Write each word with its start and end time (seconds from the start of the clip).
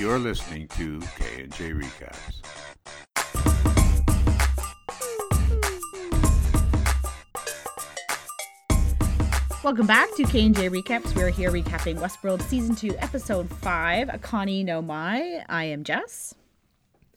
You're 0.00 0.18
listening 0.18 0.66
to 0.68 0.98
K&J 1.18 1.72
Recaps. 1.72 2.40
Welcome 9.62 9.86
back 9.86 10.08
to 10.14 10.24
K&J 10.24 10.70
Recaps. 10.70 11.14
We're 11.14 11.28
here 11.28 11.50
recapping 11.50 11.98
Westworld 11.98 12.40
Season 12.40 12.74
2, 12.74 12.96
Episode 12.96 13.50
5, 13.50 14.08
Akane 14.08 14.64
No 14.64 14.80
Mai. 14.80 15.44
I 15.50 15.64
am 15.64 15.84
Jess. 15.84 16.34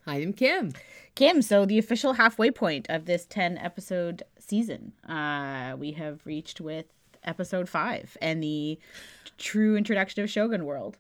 Hi, 0.05 0.15
I'm 0.15 0.33
Kim. 0.33 0.73
Kim, 1.15 1.41
so 1.41 1.65
the 1.65 1.79
official 1.79 2.11
halfway 2.11 2.51
point 2.51 2.87
of 2.89 3.05
this 3.05 3.25
10 3.25 3.57
episode 3.59 4.23
season. 4.39 4.91
Uh, 5.07 5.77
we 5.79 5.93
have 5.93 6.19
reached 6.25 6.59
with 6.59 6.87
Episode 7.23 7.69
5 7.69 8.17
and 8.21 8.43
the 8.43 8.77
true 9.37 9.77
introduction 9.77 10.21
of 10.21 10.29
Shogun 10.29 10.65
World. 10.65 10.97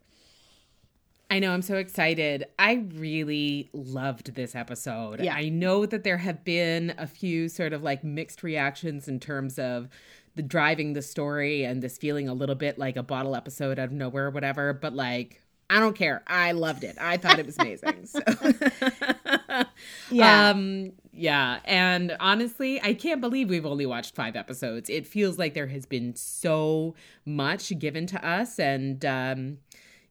I 1.33 1.39
know, 1.39 1.51
I'm 1.51 1.63
so 1.63 1.77
excited. 1.77 2.45
I 2.59 2.85
really 2.93 3.71
loved 3.73 4.35
this 4.35 4.53
episode. 4.53 5.19
Yeah. 5.19 5.33
I 5.33 5.49
know 5.49 5.87
that 5.87 6.03
there 6.03 6.19
have 6.19 6.43
been 6.43 6.93
a 6.99 7.07
few 7.07 7.49
sort 7.49 7.73
of 7.73 7.81
like 7.81 8.03
mixed 8.03 8.43
reactions 8.43 9.07
in 9.07 9.19
terms 9.19 9.57
of 9.57 9.89
the 10.35 10.43
driving 10.43 10.93
the 10.93 11.01
story 11.01 11.63
and 11.63 11.81
this 11.81 11.97
feeling 11.97 12.29
a 12.29 12.35
little 12.35 12.53
bit 12.53 12.77
like 12.77 12.97
a 12.97 13.01
bottle 13.01 13.35
episode 13.35 13.79
out 13.79 13.85
of 13.85 13.93
nowhere 13.93 14.27
or 14.27 14.29
whatever, 14.29 14.73
but 14.73 14.93
like 14.93 15.41
I 15.71 15.79
don't 15.79 15.95
care. 15.95 16.21
I 16.27 16.51
loved 16.51 16.83
it. 16.83 16.97
I 17.01 17.17
thought 17.17 17.39
it 17.39 17.47
was 17.47 17.57
amazing. 17.57 18.05
So 18.05 18.19
Yeah. 20.11 20.49
Um 20.49 20.91
yeah, 21.13 21.61
and 21.65 22.15
honestly, 22.19 22.79
I 22.79 22.93
can't 22.93 23.21
believe 23.21 23.49
we've 23.49 23.65
only 23.65 23.87
watched 23.87 24.13
5 24.13 24.35
episodes. 24.35 24.87
It 24.87 25.07
feels 25.07 25.39
like 25.39 25.55
there 25.55 25.65
has 25.65 25.87
been 25.87 26.15
so 26.15 26.93
much 27.25 27.75
given 27.79 28.05
to 28.05 28.23
us 28.23 28.59
and 28.59 29.03
um 29.03 29.57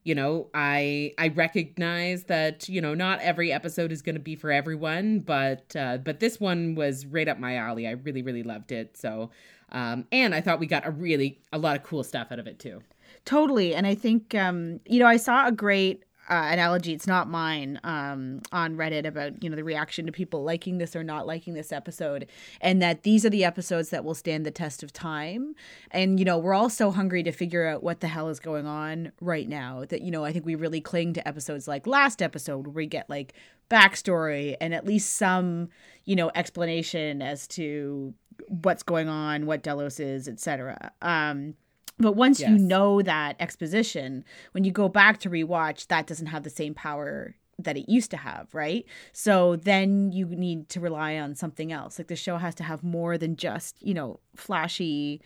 you 0.03 0.13
know 0.15 0.49
i 0.53 1.13
i 1.17 1.29
recognize 1.29 2.25
that 2.25 2.67
you 2.67 2.81
know 2.81 2.93
not 2.93 3.19
every 3.21 3.51
episode 3.51 3.91
is 3.91 4.01
going 4.01 4.15
to 4.15 4.21
be 4.21 4.35
for 4.35 4.51
everyone 4.51 5.19
but 5.19 5.75
uh 5.75 5.97
but 5.97 6.19
this 6.19 6.39
one 6.39 6.75
was 6.75 7.05
right 7.05 7.27
up 7.27 7.39
my 7.39 7.55
alley. 7.55 7.87
I 7.87 7.91
really 7.91 8.21
really 8.21 8.43
loved 8.43 8.71
it. 8.71 8.97
So 8.97 9.31
um 9.71 10.05
and 10.11 10.35
i 10.35 10.41
thought 10.41 10.59
we 10.59 10.67
got 10.67 10.85
a 10.85 10.91
really 10.91 11.39
a 11.51 11.57
lot 11.57 11.75
of 11.75 11.83
cool 11.83 12.03
stuff 12.03 12.27
out 12.31 12.39
of 12.39 12.47
it 12.47 12.59
too. 12.59 12.81
Totally. 13.25 13.73
And 13.73 13.87
I 13.87 13.95
think, 13.95 14.35
um, 14.35 14.79
you 14.85 14.99
know, 14.99 15.07
I 15.07 15.17
saw 15.17 15.47
a 15.47 15.51
great 15.51 16.03
uh, 16.29 16.49
analogy, 16.51 16.93
it's 16.93 17.07
not 17.07 17.29
mine, 17.29 17.79
um, 17.83 18.41
on 18.51 18.75
Reddit 18.75 19.05
about, 19.05 19.43
you 19.43 19.49
know, 19.49 19.55
the 19.55 19.63
reaction 19.63 20.05
to 20.05 20.11
people 20.11 20.43
liking 20.43 20.77
this 20.77 20.95
or 20.95 21.03
not 21.03 21.27
liking 21.27 21.53
this 21.53 21.71
episode. 21.71 22.27
And 22.61 22.81
that 22.81 23.03
these 23.03 23.25
are 23.25 23.29
the 23.29 23.43
episodes 23.43 23.89
that 23.89 24.05
will 24.05 24.15
stand 24.15 24.45
the 24.45 24.51
test 24.51 24.83
of 24.83 24.93
time. 24.93 25.55
And, 25.91 26.19
you 26.19 26.25
know, 26.25 26.37
we're 26.37 26.53
all 26.53 26.69
so 26.69 26.91
hungry 26.91 27.23
to 27.23 27.31
figure 27.31 27.67
out 27.67 27.83
what 27.83 27.99
the 27.99 28.07
hell 28.07 28.29
is 28.29 28.39
going 28.39 28.65
on 28.65 29.11
right 29.19 29.47
now 29.49 29.83
that, 29.89 30.01
you 30.01 30.11
know, 30.11 30.23
I 30.23 30.31
think 30.31 30.45
we 30.45 30.55
really 30.55 30.81
cling 30.81 31.13
to 31.13 31.27
episodes 31.27 31.67
like 31.67 31.85
last 31.87 32.21
episode 32.21 32.67
where 32.67 32.73
we 32.73 32.85
get 32.85 33.09
like 33.09 33.33
backstory 33.69 34.55
and 34.61 34.73
at 34.73 34.85
least 34.85 35.17
some, 35.17 35.69
you 36.05 36.15
know, 36.15 36.31
explanation 36.35 37.21
as 37.21 37.47
to 37.49 38.13
what's 38.47 38.83
going 38.83 39.09
on, 39.09 39.45
what 39.45 39.63
Delos 39.63 39.99
is, 39.99 40.27
etc. 40.27 40.91
Um, 41.01 41.55
but 41.99 42.13
once 42.13 42.39
you 42.39 42.57
know 42.57 43.01
that 43.01 43.35
exposition, 43.39 44.25
when 44.51 44.63
you 44.63 44.71
go 44.71 44.89
back 44.89 45.19
to 45.19 45.29
rewatch, 45.29 45.87
that 45.87 46.07
doesn't 46.07 46.27
have 46.27 46.43
the 46.43 46.49
same 46.49 46.73
power 46.73 47.35
that 47.59 47.77
it 47.77 47.89
used 47.89 48.11
to 48.11 48.17
have, 48.17 48.53
right? 48.53 48.85
So 49.11 49.55
then 49.55 50.11
you 50.11 50.25
need 50.25 50.69
to 50.69 50.79
rely 50.79 51.17
on 51.17 51.35
something 51.35 51.71
else. 51.71 51.99
Like 51.99 52.07
the 52.07 52.15
show 52.15 52.37
has 52.37 52.55
to 52.55 52.63
have 52.63 52.83
more 52.83 53.17
than 53.17 53.35
just, 53.35 53.81
you 53.81 53.93
know, 53.93 54.19
flashy 54.35 55.21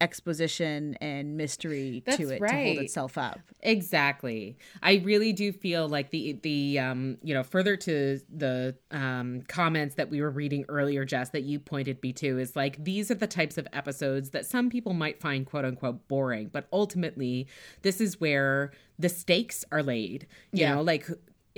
exposition 0.00 0.96
and 1.00 1.36
mystery 1.36 2.02
That's 2.06 2.18
to 2.18 2.30
it 2.30 2.38
to 2.38 2.46
hold 2.54 2.78
itself 2.78 3.18
up. 3.18 3.40
Exactly. 3.62 4.56
I 4.82 5.02
really 5.04 5.32
do 5.32 5.52
feel 5.52 5.88
like 5.88 6.10
the 6.10 6.38
the 6.42 6.78
um 6.78 7.18
you 7.22 7.34
know 7.34 7.42
further 7.42 7.76
to 7.76 8.20
the 8.34 8.76
um 8.90 9.42
comments 9.48 9.96
that 9.96 10.08
we 10.10 10.20
were 10.20 10.30
reading 10.30 10.64
earlier 10.68 11.04
Jess 11.04 11.30
that 11.30 11.42
you 11.42 11.58
pointed 11.58 12.00
me 12.02 12.12
to 12.14 12.38
is 12.38 12.54
like 12.54 12.82
these 12.82 13.10
are 13.10 13.14
the 13.16 13.26
types 13.26 13.58
of 13.58 13.66
episodes 13.72 14.30
that 14.30 14.46
some 14.46 14.70
people 14.70 14.92
might 14.92 15.20
find 15.20 15.46
quote 15.46 15.64
unquote 15.64 16.06
boring 16.08 16.48
but 16.52 16.68
ultimately 16.72 17.46
this 17.82 18.00
is 18.00 18.20
where 18.20 18.70
the 18.98 19.08
stakes 19.08 19.64
are 19.72 19.82
laid. 19.82 20.26
You 20.52 20.60
Yeah. 20.62 20.74
know 20.76 20.82
like 20.82 21.08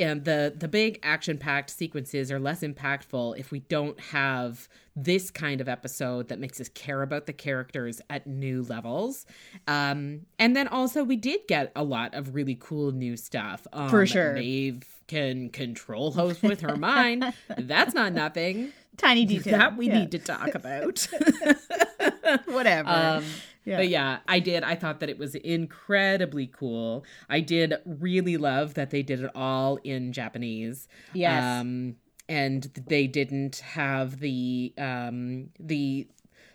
and 0.00 0.24
the 0.24 0.52
the 0.56 0.66
big 0.68 0.98
action 1.02 1.38
packed 1.38 1.70
sequences 1.70 2.32
are 2.32 2.40
less 2.40 2.60
impactful 2.62 3.38
if 3.38 3.50
we 3.52 3.60
don't 3.60 4.00
have 4.00 4.68
this 4.96 5.30
kind 5.30 5.60
of 5.60 5.68
episode 5.68 6.28
that 6.28 6.38
makes 6.40 6.60
us 6.60 6.68
care 6.70 7.02
about 7.02 7.26
the 7.26 7.32
characters 7.32 8.00
at 8.10 8.26
new 8.26 8.62
levels 8.62 9.24
um 9.68 10.22
and 10.38 10.56
then 10.56 10.66
also 10.66 11.04
we 11.04 11.16
did 11.16 11.40
get 11.46 11.70
a 11.76 11.84
lot 11.84 12.12
of 12.14 12.34
really 12.34 12.56
cool 12.58 12.90
new 12.92 13.16
stuff 13.16 13.66
um, 13.72 13.88
For 13.90 14.04
sure. 14.06 14.32
Maeve 14.34 14.82
can 15.06 15.48
control 15.50 16.10
host 16.12 16.42
with 16.42 16.60
her 16.62 16.76
mind 16.76 17.32
that's 17.56 17.94
not 17.94 18.12
nothing 18.12 18.72
Tiny 18.96 19.24
detail. 19.24 19.56
that 19.58 19.76
we 19.78 19.86
Yeah. 19.86 20.00
need 20.00 20.10
to 20.10 20.18
talk 20.18 20.54
about 20.54 21.06
whatever. 22.46 22.88
um, 22.90 23.24
Yeah. 23.65 23.76
But 23.76 23.88
yeah, 23.88 24.19
I 24.26 24.41
did. 24.41 24.62
I 24.65 24.75
thought 24.75 25.00
that 25.00 25.10
it 25.10 25.19
was 25.19 25.34
incredibly 25.34 26.47
cool. 26.47 27.04
I 27.28 27.41
did 27.41 27.75
really 27.84 28.37
love 28.37 28.75
that 28.75 28.91
they 28.91 29.03
did 29.03 29.22
it 29.22 29.31
all 29.34 29.76
in 29.84 30.12
Japanese. 30.12 30.88
Yes. 31.12 31.43
Um, 31.43 31.97
and 32.28 32.62
they 32.87 33.06
didn't 33.06 33.59
have 33.59 34.21
the 34.21 34.72
um, 34.78 35.50
the 35.59 36.06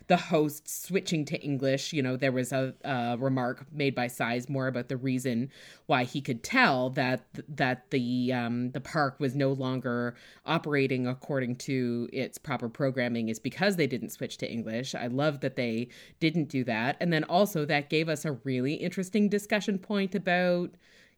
the 0.08 0.16
host 0.16 0.68
switching 0.68 1.24
to 1.24 1.40
English. 1.40 1.92
You 1.92 2.02
know, 2.02 2.16
there 2.16 2.32
was 2.32 2.52
a, 2.52 2.74
a 2.84 3.16
remark 3.18 3.66
made 3.72 3.94
by 3.94 4.06
Sizemore 4.06 4.68
about 4.68 4.88
the 4.88 4.96
reason 4.96 5.50
why 5.86 6.04
he 6.04 6.20
could 6.20 6.42
tell 6.42 6.90
that 6.90 7.24
that 7.48 7.90
the 7.90 8.32
um, 8.32 8.70
the 8.70 8.80
park 8.80 9.18
was 9.18 9.34
no 9.34 9.52
longer 9.52 10.14
operating 10.44 11.06
according 11.06 11.56
to 11.56 12.08
its 12.12 12.38
proper 12.38 12.68
programming 12.68 13.28
is 13.28 13.38
because 13.38 13.76
they 13.76 13.86
didn't 13.86 14.10
switch 14.10 14.38
to 14.38 14.50
English. 14.50 14.94
I 14.94 15.08
love 15.08 15.40
that 15.40 15.56
they 15.56 15.88
didn't 16.20 16.48
do 16.48 16.62
that, 16.64 16.96
and 17.00 17.12
then 17.12 17.24
also 17.24 17.64
that 17.64 17.90
gave 17.90 18.08
us 18.08 18.24
a 18.24 18.32
really 18.32 18.74
interesting 18.74 19.28
discussion 19.28 19.78
point 19.78 20.14
about 20.14 20.70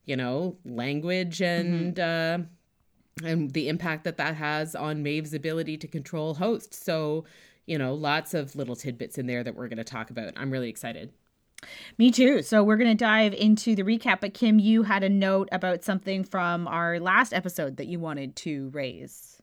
you 0.05 0.17
know 0.17 0.57
language 0.65 1.43
and. 1.43 1.99
Uh, 1.99 2.39
and 3.25 3.51
the 3.53 3.69
impact 3.69 4.05
that 4.05 4.17
that 4.17 4.37
has 4.37 4.75
on 4.75 5.03
Maeve's 5.03 5.35
ability 5.35 5.77
to 5.79 5.89
control 5.89 6.35
hosts. 6.35 6.83
So, 6.83 7.25
you 7.69 7.79
know, 7.79 7.95
lots 7.95 8.35
of 8.35 8.57
little 8.57 8.75
tidbits 8.75 9.19
in 9.19 9.27
there 9.27 9.45
that 9.45 9.55
we're 9.55 9.69
going 9.69 9.79
to 9.79 9.85
talk 9.85 10.11
about. 10.11 10.33
I'm 10.37 10.51
really 10.51 10.71
excited. 10.71 11.13
Me 11.99 12.11
too. 12.11 12.43
So 12.43 12.63
we're 12.63 12.77
going 12.77 12.91
to 12.91 12.95
dive 12.95 13.35
into 13.35 13.75
the 13.75 13.83
recap. 13.83 14.21
But 14.21 14.33
Kim, 14.33 14.59
you 14.59 14.85
had 14.85 15.03
a 15.03 15.09
note 15.09 15.49
about 15.53 15.85
something 15.85 16.25
from 16.25 16.69
our 16.69 17.01
last 17.01 17.35
episode 17.35 17.77
that 17.77 17.87
you 17.87 17.99
wanted 17.99 18.37
to 18.37 18.71
raise. 18.71 19.38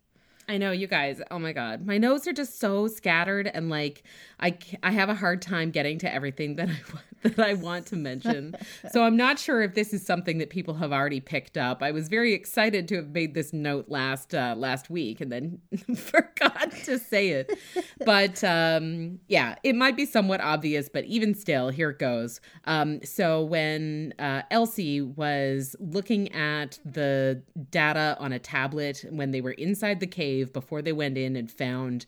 I 0.47 0.57
know 0.57 0.71
you 0.71 0.87
guys. 0.87 1.21
Oh 1.31 1.39
my 1.39 1.53
god, 1.53 1.85
my 1.85 1.97
notes 1.97 2.27
are 2.27 2.33
just 2.33 2.59
so 2.59 2.87
scattered, 2.87 3.49
and 3.53 3.69
like 3.69 4.03
I, 4.39 4.57
I 4.83 4.91
have 4.91 5.09
a 5.09 5.15
hard 5.15 5.41
time 5.41 5.71
getting 5.71 5.97
to 5.99 6.13
everything 6.13 6.55
that 6.57 6.69
I 6.69 6.79
that 7.23 7.39
I 7.39 7.53
want 7.55 7.87
to 7.87 7.95
mention. 7.95 8.55
so 8.91 9.03
I'm 9.03 9.17
not 9.17 9.39
sure 9.39 9.63
if 9.63 9.73
this 9.73 9.93
is 9.93 10.05
something 10.05 10.37
that 10.37 10.51
people 10.51 10.75
have 10.75 10.91
already 10.91 11.19
picked 11.19 11.57
up. 11.57 11.81
I 11.81 11.89
was 11.91 12.07
very 12.07 12.33
excited 12.33 12.87
to 12.89 12.97
have 12.97 13.09
made 13.09 13.33
this 13.33 13.53
note 13.53 13.89
last 13.89 14.35
uh, 14.35 14.53
last 14.55 14.89
week, 14.89 15.21
and 15.21 15.31
then 15.31 15.59
forgot 15.95 16.71
to 16.83 16.99
say 16.99 17.29
it. 17.29 17.57
But 18.05 18.43
um, 18.43 19.19
yeah, 19.27 19.55
it 19.63 19.75
might 19.75 19.95
be 19.95 20.05
somewhat 20.05 20.41
obvious, 20.41 20.89
but 20.89 21.05
even 21.05 21.33
still, 21.33 21.69
here 21.69 21.89
it 21.89 21.99
goes. 21.99 22.39
Um, 22.65 23.03
so 23.03 23.43
when 23.43 24.13
uh, 24.19 24.43
Elsie 24.51 25.01
was 25.01 25.75
looking 25.79 26.31
at 26.33 26.77
the 26.85 27.41
data 27.71 28.15
on 28.19 28.31
a 28.31 28.39
tablet 28.39 29.05
when 29.09 29.31
they 29.31 29.41
were 29.41 29.51
inside 29.51 29.99
the 29.99 30.07
cave 30.07 30.34
before 30.43 30.81
they 30.81 30.93
went 30.93 31.17
in 31.17 31.35
and 31.35 31.51
found 31.51 32.05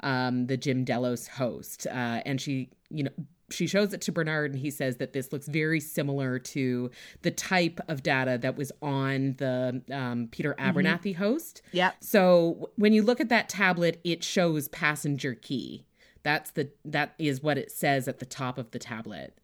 um, 0.00 0.46
the 0.46 0.56
Jim 0.56 0.84
Delos 0.84 1.26
host, 1.26 1.86
uh, 1.86 2.20
and 2.26 2.40
she, 2.40 2.70
you 2.90 3.04
know. 3.04 3.10
She 3.52 3.66
shows 3.66 3.92
it 3.92 4.00
to 4.02 4.12
Bernard, 4.12 4.52
and 4.52 4.60
he 4.60 4.70
says 4.70 4.98
that 4.98 5.12
this 5.12 5.32
looks 5.32 5.48
very 5.48 5.80
similar 5.80 6.38
to 6.38 6.88
the 7.22 7.32
type 7.32 7.80
of 7.88 8.00
data 8.00 8.38
that 8.42 8.56
was 8.56 8.70
on 8.80 9.34
the 9.38 9.82
um, 9.90 10.28
Peter 10.30 10.54
Abernathy 10.56 11.16
host. 11.16 11.60
Yeah. 11.72 11.90
So 11.98 12.70
when 12.76 12.92
you 12.92 13.02
look 13.02 13.20
at 13.20 13.28
that 13.30 13.48
tablet, 13.48 14.00
it 14.04 14.22
shows 14.22 14.68
passenger 14.68 15.34
key. 15.34 15.84
That's 16.22 16.52
the 16.52 16.70
that 16.84 17.14
is 17.18 17.42
what 17.42 17.58
it 17.58 17.72
says 17.72 18.06
at 18.06 18.20
the 18.20 18.24
top 18.24 18.56
of 18.56 18.70
the 18.70 18.78
tablet, 18.78 19.36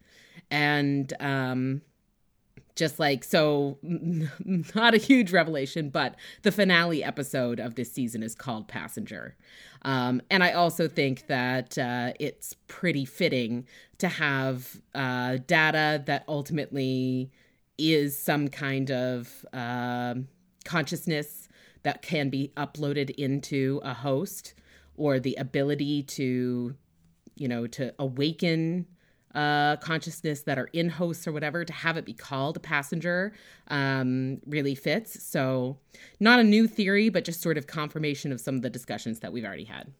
and 0.49 1.11
um, 1.19 1.81
just 2.77 2.99
like 2.99 3.23
so, 3.23 3.77
not 3.83 4.93
a 4.93 4.97
huge 4.97 5.33
revelation, 5.33 5.89
but 5.89 6.15
the 6.43 6.51
finale 6.51 7.03
episode 7.03 7.59
of 7.59 7.75
this 7.75 7.91
season 7.91 8.23
is 8.23 8.33
called 8.33 8.67
Passenger, 8.67 9.35
um, 9.81 10.21
and 10.29 10.43
I 10.43 10.53
also 10.53 10.87
think 10.87 11.27
that 11.27 11.77
uh, 11.77 12.13
it's 12.19 12.55
pretty 12.67 13.03
fitting 13.03 13.67
to 13.97 14.07
have 14.07 14.81
uh, 14.95 15.37
data 15.45 16.03
that 16.05 16.23
ultimately 16.27 17.31
is 17.77 18.17
some 18.17 18.47
kind 18.47 18.89
of 18.89 19.45
um 19.53 20.27
consciousness 20.65 21.47
that 21.83 22.01
can 22.01 22.29
be 22.29 22.51
uploaded 22.57 23.09
into 23.11 23.79
a 23.83 23.93
host 23.93 24.53
or 24.97 25.19
the 25.19 25.35
ability 25.35 26.03
to 26.03 26.75
you 27.35 27.47
know 27.47 27.65
to 27.65 27.93
awaken 27.97 28.85
uh, 29.37 29.75
consciousness 29.77 30.41
that 30.41 30.57
are 30.57 30.67
in 30.73 30.89
hosts 30.89 31.27
or 31.27 31.31
whatever 31.31 31.63
to 31.63 31.71
have 31.71 31.95
it 31.95 32.05
be 32.05 32.13
called 32.13 32.57
a 32.57 32.59
passenger 32.59 33.33
um, 33.67 34.39
really 34.47 34.73
fits. 34.73 35.23
So, 35.23 35.77
not 36.19 36.39
a 36.39 36.43
new 36.43 36.67
theory, 36.67 37.09
but 37.09 37.23
just 37.23 37.39
sort 37.39 37.55
of 37.55 37.67
confirmation 37.67 38.31
of 38.31 38.41
some 38.41 38.55
of 38.55 38.63
the 38.63 38.69
discussions 38.69 39.19
that 39.19 39.31
we've 39.31 39.45
already 39.45 39.65
had. 39.65 39.91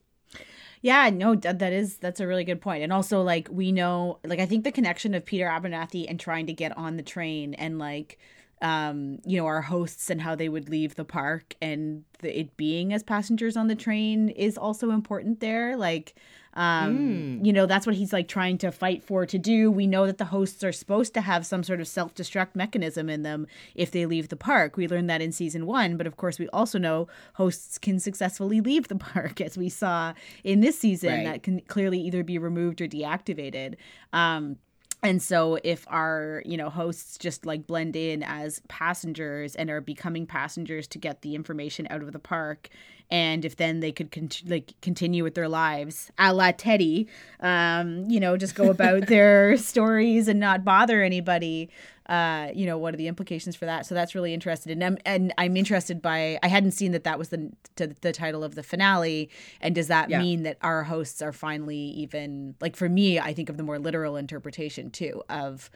Yeah, 0.81 1.11
no, 1.11 1.35
that 1.35 1.71
is 1.71 1.97
that's 1.97 2.19
a 2.19 2.25
really 2.25 2.43
good 2.43 2.61
point. 2.61 2.81
And 2.81 2.91
also 2.91 3.21
like 3.21 3.47
we 3.51 3.71
know 3.71 4.19
like 4.25 4.39
I 4.39 4.47
think 4.47 4.63
the 4.63 4.71
connection 4.71 5.13
of 5.13 5.23
Peter 5.23 5.45
Abernathy 5.45 6.07
and 6.09 6.19
trying 6.19 6.47
to 6.47 6.53
get 6.53 6.75
on 6.75 6.97
the 6.97 7.03
train 7.03 7.53
and 7.53 7.77
like 7.77 8.17
um 8.63 9.19
you 9.23 9.37
know 9.37 9.45
our 9.45 9.61
hosts 9.61 10.09
and 10.09 10.19
how 10.19 10.33
they 10.33 10.49
would 10.49 10.67
leave 10.67 10.95
the 10.95 11.05
park 11.05 11.53
and 11.61 12.03
the, 12.19 12.39
it 12.39 12.57
being 12.57 12.91
as 12.91 13.03
passengers 13.03 13.55
on 13.55 13.67
the 13.67 13.75
train 13.75 14.29
is 14.29 14.57
also 14.57 14.89
important 14.89 15.39
there 15.41 15.77
like 15.77 16.15
um 16.57 16.97
mm. 16.97 17.45
you 17.45 17.53
know 17.53 17.65
that's 17.65 17.85
what 17.85 17.95
he's 17.95 18.11
like 18.11 18.27
trying 18.27 18.57
to 18.57 18.71
fight 18.71 19.03
for 19.03 19.25
to 19.25 19.37
do 19.37 19.71
we 19.71 19.87
know 19.87 20.05
that 20.05 20.17
the 20.17 20.25
hosts 20.25 20.63
are 20.63 20.71
supposed 20.71 21.13
to 21.13 21.21
have 21.21 21.45
some 21.45 21.63
sort 21.63 21.79
of 21.79 21.87
self-destruct 21.87 22.55
mechanism 22.55 23.09
in 23.09 23.23
them 23.23 23.47
if 23.75 23.91
they 23.91 24.05
leave 24.05 24.27
the 24.27 24.35
park 24.35 24.75
we 24.75 24.87
learned 24.87 25.09
that 25.09 25.21
in 25.21 25.31
season 25.31 25.65
1 25.65 25.95
but 25.95 26.07
of 26.07 26.17
course 26.17 26.39
we 26.39 26.49
also 26.49 26.77
know 26.77 27.07
hosts 27.35 27.77
can 27.77 27.99
successfully 27.99 28.59
leave 28.59 28.87
the 28.89 28.95
park 29.13 29.39
as 29.39 29.57
we 29.57 29.69
saw 29.69 30.13
in 30.43 30.59
this 30.59 30.77
season 30.77 31.11
right. 31.11 31.25
that 31.25 31.43
can 31.43 31.61
clearly 31.61 31.99
either 31.99 32.23
be 32.23 32.37
removed 32.37 32.81
or 32.81 32.87
deactivated 32.87 33.75
um 34.11 34.57
and 35.03 35.21
so 35.21 35.59
if 35.63 35.85
our 35.89 36.41
you 36.45 36.57
know 36.57 36.69
hosts 36.69 37.17
just 37.17 37.45
like 37.45 37.67
blend 37.67 37.95
in 37.95 38.23
as 38.23 38.61
passengers 38.67 39.55
and 39.55 39.69
are 39.69 39.81
becoming 39.81 40.25
passengers 40.25 40.87
to 40.87 40.97
get 40.97 41.21
the 41.21 41.35
information 41.35 41.87
out 41.89 42.01
of 42.01 42.11
the 42.11 42.19
park 42.19 42.69
and 43.09 43.45
if 43.45 43.55
then 43.55 43.79
they 43.79 43.91
could 43.91 44.11
con- 44.11 44.29
like 44.45 44.73
continue 44.81 45.23
with 45.23 45.35
their 45.35 45.47
lives 45.47 46.11
a 46.17 46.33
la 46.33 46.51
teddy 46.51 47.07
um 47.39 48.09
you 48.09 48.19
know 48.19 48.37
just 48.37 48.55
go 48.55 48.69
about 48.69 49.07
their 49.07 49.57
stories 49.57 50.27
and 50.27 50.39
not 50.39 50.63
bother 50.63 51.01
anybody 51.01 51.69
uh, 52.07 52.51
you 52.55 52.65
know, 52.65 52.77
what 52.77 52.93
are 52.93 52.97
the 52.97 53.07
implications 53.07 53.55
for 53.55 53.65
that? 53.65 53.85
So 53.85 53.93
that's 53.93 54.15
really 54.15 54.33
interested, 54.33 54.71
and 54.71 54.81
I'm 54.81 54.97
and 55.05 55.33
I'm 55.37 55.57
interested 55.57 56.01
by. 56.01 56.39
I 56.41 56.47
hadn't 56.47 56.71
seen 56.71 56.93
that 56.93 57.03
that 57.03 57.19
was 57.19 57.29
the 57.29 57.51
the 57.75 58.13
title 58.13 58.45
of 58.45 58.55
the 58.55 58.63
finale, 58.63 59.29
and 59.59 59.75
does 59.75 59.87
that 59.87 60.09
yeah. 60.09 60.21
mean 60.21 60.43
that 60.43 60.57
our 60.61 60.83
hosts 60.83 61.21
are 61.21 61.33
finally 61.33 61.75
even 61.77 62.55
like 62.61 62.77
for 62.77 62.87
me? 62.87 63.19
I 63.19 63.33
think 63.33 63.49
of 63.49 63.57
the 63.57 63.63
more 63.63 63.77
literal 63.77 64.15
interpretation 64.15 64.89
too 64.89 65.21
of 65.27 65.69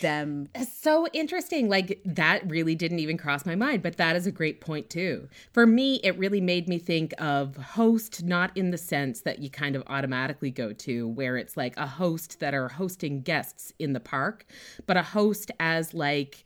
them. 0.00 0.48
So 0.70 1.06
interesting. 1.12 1.68
Like 1.68 2.00
that 2.04 2.48
really 2.48 2.74
didn't 2.74 2.98
even 2.98 3.16
cross 3.16 3.44
my 3.46 3.54
mind, 3.54 3.82
but 3.82 3.96
that 3.96 4.16
is 4.16 4.26
a 4.26 4.32
great 4.32 4.60
point 4.60 4.90
too. 4.90 5.28
For 5.52 5.66
me, 5.66 5.96
it 6.04 6.18
really 6.18 6.40
made 6.40 6.68
me 6.68 6.78
think 6.78 7.14
of 7.18 7.56
host 7.56 8.24
not 8.24 8.56
in 8.56 8.70
the 8.70 8.78
sense 8.78 9.22
that 9.22 9.40
you 9.40 9.50
kind 9.50 9.76
of 9.76 9.82
automatically 9.86 10.50
go 10.50 10.72
to 10.72 11.08
where 11.08 11.36
it's 11.36 11.56
like 11.56 11.76
a 11.76 11.86
host 11.86 12.40
that 12.40 12.54
are 12.54 12.68
hosting 12.68 13.22
guests 13.22 13.72
in 13.78 13.92
the 13.92 14.00
park, 14.00 14.46
but 14.86 14.96
a 14.96 15.02
host 15.02 15.50
as 15.60 15.94
like 15.94 16.44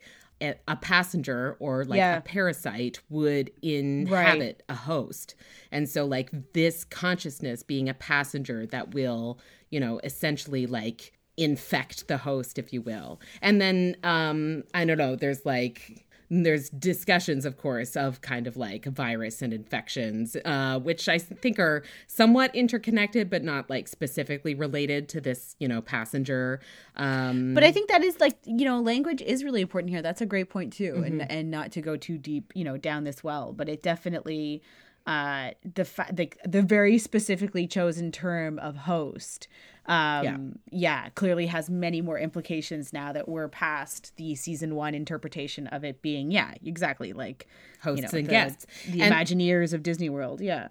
a 0.67 0.75
passenger 0.75 1.55
or 1.59 1.85
like 1.85 1.97
yeah. 1.97 2.17
a 2.17 2.21
parasite 2.21 2.99
would 3.09 3.49
inhabit 3.61 4.61
right. 4.67 4.75
a 4.75 4.75
host. 4.75 5.35
And 5.71 5.87
so 5.87 6.05
like 6.05 6.53
this 6.53 6.83
consciousness 6.83 7.63
being 7.63 7.87
a 7.87 7.93
passenger 7.93 8.65
that 8.65 8.93
will, 8.93 9.39
you 9.69 9.79
know, 9.79 10.01
essentially 10.03 10.67
like 10.67 11.13
infect 11.37 12.07
the 12.07 12.17
host, 12.17 12.59
if 12.59 12.71
you 12.73 12.81
will. 12.81 13.19
And 13.41 13.59
then 13.59 13.95
um, 14.03 14.63
I 14.73 14.85
don't 14.85 14.97
know, 14.97 15.15
there's 15.15 15.45
like 15.45 16.05
there's 16.29 16.69
discussions, 16.71 17.45
of 17.45 17.57
course, 17.57 17.95
of 17.95 18.21
kind 18.21 18.47
of 18.47 18.57
like 18.57 18.85
virus 18.85 19.41
and 19.41 19.53
infections, 19.53 20.35
uh, 20.45 20.79
which 20.79 21.07
I 21.07 21.19
think 21.19 21.59
are 21.59 21.83
somewhat 22.07 22.55
interconnected, 22.55 23.29
but 23.29 23.43
not 23.43 23.69
like 23.69 23.87
specifically 23.87 24.55
related 24.55 25.09
to 25.09 25.21
this, 25.21 25.55
you 25.59 25.67
know, 25.67 25.81
passenger. 25.81 26.59
Um, 26.95 27.53
but 27.53 27.63
I 27.63 27.71
think 27.71 27.89
that 27.89 28.03
is 28.03 28.19
like, 28.19 28.37
you 28.45 28.65
know, 28.65 28.79
language 28.79 29.21
is 29.21 29.43
really 29.43 29.61
important 29.61 29.91
here. 29.91 30.01
That's 30.01 30.21
a 30.21 30.25
great 30.25 30.49
point 30.49 30.73
too, 30.73 30.93
mm-hmm. 30.93 31.03
and 31.03 31.31
and 31.31 31.51
not 31.51 31.71
to 31.73 31.81
go 31.81 31.97
too 31.97 32.17
deep, 32.17 32.51
you 32.55 32.63
know, 32.63 32.77
down 32.77 33.03
this 33.03 33.23
well, 33.23 33.53
but 33.53 33.69
it 33.69 33.83
definitely 33.83 34.63
uh 35.05 35.51
the 35.75 35.85
fa- 35.85 36.09
the 36.11 36.31
the 36.45 36.61
very 36.61 36.97
specifically 36.97 37.67
chosen 37.67 38.11
term 38.11 38.57
of 38.59 38.75
host. 38.77 39.47
Um 39.85 40.23
yeah. 40.23 40.37
yeah 40.71 41.09
clearly 41.09 41.47
has 41.47 41.69
many 41.69 42.01
more 42.01 42.17
implications 42.17 42.93
now 42.93 43.11
that 43.11 43.27
we're 43.27 43.49
past 43.49 44.15
the 44.15 44.35
season 44.35 44.75
one 44.75 44.95
interpretation 44.95 45.67
of 45.67 45.83
it 45.83 46.01
being 46.01 46.31
yeah 46.31 46.53
exactly 46.63 47.11
like 47.11 47.47
hosts 47.81 48.01
you 48.01 48.03
know, 48.03 48.17
and 48.19 48.27
the, 48.27 48.31
guests. 48.31 48.65
the 48.89 49.01
and, 49.01 49.13
imagineers 49.13 49.73
of 49.73 49.83
disney 49.83 50.09
world 50.09 50.39
yeah 50.39 50.69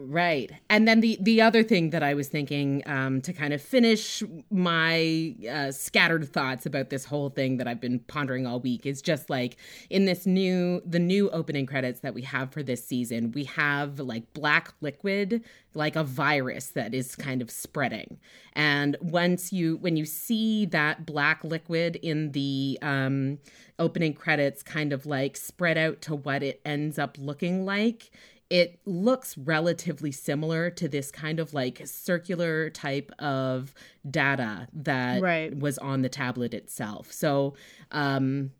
Right. 0.00 0.52
And 0.70 0.86
then 0.86 1.00
the 1.00 1.18
the 1.20 1.42
other 1.42 1.64
thing 1.64 1.90
that 1.90 2.04
I 2.04 2.14
was 2.14 2.28
thinking 2.28 2.84
um, 2.86 3.20
to 3.22 3.32
kind 3.32 3.52
of 3.52 3.60
finish 3.60 4.22
my 4.48 5.34
uh, 5.50 5.72
scattered 5.72 6.32
thoughts 6.32 6.66
about 6.66 6.90
this 6.90 7.04
whole 7.04 7.30
thing 7.30 7.56
that 7.56 7.66
I've 7.66 7.80
been 7.80 7.98
pondering 7.98 8.46
all 8.46 8.60
week 8.60 8.86
is 8.86 9.02
just 9.02 9.28
like 9.28 9.56
in 9.90 10.04
this 10.04 10.24
new 10.24 10.80
the 10.86 11.00
new 11.00 11.28
opening 11.30 11.66
credits 11.66 11.98
that 12.00 12.14
we 12.14 12.22
have 12.22 12.52
for 12.52 12.62
this 12.62 12.86
season, 12.86 13.32
we 13.32 13.42
have 13.44 13.98
like 13.98 14.32
black 14.34 14.72
liquid 14.80 15.42
like 15.74 15.96
a 15.96 16.04
virus 16.04 16.68
that 16.68 16.94
is 16.94 17.16
kind 17.16 17.42
of 17.42 17.50
spreading. 17.50 18.18
And 18.52 18.96
once 19.00 19.52
you 19.52 19.78
when 19.78 19.96
you 19.96 20.04
see 20.04 20.64
that 20.66 21.06
black 21.06 21.42
liquid 21.42 21.96
in 21.96 22.30
the 22.30 22.78
um, 22.82 23.38
opening 23.80 24.14
credits 24.14 24.62
kind 24.62 24.92
of 24.92 25.06
like 25.06 25.36
spread 25.36 25.76
out 25.76 26.02
to 26.02 26.14
what 26.14 26.44
it 26.44 26.60
ends 26.64 27.00
up 27.00 27.16
looking 27.18 27.64
like 27.64 28.12
it 28.50 28.80
looks 28.86 29.36
relatively 29.36 30.10
similar 30.10 30.70
to 30.70 30.88
this 30.88 31.10
kind 31.10 31.38
of 31.38 31.52
like 31.52 31.82
circular 31.84 32.70
type 32.70 33.12
of 33.18 33.74
data 34.10 34.68
that 34.72 35.20
right. 35.20 35.56
was 35.58 35.76
on 35.78 36.02
the 36.02 36.08
tablet 36.08 36.54
itself. 36.54 37.12
So, 37.12 37.54
um, 37.90 38.52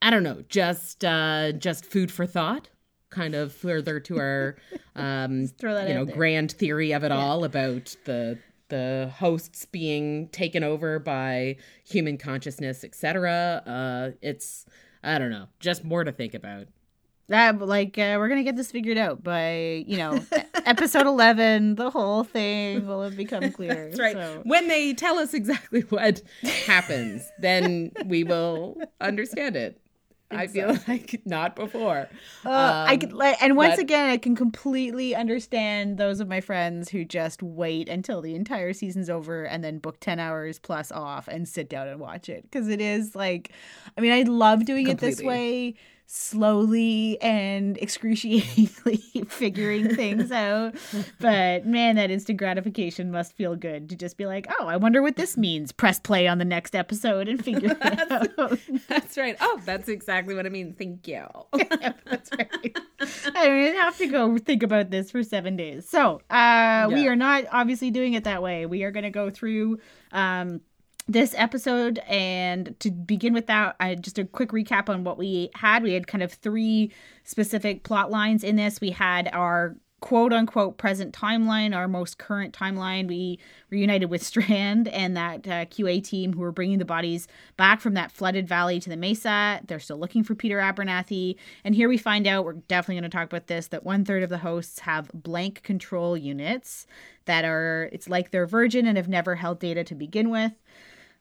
I 0.00 0.10
don't 0.10 0.24
know, 0.24 0.42
just 0.48 1.04
uh, 1.04 1.52
just 1.52 1.84
food 1.84 2.10
for 2.10 2.26
thought, 2.26 2.68
kind 3.10 3.36
of 3.36 3.52
further 3.52 4.00
to 4.00 4.18
our 4.18 4.56
um, 4.96 5.42
you 5.42 5.94
know 5.94 6.04
grand 6.04 6.52
theory 6.52 6.92
of 6.92 7.04
it 7.04 7.12
yeah. 7.12 7.16
all 7.16 7.44
about 7.44 7.94
the 8.04 8.38
the 8.68 9.12
hosts 9.18 9.66
being 9.66 10.28
taken 10.28 10.64
over 10.64 10.98
by 10.98 11.56
human 11.84 12.16
consciousness, 12.18 12.82
etc. 12.82 13.62
Uh, 13.66 14.16
it's 14.20 14.66
I 15.04 15.18
don't 15.18 15.30
know, 15.30 15.46
just 15.60 15.84
more 15.84 16.02
to 16.02 16.10
think 16.10 16.34
about 16.34 16.66
that 17.28 17.58
like 17.60 17.98
uh, 17.98 18.16
we're 18.18 18.28
gonna 18.28 18.42
get 18.42 18.56
this 18.56 18.70
figured 18.70 18.98
out 18.98 19.22
by 19.22 19.84
you 19.86 19.96
know 19.96 20.24
episode 20.66 21.06
11 21.06 21.76
the 21.76 21.90
whole 21.90 22.24
thing 22.24 22.86
will 22.86 23.02
have 23.02 23.16
become 23.16 23.50
clear 23.52 23.88
that's 23.88 24.00
right 24.00 24.14
so. 24.14 24.42
when 24.44 24.68
they 24.68 24.92
tell 24.92 25.18
us 25.18 25.34
exactly 25.34 25.82
what 25.82 26.22
happens 26.66 27.30
then 27.38 27.90
we 28.06 28.24
will 28.24 28.76
understand 29.00 29.56
it 29.56 29.78
I 30.34 30.46
feel 30.46 30.78
like 30.88 31.20
not 31.24 31.56
before. 31.56 32.08
Uh, 32.44 32.48
um, 32.48 32.88
I 32.88 32.96
could, 32.96 33.12
like, 33.12 33.40
and 33.42 33.56
once 33.56 33.76
but, 33.76 33.82
again, 33.82 34.08
I 34.08 34.16
can 34.16 34.34
completely 34.34 35.14
understand 35.14 35.98
those 35.98 36.20
of 36.20 36.28
my 36.28 36.40
friends 36.40 36.88
who 36.88 37.04
just 37.04 37.42
wait 37.42 37.88
until 37.88 38.22
the 38.22 38.34
entire 38.34 38.72
season's 38.72 39.10
over 39.10 39.44
and 39.44 39.62
then 39.62 39.78
book 39.78 40.00
ten 40.00 40.18
hours 40.18 40.58
plus 40.58 40.90
off 40.90 41.28
and 41.28 41.46
sit 41.46 41.68
down 41.68 41.88
and 41.88 42.00
watch 42.00 42.28
it 42.28 42.44
because 42.44 42.68
it 42.68 42.80
is 42.80 43.14
like, 43.14 43.52
I 43.96 44.00
mean, 44.00 44.12
I 44.12 44.22
love 44.22 44.64
doing 44.64 44.86
completely. 44.86 45.12
it 45.12 45.16
this 45.16 45.22
way 45.24 45.74
slowly 46.06 47.20
and 47.22 47.78
excruciatingly 47.78 48.96
figuring 49.28 49.94
things 49.94 50.30
out. 50.30 50.74
But 51.18 51.66
man, 51.66 51.96
that 51.96 52.10
instant 52.10 52.38
gratification 52.38 53.10
must 53.10 53.32
feel 53.34 53.56
good 53.56 53.88
to 53.88 53.96
just 53.96 54.16
be 54.16 54.26
like, 54.26 54.46
oh, 54.58 54.66
I 54.66 54.76
wonder 54.76 55.00
what 55.00 55.16
this 55.16 55.36
means. 55.36 55.72
Press 55.72 55.98
play 55.98 56.28
on 56.28 56.38
the 56.38 56.44
next 56.44 56.74
episode 56.74 57.28
and 57.28 57.42
figure 57.42 57.76
it 57.80 58.10
out. 58.38 58.58
That's 58.88 59.16
right. 59.16 59.36
Oh, 59.40 59.60
that's 59.64 59.88
exactly 59.88 60.34
what 60.34 60.44
I 60.44 60.50
mean. 60.50 60.74
Thank 60.74 61.08
you. 61.08 61.24
yeah, 61.56 61.92
that's 62.04 62.30
right. 62.36 62.76
I 63.34 63.46
don't 63.46 63.76
have 63.76 63.96
to 63.98 64.06
go 64.06 64.36
think 64.38 64.62
about 64.62 64.90
this 64.90 65.10
for 65.10 65.22
seven 65.22 65.56
days. 65.56 65.88
So 65.88 66.16
uh, 66.30 66.30
yeah. 66.30 66.86
we 66.88 67.08
are 67.08 67.16
not 67.16 67.44
obviously 67.50 67.90
doing 67.90 68.14
it 68.14 68.24
that 68.24 68.42
way. 68.42 68.66
We 68.66 68.84
are 68.84 68.90
going 68.90 69.04
to 69.04 69.10
go 69.10 69.30
through. 69.30 69.78
Um, 70.12 70.60
this 71.08 71.34
episode 71.36 71.98
and 72.08 72.78
to 72.80 72.90
begin 72.90 73.32
with 73.32 73.46
that 73.46 73.76
I, 73.80 73.94
just 73.96 74.18
a 74.18 74.24
quick 74.24 74.50
recap 74.50 74.88
on 74.88 75.04
what 75.04 75.18
we 75.18 75.50
had. 75.54 75.82
We 75.82 75.92
had 75.94 76.06
kind 76.06 76.22
of 76.22 76.32
three 76.32 76.92
specific 77.24 77.82
plot 77.82 78.10
lines 78.10 78.44
in 78.44 78.56
this. 78.56 78.80
We 78.80 78.90
had 78.90 79.28
our 79.32 79.76
quote 80.02 80.32
unquote 80.32 80.78
present 80.78 81.14
timeline 81.14 81.74
our 81.74 81.86
most 81.86 82.18
current 82.18 82.52
timeline. 82.52 83.06
We 83.06 83.38
reunited 83.70 84.10
with 84.10 84.22
strand 84.26 84.88
and 84.88 85.16
that 85.16 85.46
uh, 85.46 85.64
qa 85.66 86.04
team 86.04 86.32
who 86.34 86.40
were 86.40 86.52
bringing 86.52 86.78
the 86.78 86.84
bodies 86.84 87.28
back 87.56 87.80
from 87.80 87.94
that 87.94 88.12
flooded 88.12 88.46
valley 88.46 88.80
to 88.80 88.90
the 88.90 88.96
mesa. 88.96 89.60
They're 89.66 89.80
still 89.80 89.98
looking 89.98 90.24
for 90.24 90.34
peter 90.34 90.58
abernathy. 90.58 91.36
And 91.64 91.74
here 91.74 91.88
we 91.88 91.96
find 91.96 92.26
out 92.26 92.44
we're 92.44 92.54
definitely 92.54 93.00
going 93.00 93.10
to 93.10 93.16
talk 93.16 93.28
about 93.28 93.46
this 93.46 93.68
that 93.68 93.84
one 93.84 94.04
third 94.04 94.22
of 94.22 94.28
the 94.28 94.38
hosts 94.38 94.80
have 94.80 95.10
blank 95.14 95.62
control 95.62 96.16
units 96.16 96.86
that 97.24 97.44
are 97.44 97.88
it's 97.92 98.08
like 98.08 98.32
they're 98.32 98.46
virgin 98.46 98.86
and 98.86 98.96
have 98.96 99.08
never 99.08 99.36
held 99.36 99.60
data 99.60 99.84
to 99.84 99.94
begin 99.94 100.30
with 100.30 100.52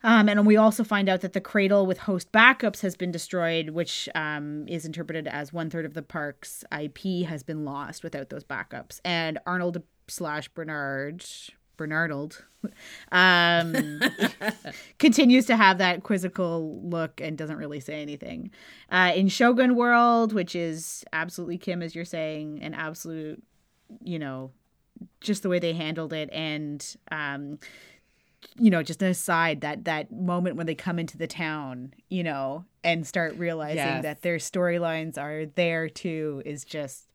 um, 0.04 0.30
and 0.30 0.46
we 0.46 0.58
also 0.58 0.84
find 0.84 1.10
out 1.10 1.22
that 1.22 1.34
the 1.34 1.42
cradle 1.42 1.86
with 1.86 2.00
host 2.00 2.32
backups 2.32 2.82
has 2.82 2.96
been 2.96 3.12
destroyed, 3.12 3.70
which 3.70 4.10
um, 4.16 4.68
is 4.68 4.86
interpreted 4.86 5.28
as 5.28 5.54
one 5.54 5.70
third 5.70 5.86
of 5.86 5.94
the 5.94 6.02
park's 6.02 6.64
IP 6.78 7.26
has 7.28 7.44
been 7.44 7.66
lost 7.66 8.04
without 8.04 8.30
those 8.30 8.44
backups. 8.44 9.00
And 9.06 9.40
Arnold 9.46 9.84
slash 10.08 10.50
Bernard, 10.50 11.24
Bernardold, 11.78 12.44
um, 13.12 14.02
continues 15.00 15.46
to 15.46 15.56
have 15.56 15.78
that 15.78 16.04
quizzical 16.04 16.82
look 16.84 17.22
and 17.22 17.38
doesn't 17.38 17.58
really 17.58 17.80
say 17.80 18.02
anything. 18.02 18.52
Uh, 18.90 19.12
in 19.16 19.28
Shogun 19.28 19.76
World, 19.76 20.34
which 20.34 20.56
is 20.56 21.04
absolutely 21.14 21.58
Kim, 21.58 21.82
as 21.82 21.94
you're 21.94 22.06
saying, 22.06 22.62
an 22.64 22.74
absolute, 22.74 23.42
you 24.04 24.18
know, 24.18 24.52
just 25.20 25.44
the 25.44 25.50
way 25.50 25.58
they 25.58 25.74
handled 25.74 26.14
it 26.14 26.30
and 26.32 26.96
um 27.12 27.58
you 28.58 28.70
know 28.70 28.84
just 28.84 29.02
an 29.02 29.10
aside 29.10 29.62
that 29.62 29.86
that 29.86 30.12
moment 30.12 30.56
when 30.56 30.66
they 30.66 30.76
come 30.76 31.00
into 31.00 31.18
the 31.18 31.28
town 31.28 31.94
you 32.10 32.24
know 32.24 32.66
and 32.84 33.06
start 33.06 33.36
realizing 33.38 33.78
Yes. 33.78 34.04
that 34.04 34.22
their 34.24 34.38
storylines 34.38 35.18
are 35.18 35.46
there 35.46 35.88
too 35.90 36.42
is 36.46 36.64
just 36.66 37.08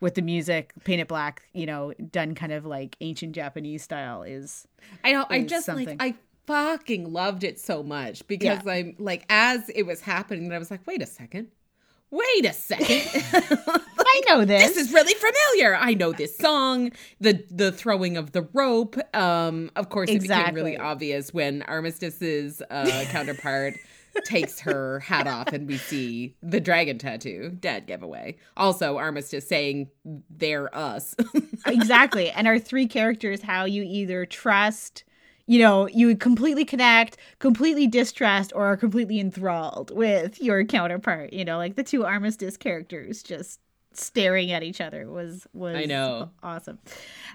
with 0.00 0.14
the 0.14 0.22
music 0.22 0.72
Paint 0.84 1.00
It 1.00 1.08
Black 1.08 1.42
you 1.52 1.66
know 1.66 1.92
done 2.12 2.34
kind 2.34 2.52
of 2.52 2.64
like 2.64 2.96
ancient 3.00 3.34
japanese 3.34 3.82
style 3.82 4.22
is 4.22 4.66
I 5.04 5.12
know. 5.12 5.26
I 5.28 5.42
just 5.42 5.66
something. 5.66 5.86
like 5.86 5.96
I 6.00 6.14
fucking 6.46 7.12
loved 7.12 7.44
it 7.44 7.60
so 7.60 7.82
much 7.82 8.26
because 8.26 8.66
I'm 8.66 8.94
like 8.98 9.24
as 9.28 9.68
it 9.68 9.82
was 9.84 10.00
happening, 10.00 10.50
I 10.52 10.58
was 10.58 10.70
like, 10.70 10.86
wait 10.86 11.02
a 11.02 11.06
second, 11.06 11.48
wait 12.10 12.44
a 12.44 12.52
second. 12.52 13.02
i 13.98 14.20
know 14.28 14.44
this, 14.44 14.74
this 14.74 14.88
is 14.88 14.92
really 14.92 15.14
familiar. 15.14 15.76
I 15.76 15.94
know 15.94 16.12
this 16.12 16.36
song. 16.36 16.92
The 17.20 17.44
the 17.50 17.72
throwing 17.72 18.16
of 18.16 18.32
the 18.32 18.42
rope. 18.52 18.96
Um, 19.14 19.70
of 19.76 19.88
course, 19.88 20.10
it 20.10 20.22
became 20.22 20.54
really 20.54 20.76
obvious 20.76 21.32
when 21.32 21.62
Armistice's 21.62 22.62
uh, 22.70 23.04
counterpart 23.10 23.74
takes 24.24 24.60
her 24.60 25.00
hat 25.00 25.26
off 25.26 25.52
and 25.52 25.68
we 25.68 25.76
see 25.76 26.34
the 26.42 26.60
dragon 26.60 26.98
tattoo. 26.98 27.56
Dead 27.60 27.86
giveaway. 27.86 28.36
Also, 28.56 28.96
Armistice 28.96 29.46
saying 29.46 29.88
they're 30.30 30.74
us. 30.76 31.14
exactly 31.66 32.30
and 32.30 32.46
our 32.46 32.58
three 32.58 32.86
characters 32.86 33.42
how 33.42 33.64
you 33.64 33.82
either 33.84 34.26
trust 34.26 35.04
you 35.48 35.58
know 35.58 35.88
you 35.88 36.06
would 36.06 36.20
completely 36.20 36.64
connect 36.64 37.16
completely 37.40 37.86
distrust 37.86 38.52
or 38.54 38.66
are 38.66 38.76
completely 38.76 39.18
enthralled 39.18 39.90
with 39.96 40.40
your 40.40 40.64
counterpart 40.64 41.32
you 41.32 41.44
know 41.44 41.56
like 41.56 41.74
the 41.74 41.82
two 41.82 42.04
armistice 42.04 42.56
characters 42.56 43.22
just 43.22 43.58
staring 43.94 44.52
at 44.52 44.62
each 44.62 44.80
other 44.80 45.10
was 45.10 45.46
was 45.54 45.74
I 45.74 45.84
know. 45.86 46.30
awesome. 46.42 46.78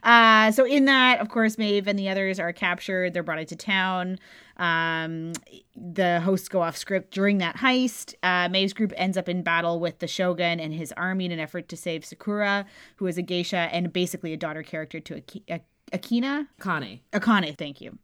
Uh 0.04 0.52
so 0.52 0.66
in 0.66 0.86
that 0.86 1.20
of 1.20 1.28
course 1.28 1.58
maeve 1.58 1.88
and 1.88 2.00
the 2.00 2.08
others 2.08 2.40
are 2.40 2.54
captured. 2.54 3.14
They're 3.14 3.24
brought 3.24 3.40
into 3.40 3.58
town. 3.58 4.18
Um 4.56 5.34
the 5.76 6.22
hosts 6.22 6.48
go 6.48 6.62
off 6.62 6.78
script 6.78 7.12
during 7.14 7.40
that 7.40 7.58
heist. 7.58 8.14
Uh 8.24 8.48
maeve's 8.50 8.72
group 8.72 8.94
ends 8.96 9.18
up 9.18 9.28
in 9.28 9.42
battle 9.42 9.80
with 9.80 10.00
the 10.00 10.08
shogun 10.08 10.60
and 10.62 10.74
his 10.74 10.94
army 10.94 11.26
in 11.26 11.32
an 11.34 11.40
effort 11.40 11.68
to 11.70 11.76
save 11.76 12.06
sakura 12.06 12.66
who 12.98 13.08
is 13.08 13.18
a 13.18 13.22
geisha 13.24 13.58
and 13.74 13.92
basically 13.92 14.32
a 14.32 14.38
daughter 14.38 14.64
character 14.64 15.00
to 15.02 15.22
Ak- 15.50 15.66
akina 15.92 16.48
Connie. 16.60 17.04
Akane, 17.12 17.58
thank 17.58 17.82
you. 17.82 17.98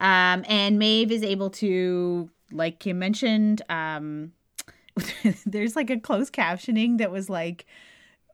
Um, 0.00 0.44
and 0.48 0.78
Maeve 0.78 1.10
is 1.10 1.22
able 1.22 1.50
to, 1.50 2.30
like 2.52 2.78
Kim 2.78 2.98
mentioned, 2.98 3.62
um, 3.68 4.32
there's 5.46 5.76
like 5.76 5.90
a 5.90 5.98
closed 5.98 6.32
captioning 6.32 6.98
that 6.98 7.10
was 7.10 7.28
like, 7.28 7.66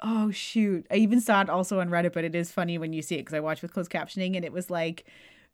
oh 0.01 0.31
shoot. 0.31 0.87
I 0.91 0.97
even 0.97 1.21
saw 1.21 1.41
it 1.41 1.51
also 1.51 1.81
on 1.81 1.89
Reddit, 1.89 2.13
but 2.13 2.25
it 2.25 2.35
is 2.35 2.53
funny 2.53 2.79
when 2.79 2.93
you 2.93 3.03
see 3.03 3.17
it 3.17 3.21
because 3.21 3.35
I 3.35 3.41
watched 3.41 3.63
with 3.63 3.73
closed 3.73 3.91
captioning 3.91 4.37
and 4.37 4.45
it 4.45 4.53
was 4.53 4.71
like, 4.71 5.05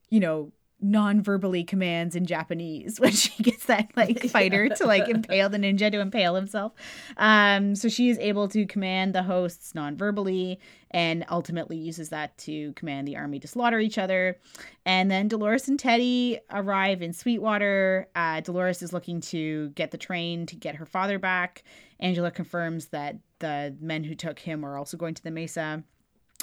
you 0.09 0.21
know, 0.21 0.53
non-verbally 0.83 1.65
commands 1.65 2.17
in 2.17 2.27
Japanese 2.27 2.99
when 3.01 3.13
she 3.13 3.43
gets 3.43 3.67
that 3.67 3.91
like 3.97 4.23
fighter 4.31 4.69
to 4.69 4.87
like 4.87 5.09
impale 5.09 5.49
the 5.49 5.59
ninja 5.59 5.91
to 5.91 6.01
impale 6.01 6.35
himself. 6.35 6.73
Um, 7.17 7.75
so 7.75 7.89
she 7.89 8.11
is 8.11 8.19
able 8.19 8.49
to 8.49 8.67
command 8.67 9.15
the 9.15 9.23
hosts 9.23 9.75
non-verbally 9.75 10.59
and 10.91 11.25
ultimately 11.31 11.77
uses 11.77 12.09
that 12.09 12.37
to 12.39 12.73
command 12.73 13.07
the 13.07 13.17
army 13.17 13.39
to 13.41 13.49
slaughter 13.49 13.79
each 13.79 13.99
other. 13.99 14.39
And 14.85 15.11
then 15.11 15.29
Dolores 15.29 15.69
and 15.69 15.79
Teddy 15.79 16.41
arrive 16.51 17.03
in 17.03 17.13
Sweetwater. 17.13 18.09
Uh, 18.17 18.41
Dolores 18.41 18.83
is 18.83 18.93
looking 18.93 19.21
to 19.23 19.69
get 19.71 19.93
the 19.93 19.99
train 19.99 20.47
to 20.47 20.57
get 20.57 20.77
her 20.77 20.87
father 20.87 21.19
back. 21.19 21.63
Angela 22.01 22.31
confirms 22.31 22.87
that 22.87 23.17
the 23.39 23.77
men 23.81 24.05
who 24.05 24.15
took 24.15 24.39
him 24.39 24.65
are 24.65 24.77
also 24.77 24.97
going 24.97 25.15
to 25.15 25.23
the 25.23 25.31
Mesa 25.31 25.85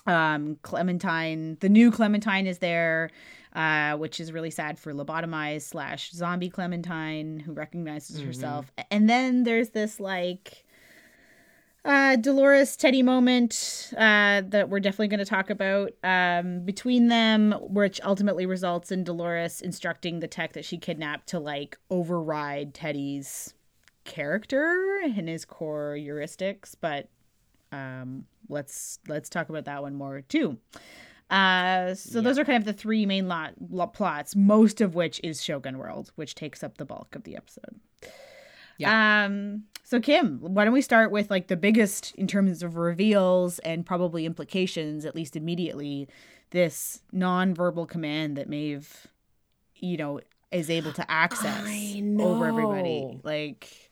um 0.07 0.57
clementine 0.63 1.57
the 1.59 1.69
new 1.69 1.91
clementine 1.91 2.47
is 2.47 2.59
there 2.59 3.09
uh 3.53 3.95
which 3.97 4.19
is 4.19 4.31
really 4.31 4.51
sad 4.51 4.79
for 4.79 4.93
lobotomized 4.93 5.63
slash 5.63 6.11
zombie 6.11 6.49
clementine 6.49 7.39
who 7.39 7.51
recognizes 7.53 8.21
herself. 8.21 8.71
And 8.89 9.09
then 9.09 9.43
there's 9.43 9.69
this 9.69 9.99
like 9.99 10.63
uh 11.85 12.15
dolores 12.17 12.75
teddy 12.75 13.01
moment 13.03 13.93
uh 13.97 14.41
that 14.47 14.67
we're 14.69 14.79
definitely 14.79 15.07
going 15.07 15.19
to 15.19 15.25
talk 15.25 15.49
about 15.49 15.91
um 16.03 16.61
between 16.65 17.07
them 17.07 17.53
which 17.61 18.01
ultimately 18.03 18.45
results 18.45 18.91
in 18.91 19.03
dolores 19.03 19.61
instructing 19.61 20.19
the 20.19 20.27
tech 20.27 20.53
that 20.53 20.65
she 20.65 20.77
kidnapped 20.77 21.27
to 21.27 21.39
like 21.39 21.77
override 21.89 22.73
teddy's 22.73 23.53
character 24.03 24.99
and 25.03 25.29
his 25.29 25.45
core 25.45 25.95
heuristics 25.97 26.75
but 26.79 27.09
um 27.71 28.25
let's 28.49 28.99
let's 29.07 29.29
talk 29.29 29.49
about 29.49 29.65
that 29.65 29.81
one 29.81 29.95
more 29.95 30.21
too. 30.21 30.57
Uh 31.29 31.93
so 31.93 32.21
those 32.21 32.39
are 32.39 32.45
kind 32.45 32.57
of 32.57 32.63
the 32.65 32.73
three 32.73 33.05
main 33.05 33.27
lot, 33.27 33.53
lot 33.69 33.93
plots 33.93 34.35
most 34.35 34.79
of 34.79 34.95
which 34.95 35.19
is 35.23 35.43
shogun 35.43 35.77
world 35.77 36.11
which 36.15 36.35
takes 36.35 36.63
up 36.63 36.77
the 36.77 36.85
bulk 36.85 37.15
of 37.15 37.23
the 37.23 37.35
episode. 37.35 37.79
Um 39.23 39.63
so 39.83 39.99
kim 39.99 40.39
why 40.39 40.63
don't 40.63 40.73
we 40.73 40.81
start 40.81 41.11
with 41.11 41.29
like 41.29 41.47
the 41.47 41.57
biggest 41.57 42.13
in 42.15 42.27
terms 42.27 42.63
of 42.63 42.77
reveals 42.77 43.59
and 43.59 43.85
probably 43.85 44.25
implications 44.25 45.03
at 45.05 45.15
least 45.15 45.35
immediately 45.35 46.07
this 46.51 47.01
non-verbal 47.11 47.85
command 47.85 48.37
that 48.37 48.47
maeve 48.47 49.07
you 49.75 49.97
know 49.97 50.19
is 50.51 50.69
able 50.69 50.93
to 50.93 51.11
access 51.11 51.65
over 52.19 52.45
everybody 52.45 53.19
like 53.23 53.86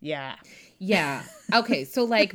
yeah 0.00 0.36
Yeah. 0.78 1.22
Okay. 1.52 1.84
So 1.84 2.04
like 2.04 2.34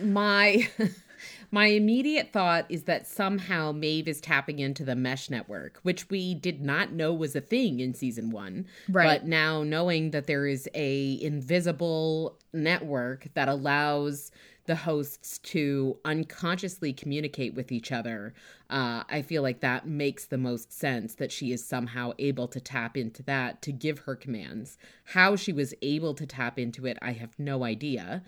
my 0.00 0.68
my 1.50 1.66
immediate 1.66 2.32
thought 2.32 2.66
is 2.68 2.84
that 2.84 3.06
somehow 3.06 3.72
Maeve 3.72 4.08
is 4.08 4.20
tapping 4.20 4.58
into 4.58 4.84
the 4.84 4.96
mesh 4.96 5.30
network, 5.30 5.78
which 5.82 6.08
we 6.08 6.34
did 6.34 6.62
not 6.62 6.92
know 6.92 7.12
was 7.12 7.36
a 7.36 7.40
thing 7.40 7.80
in 7.80 7.94
season 7.94 8.30
1. 8.30 8.66
Right. 8.88 9.20
But 9.20 9.26
now 9.26 9.62
knowing 9.62 10.10
that 10.10 10.26
there 10.26 10.46
is 10.46 10.68
a 10.74 11.18
invisible 11.22 12.38
network 12.52 13.28
that 13.34 13.48
allows 13.48 14.30
the 14.66 14.76
hosts 14.76 15.38
to 15.38 15.98
unconsciously 16.04 16.92
communicate 16.92 17.54
with 17.54 17.70
each 17.70 17.92
other, 17.92 18.32
uh, 18.70 19.04
I 19.08 19.22
feel 19.22 19.42
like 19.42 19.60
that 19.60 19.86
makes 19.86 20.26
the 20.26 20.38
most 20.38 20.72
sense 20.72 21.14
that 21.16 21.30
she 21.30 21.52
is 21.52 21.64
somehow 21.64 22.12
able 22.18 22.48
to 22.48 22.60
tap 22.60 22.96
into 22.96 23.22
that 23.24 23.60
to 23.62 23.72
give 23.72 24.00
her 24.00 24.16
commands. 24.16 24.78
How 25.04 25.36
she 25.36 25.52
was 25.52 25.74
able 25.82 26.14
to 26.14 26.26
tap 26.26 26.58
into 26.58 26.86
it, 26.86 26.98
I 27.02 27.12
have 27.12 27.38
no 27.38 27.62
idea. 27.64 28.22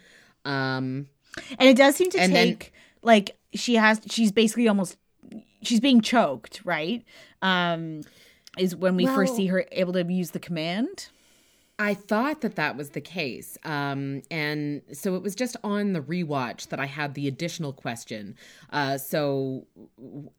Um, 0.44 1.08
And 1.58 1.68
it 1.68 1.76
does 1.76 1.96
seem 1.96 2.10
to 2.10 2.20
And 2.20 2.34
then- 2.34 2.46
take 2.48 2.72
like 3.02 3.36
she 3.54 3.74
has 3.76 4.00
she's 4.10 4.32
basically 4.32 4.68
almost 4.68 4.96
she's 5.62 5.80
being 5.80 6.00
choked, 6.00 6.60
right? 6.64 7.04
Um 7.42 8.02
is 8.58 8.74
when 8.74 8.96
we 8.96 9.04
first 9.06 9.36
see 9.36 9.46
her 9.48 9.66
able 9.72 9.92
to 9.92 10.04
use 10.10 10.30
the 10.30 10.38
command. 10.38 11.08
I 11.78 11.92
thought 11.92 12.40
that 12.40 12.56
that 12.56 12.74
was 12.78 12.90
the 12.90 13.02
case. 13.02 13.58
Um, 13.62 14.22
and 14.30 14.80
so 14.92 15.14
it 15.14 15.22
was 15.22 15.34
just 15.34 15.58
on 15.62 15.92
the 15.92 16.00
rewatch 16.00 16.68
that 16.68 16.80
I 16.80 16.86
had 16.86 17.12
the 17.12 17.28
additional 17.28 17.74
question. 17.74 18.34
Uh, 18.70 18.96
so 18.96 19.66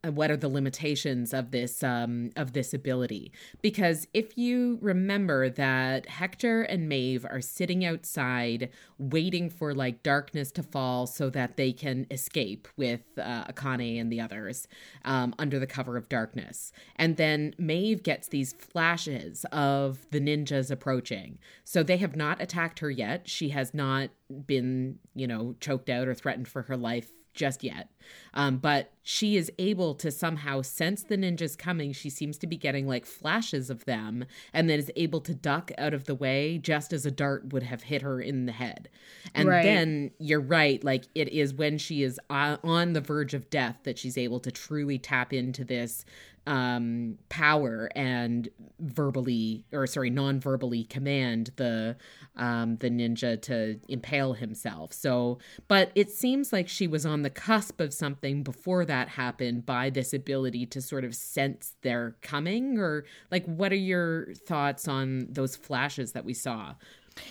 what 0.02 0.32
are 0.32 0.36
the 0.36 0.48
limitations 0.48 1.32
of 1.32 1.52
this 1.52 1.84
um, 1.84 2.30
of 2.34 2.54
this 2.54 2.74
ability? 2.74 3.30
Because 3.62 4.08
if 4.12 4.36
you 4.36 4.78
remember 4.80 5.48
that 5.48 6.06
Hector 6.06 6.62
and 6.62 6.88
Maeve 6.88 7.24
are 7.24 7.40
sitting 7.40 7.84
outside 7.84 8.68
waiting 8.98 9.48
for 9.48 9.74
like 9.74 10.02
darkness 10.02 10.50
to 10.52 10.64
fall 10.64 11.06
so 11.06 11.30
that 11.30 11.56
they 11.56 11.72
can 11.72 12.08
escape 12.10 12.66
with 12.76 13.02
uh, 13.16 13.44
Akane 13.44 14.00
and 14.00 14.10
the 14.10 14.20
others 14.20 14.66
um, 15.04 15.32
under 15.38 15.60
the 15.60 15.68
cover 15.68 15.96
of 15.96 16.08
darkness. 16.08 16.72
And 16.96 17.16
then 17.16 17.54
Maeve 17.58 18.02
gets 18.02 18.26
these 18.26 18.54
flashes 18.54 19.46
of 19.52 20.04
the 20.10 20.20
ninjas 20.20 20.72
approaching. 20.72 21.27
So 21.64 21.82
they 21.82 21.96
have 21.98 22.16
not 22.16 22.40
attacked 22.40 22.78
her 22.80 22.90
yet. 22.90 23.28
She 23.28 23.50
has 23.50 23.74
not 23.74 24.10
been, 24.46 24.98
you 25.14 25.26
know, 25.26 25.54
choked 25.60 25.90
out 25.90 26.08
or 26.08 26.14
threatened 26.14 26.48
for 26.48 26.62
her 26.62 26.76
life 26.76 27.10
just 27.34 27.62
yet. 27.62 27.88
Um, 28.34 28.56
but 28.56 28.90
she 29.04 29.36
is 29.36 29.50
able 29.60 29.94
to 29.96 30.10
somehow 30.10 30.60
sense 30.62 31.04
the 31.04 31.16
ninjas 31.16 31.56
coming. 31.56 31.92
She 31.92 32.10
seems 32.10 32.36
to 32.38 32.48
be 32.48 32.56
getting 32.56 32.88
like 32.88 33.06
flashes 33.06 33.70
of 33.70 33.84
them 33.84 34.24
and 34.52 34.68
then 34.68 34.80
is 34.80 34.90
able 34.96 35.20
to 35.20 35.34
duck 35.34 35.70
out 35.78 35.94
of 35.94 36.04
the 36.06 36.16
way 36.16 36.58
just 36.58 36.92
as 36.92 37.06
a 37.06 37.12
dart 37.12 37.52
would 37.52 37.62
have 37.62 37.84
hit 37.84 38.02
her 38.02 38.20
in 38.20 38.46
the 38.46 38.52
head. 38.52 38.88
And 39.34 39.48
Right. 39.48 39.62
then 39.62 40.10
you're 40.18 40.40
right. 40.40 40.82
Like 40.82 41.04
it 41.14 41.28
is 41.28 41.54
when 41.54 41.78
she 41.78 42.02
is 42.02 42.18
on, 42.28 42.58
on 42.64 42.92
the 42.92 43.00
verge 43.00 43.34
of 43.34 43.48
death 43.50 43.76
that 43.84 43.98
she's 43.98 44.18
able 44.18 44.40
to 44.40 44.50
truly 44.50 44.98
tap 44.98 45.32
into 45.32 45.64
this 45.64 46.04
um, 46.48 47.18
power 47.28 47.90
and 47.94 48.48
verbally 48.80 49.66
or 49.70 49.86
sorry 49.86 50.08
non-verbally 50.08 50.84
command 50.84 51.50
the 51.56 51.94
um, 52.36 52.76
the 52.76 52.88
ninja 52.88 53.40
to 53.42 53.78
impale 53.86 54.32
himself. 54.32 54.92
So 54.94 55.38
but 55.68 55.92
it 55.94 56.10
seems 56.10 56.50
like 56.50 56.66
she 56.66 56.86
was 56.86 57.04
on 57.04 57.20
the 57.20 57.28
cusp 57.30 57.80
of 57.80 57.92
something 57.92 58.42
before 58.42 58.86
that 58.86 59.10
happened 59.10 59.66
by 59.66 59.90
this 59.90 60.14
ability 60.14 60.64
to 60.66 60.80
sort 60.80 61.04
of 61.04 61.14
sense 61.14 61.74
their 61.82 62.16
coming 62.22 62.78
or 62.78 63.04
like 63.30 63.44
what 63.44 63.70
are 63.70 63.76
your 63.76 64.32
thoughts 64.34 64.88
on 64.88 65.26
those 65.28 65.54
flashes 65.54 66.12
that 66.12 66.24
we 66.24 66.32
saw 66.32 66.74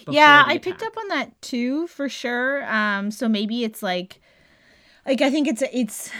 yeah 0.10 0.44
i 0.46 0.58
picked 0.60 0.84
up 0.84 0.96
on 0.96 1.08
that 1.08 1.42
too 1.42 1.88
for 1.88 2.08
sure. 2.08 2.64
Um 2.72 3.10
so 3.10 3.28
maybe 3.28 3.64
it's 3.64 3.82
like 3.82 4.20
like 5.08 5.22
i 5.22 5.32
think 5.32 5.48
it's 5.48 5.64
it's 5.72 6.12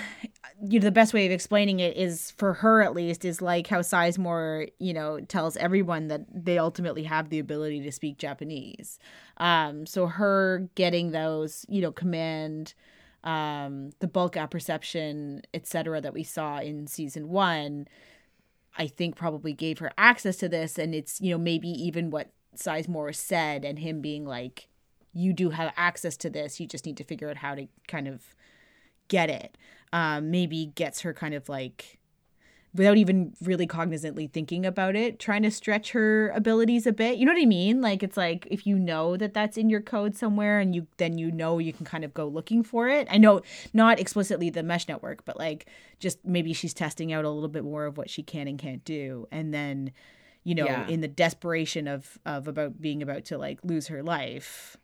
you 0.62 0.80
know 0.80 0.84
the 0.84 0.92
best 0.92 1.14
way 1.14 1.26
of 1.26 1.32
explaining 1.32 1.80
it 1.80 1.96
is 1.96 2.32
for 2.32 2.54
her 2.54 2.82
at 2.82 2.94
least 2.94 3.24
is 3.24 3.42
like 3.42 3.68
how 3.68 3.80
Sizemore 3.80 4.72
you 4.80 4.94
know 4.94 5.20
tells 5.22 5.56
everyone 5.58 6.08
that 6.08 6.26
they 6.34 6.58
ultimately 6.58 7.04
have 7.04 7.30
the 7.30 7.40
ability 7.40 7.82
to 7.82 7.92
speak 7.92 8.18
Japanese. 8.18 8.98
Um, 9.38 9.86
so 9.86 10.08
her 10.08 10.68
getting 10.76 11.12
those 11.12 11.66
you 11.70 11.82
know 11.82 11.92
command, 11.92 12.74
um, 13.24 13.92
the 14.00 14.08
bulk 14.08 14.36
apperception, 14.36 15.44
etc. 15.54 16.02
that 16.02 16.14
we 16.14 16.24
saw 16.24 16.60
in 16.60 16.88
season 16.88 17.30
one, 17.30 17.88
I 18.78 18.88
think 18.88 19.16
probably 19.16 19.54
gave 19.54 19.80
her 19.80 19.92
access 19.98 20.38
to 20.38 20.50
this, 20.50 20.80
and 20.80 20.96
it's 20.96 21.22
you 21.22 21.32
know 21.32 21.38
maybe 21.38 21.70
even 21.70 22.10
what 22.10 22.32
Sizemore 22.56 23.16
said 23.16 23.64
and 23.64 23.78
him 23.78 24.02
being 24.02 24.26
like, 24.26 24.70
you 25.14 25.34
do 25.34 25.52
have 25.52 25.72
access 25.78 26.18
to 26.18 26.32
this, 26.32 26.60
you 26.60 26.66
just 26.66 26.86
need 26.86 26.98
to 26.98 27.04
figure 27.04 27.30
out 27.30 27.38
how 27.38 27.54
to 27.54 27.68
kind 27.88 28.08
of 28.08 28.24
get 29.08 29.30
it 29.30 29.56
um, 29.94 30.32
maybe 30.32 30.68
gets 30.76 31.02
her 31.02 31.14
kind 31.14 31.34
of 31.34 31.50
like 31.50 32.00
without 32.74 32.98
even 32.98 33.34
really 33.42 33.66
cognizantly 33.66 34.32
thinking 34.32 34.66
about 34.66 34.96
it 34.96 35.20
trying 35.20 35.42
to 35.42 35.50
stretch 35.50 35.92
her 35.92 36.30
abilities 36.30 36.86
a 36.86 36.92
bit. 36.92 37.18
You 37.18 37.26
know 37.26 37.34
what 37.34 37.42
i 37.42 37.46
mean? 37.46 37.82
Like 37.82 38.04
it's 38.04 38.18
like 38.18 38.48
if 38.52 38.68
you 38.68 38.78
know 38.78 39.18
that 39.18 39.34
that's 39.34 39.58
in 39.58 39.70
your 39.70 39.82
code 39.82 40.16
somewhere 40.16 40.60
and 40.60 40.76
you 40.76 40.88
then 40.98 41.18
you 41.18 41.32
know 41.32 41.58
you 41.58 41.74
can 41.74 41.86
kind 41.86 42.04
of 42.04 42.14
go 42.14 42.28
looking 42.28 42.64
for 42.64 42.88
it. 42.88 43.08
I 43.10 43.18
know 43.18 43.42
not 43.74 44.00
explicitly 44.00 44.50
the 44.50 44.64
mesh 44.64 44.88
network 44.88 45.26
but 45.26 45.38
like 45.38 45.68
just 46.00 46.24
maybe 46.26 46.54
she's 46.54 46.74
testing 46.74 47.12
out 47.12 47.26
a 47.26 47.30
little 47.30 47.50
bit 47.50 47.64
more 47.64 47.86
of 47.86 47.98
what 47.98 48.10
she 48.10 48.22
can 48.22 48.48
and 48.48 48.60
can't 48.60 48.84
do. 48.84 49.28
And 49.32 49.54
then 49.54 49.92
you 50.48 50.56
know 50.56 50.66
yeah. 50.66 50.88
in 50.88 51.02
the 51.02 51.08
desperation 51.10 51.88
of 51.88 52.18
of 52.26 52.48
about 52.48 52.80
being 52.80 53.02
about 53.02 53.26
to 53.26 53.38
like 53.38 53.60
lose 53.64 53.88
her 53.88 54.02
life 54.02 54.78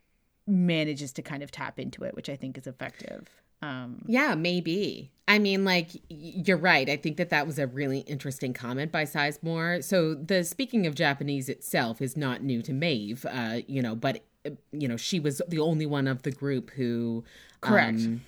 manages 0.45 1.13
to 1.13 1.21
kind 1.21 1.41
of 1.41 1.51
tap 1.51 1.79
into 1.79 2.03
it 2.03 2.13
which 2.15 2.27
i 2.27 2.35
think 2.35 2.57
is 2.57 2.67
effective 2.67 3.42
um, 3.63 4.03
yeah, 4.07 4.35
maybe. 4.35 5.11
I 5.25 5.39
mean, 5.39 5.63
like 5.63 5.91
you're 6.09 6.57
right. 6.57 6.89
I 6.89 6.97
think 6.97 7.15
that 7.17 7.29
that 7.29 7.47
was 7.47 7.57
a 7.57 7.65
really 7.65 7.99
interesting 7.99 8.53
comment 8.53 8.91
by 8.91 9.05
Sizemore. 9.05 9.83
So 9.83 10.15
the 10.15 10.43
speaking 10.43 10.85
of 10.85 10.95
Japanese 10.95 11.47
itself 11.47 12.01
is 12.01 12.17
not 12.17 12.43
new 12.43 12.61
to 12.61 12.73
Maeve, 12.73 13.25
uh, 13.29 13.59
you 13.65 13.81
know, 13.81 13.95
but 13.95 14.21
uh, 14.45 14.51
you 14.73 14.87
know 14.87 14.97
she 14.97 15.19
was 15.21 15.41
the 15.47 15.59
only 15.59 15.85
one 15.85 16.07
of 16.07 16.23
the 16.23 16.31
group 16.31 16.71
who, 16.71 17.23
correct. 17.61 17.99
Um, 17.99 18.21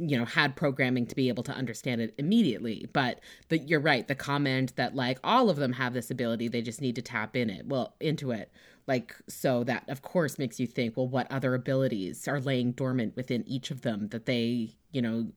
you 0.00 0.16
know 0.16 0.24
had 0.24 0.54
programming 0.54 1.06
to 1.06 1.16
be 1.16 1.28
able 1.28 1.42
to 1.42 1.50
understand 1.50 2.00
it 2.00 2.14
immediately 2.18 2.88
but 2.92 3.18
the, 3.48 3.58
you're 3.58 3.80
right 3.80 4.06
the 4.06 4.14
comment 4.14 4.76
that 4.76 4.94
like 4.94 5.18
all 5.24 5.50
of 5.50 5.56
them 5.56 5.72
have 5.72 5.92
this 5.92 6.08
ability 6.08 6.46
they 6.46 6.62
just 6.62 6.80
need 6.80 6.94
to 6.94 7.02
tap 7.02 7.34
in 7.34 7.50
it 7.50 7.66
well 7.66 7.96
into 7.98 8.30
it 8.30 8.48
like 8.88 9.14
so 9.28 9.62
that 9.64 9.88
of 9.88 10.02
course 10.02 10.38
makes 10.38 10.58
you 10.58 10.66
think 10.66 10.96
well 10.96 11.06
what 11.06 11.30
other 11.30 11.54
abilities 11.54 12.26
are 12.26 12.40
laying 12.40 12.72
dormant 12.72 13.14
within 13.14 13.46
each 13.46 13.70
of 13.70 13.82
them 13.82 14.08
that 14.08 14.26
they 14.26 14.74
you 14.90 15.02
know 15.02 15.28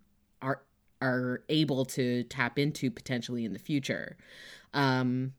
are 0.41 0.63
are 1.01 1.43
able 1.50 1.84
to 1.84 2.24
tap 2.24 2.58
into 2.58 2.89
potentially 2.89 3.43
in 3.46 3.53
the 3.53 3.60
future. 3.60 4.17
Um 4.74 5.34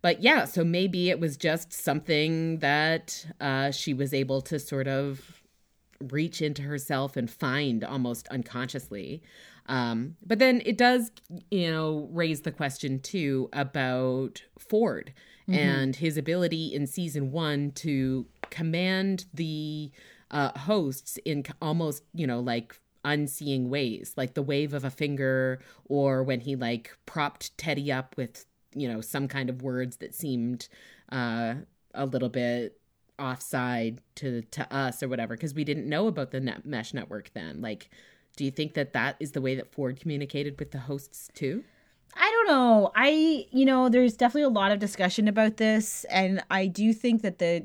but 0.00 0.22
yeah 0.22 0.44
so 0.44 0.64
maybe 0.64 1.10
it 1.10 1.20
was 1.20 1.36
just 1.36 1.72
something 1.72 2.58
that 2.58 3.26
uh 3.40 3.70
she 3.70 3.92
was 3.94 4.12
able 4.14 4.40
to 4.40 4.58
sort 4.58 4.88
of 4.88 5.38
reach 6.10 6.40
into 6.40 6.62
herself 6.62 7.16
and 7.16 7.30
find 7.30 7.84
almost 7.84 8.28
unconsciously. 8.28 9.22
Um, 9.66 10.16
but 10.24 10.38
then 10.38 10.62
it 10.64 10.78
does, 10.78 11.10
you 11.50 11.70
know, 11.70 12.08
raise 12.10 12.42
the 12.42 12.52
question 12.52 13.00
too 13.00 13.48
about 13.52 14.42
Ford 14.58 15.12
mm-hmm. 15.48 15.58
and 15.58 15.96
his 15.96 16.16
ability 16.16 16.74
in 16.74 16.86
season 16.86 17.32
one 17.32 17.70
to 17.72 18.26
command 18.50 19.26
the 19.32 19.90
uh, 20.30 20.56
hosts 20.58 21.18
in 21.24 21.44
almost, 21.62 22.02
you 22.14 22.26
know, 22.26 22.40
like 22.40 22.78
unseeing 23.04 23.70
ways, 23.70 24.12
like 24.16 24.34
the 24.34 24.42
wave 24.42 24.74
of 24.74 24.84
a 24.84 24.90
finger, 24.90 25.60
or 25.86 26.22
when 26.22 26.40
he 26.40 26.56
like 26.56 26.96
propped 27.06 27.56
Teddy 27.56 27.90
up 27.90 28.14
with, 28.16 28.44
you 28.74 28.88
know, 28.88 29.00
some 29.00 29.28
kind 29.28 29.48
of 29.48 29.62
words 29.62 29.96
that 29.98 30.14
seemed 30.14 30.68
uh, 31.10 31.54
a 31.94 32.06
little 32.06 32.28
bit 32.28 32.78
offside 33.18 34.00
to 34.14 34.42
to 34.42 34.72
us 34.74 35.02
or 35.02 35.08
whatever 35.08 35.34
because 35.34 35.52
we 35.52 35.64
didn't 35.64 35.88
know 35.88 36.06
about 36.06 36.30
the 36.30 36.38
net 36.38 36.64
mesh 36.64 36.94
network 36.94 37.32
then 37.34 37.60
like 37.60 37.90
do 38.36 38.44
you 38.44 38.50
think 38.52 38.74
that 38.74 38.92
that 38.92 39.16
is 39.18 39.32
the 39.32 39.40
way 39.40 39.56
that 39.56 39.72
ford 39.72 39.98
communicated 39.98 40.56
with 40.58 40.70
the 40.70 40.78
hosts 40.78 41.28
too 41.34 41.64
I 42.14 42.30
don't 42.30 42.46
know. 42.48 42.90
I 42.96 43.46
you 43.50 43.64
know, 43.64 43.88
there's 43.88 44.16
definitely 44.16 44.42
a 44.42 44.48
lot 44.48 44.72
of 44.72 44.78
discussion 44.78 45.28
about 45.28 45.56
this 45.56 46.04
and 46.10 46.42
I 46.50 46.66
do 46.66 46.92
think 46.92 47.22
that 47.22 47.38
the 47.38 47.64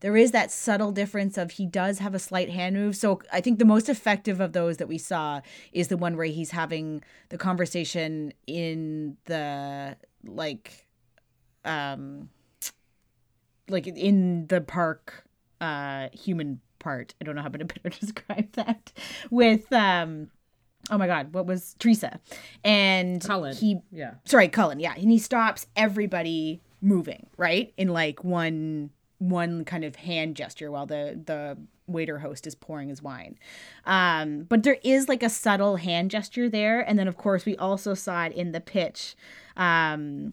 there 0.00 0.16
is 0.16 0.32
that 0.32 0.50
subtle 0.50 0.92
difference 0.92 1.38
of 1.38 1.52
he 1.52 1.64
does 1.66 1.98
have 2.00 2.14
a 2.14 2.18
slight 2.18 2.50
hand 2.50 2.76
move. 2.76 2.96
So 2.96 3.20
I 3.32 3.40
think 3.40 3.58
the 3.58 3.64
most 3.64 3.88
effective 3.88 4.40
of 4.40 4.52
those 4.52 4.76
that 4.76 4.88
we 4.88 4.98
saw 4.98 5.40
is 5.72 5.88
the 5.88 5.96
one 5.96 6.16
where 6.16 6.26
he's 6.26 6.50
having 6.50 7.02
the 7.30 7.38
conversation 7.38 8.32
in 8.46 9.16
the 9.24 9.96
like 10.24 10.86
um 11.64 12.28
like 13.68 13.86
in 13.86 14.46
the 14.48 14.60
park 14.60 15.24
uh 15.60 16.08
human 16.12 16.60
part. 16.78 17.14
I 17.20 17.24
don't 17.24 17.36
know 17.36 17.42
how 17.42 17.48
to 17.48 17.64
better 17.64 17.88
describe 17.88 18.52
that 18.52 18.92
with 19.30 19.72
um 19.72 20.28
oh 20.90 20.98
my 20.98 21.06
god, 21.06 21.34
what 21.34 21.46
was 21.46 21.74
Theresa? 21.78 22.20
And 22.64 23.22
Cullen. 23.22 23.56
He 23.56 23.80
yeah. 23.92 24.14
Sorry, 24.24 24.48
Cullen. 24.48 24.80
Yeah, 24.80 24.94
and 24.94 25.10
he 25.10 25.18
stops 25.18 25.66
everybody 25.76 26.60
moving 26.80 27.26
right 27.36 27.72
in 27.76 27.88
like 27.88 28.22
one 28.22 28.90
one 29.18 29.64
kind 29.64 29.84
of 29.84 29.96
hand 29.96 30.36
gesture 30.36 30.70
while 30.70 30.86
the 30.86 31.18
the 31.24 31.56
waiter 31.86 32.18
host 32.18 32.46
is 32.46 32.54
pouring 32.54 32.88
his 32.88 33.02
wine. 33.02 33.38
Um, 33.84 34.44
but 34.44 34.62
there 34.62 34.78
is 34.82 35.08
like 35.08 35.22
a 35.22 35.28
subtle 35.28 35.76
hand 35.76 36.10
gesture 36.10 36.48
there, 36.48 36.80
and 36.80 36.98
then 36.98 37.08
of 37.08 37.16
course 37.16 37.44
we 37.44 37.56
also 37.56 37.94
saw 37.94 38.24
it 38.24 38.32
in 38.32 38.52
the 38.52 38.60
pitch. 38.60 39.14
Um, 39.56 40.32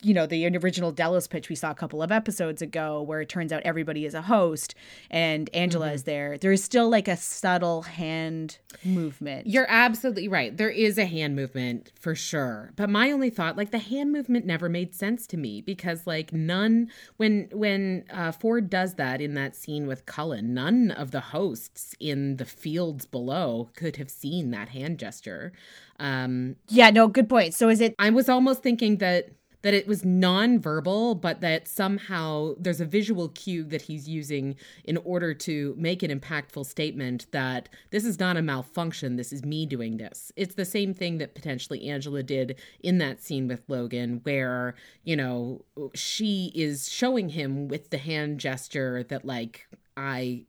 you 0.00 0.14
know 0.14 0.26
the 0.26 0.46
original 0.58 0.92
Delos 0.92 1.26
pitch 1.26 1.48
we 1.48 1.56
saw 1.56 1.70
a 1.70 1.74
couple 1.74 2.02
of 2.02 2.12
episodes 2.12 2.62
ago, 2.62 3.02
where 3.02 3.20
it 3.20 3.28
turns 3.28 3.52
out 3.52 3.62
everybody 3.64 4.04
is 4.04 4.14
a 4.14 4.22
host 4.22 4.74
and 5.10 5.50
Angela 5.52 5.86
mm-hmm. 5.86 5.94
is 5.96 6.04
there. 6.04 6.38
There 6.38 6.52
is 6.52 6.62
still 6.62 6.88
like 6.88 7.08
a 7.08 7.16
subtle 7.16 7.82
hand 7.82 8.58
movement. 8.84 9.48
You're 9.48 9.66
absolutely 9.68 10.28
right. 10.28 10.56
There 10.56 10.70
is 10.70 10.98
a 10.98 11.06
hand 11.06 11.34
movement 11.34 11.92
for 11.98 12.14
sure. 12.14 12.72
But 12.76 12.90
my 12.90 13.10
only 13.10 13.30
thought, 13.30 13.56
like 13.56 13.72
the 13.72 13.78
hand 13.78 14.12
movement, 14.12 14.46
never 14.46 14.68
made 14.68 14.94
sense 14.94 15.26
to 15.28 15.36
me 15.36 15.60
because 15.60 16.06
like 16.06 16.32
none 16.32 16.90
when 17.16 17.48
when 17.52 18.04
uh, 18.10 18.30
Ford 18.30 18.70
does 18.70 18.94
that 18.94 19.20
in 19.20 19.34
that 19.34 19.56
scene 19.56 19.88
with 19.88 20.06
Cullen, 20.06 20.54
none 20.54 20.92
of 20.92 21.10
the 21.10 21.20
hosts 21.20 21.96
in 21.98 22.36
the 22.36 22.44
fields 22.44 23.04
below 23.04 23.70
could 23.74 23.96
have 23.96 24.10
seen 24.10 24.52
that 24.52 24.68
hand 24.68 24.98
gesture. 24.98 25.52
Um, 25.98 26.54
yeah, 26.68 26.90
no, 26.90 27.08
good 27.08 27.28
point. 27.28 27.54
So 27.54 27.68
is 27.68 27.80
it? 27.80 27.96
I 27.98 28.10
was 28.10 28.28
almost 28.28 28.62
thinking 28.62 28.98
that 28.98 29.30
that 29.62 29.74
it 29.74 29.86
was 29.86 30.02
nonverbal, 30.02 31.20
but 31.20 31.40
that 31.40 31.66
somehow 31.66 32.54
there's 32.58 32.80
a 32.80 32.84
visual 32.84 33.28
cue 33.30 33.64
that 33.64 33.82
he's 33.82 34.08
using 34.08 34.54
in 34.84 34.96
order 34.98 35.34
to 35.34 35.74
make 35.76 36.02
an 36.02 36.16
impactful 36.16 36.64
statement 36.64 37.26
that 37.32 37.68
this 37.90 38.04
is 38.04 38.20
not 38.20 38.36
a 38.36 38.42
malfunction, 38.42 39.16
this 39.16 39.32
is 39.32 39.44
me 39.44 39.66
doing 39.66 39.96
this. 39.96 40.30
It's 40.36 40.54
the 40.54 40.64
same 40.64 40.94
thing 40.94 41.18
that 41.18 41.34
potentially 41.34 41.88
Angela 41.88 42.22
did 42.22 42.58
in 42.80 42.98
that 42.98 43.22
scene 43.22 43.48
with 43.48 43.62
Logan, 43.68 44.20
where, 44.22 44.74
you 45.04 45.16
know, 45.16 45.64
she 45.94 46.52
is 46.54 46.90
showing 46.90 47.30
him 47.30 47.68
with 47.68 47.90
the 47.90 47.98
hand 47.98 48.40
gesture 48.40 49.02
that, 49.04 49.24
like, 49.24 49.66
I. 49.96 50.44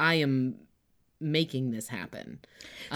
I 0.00 0.14
am 0.14 0.54
making 1.20 1.70
this 1.70 1.88
happen. 1.88 2.38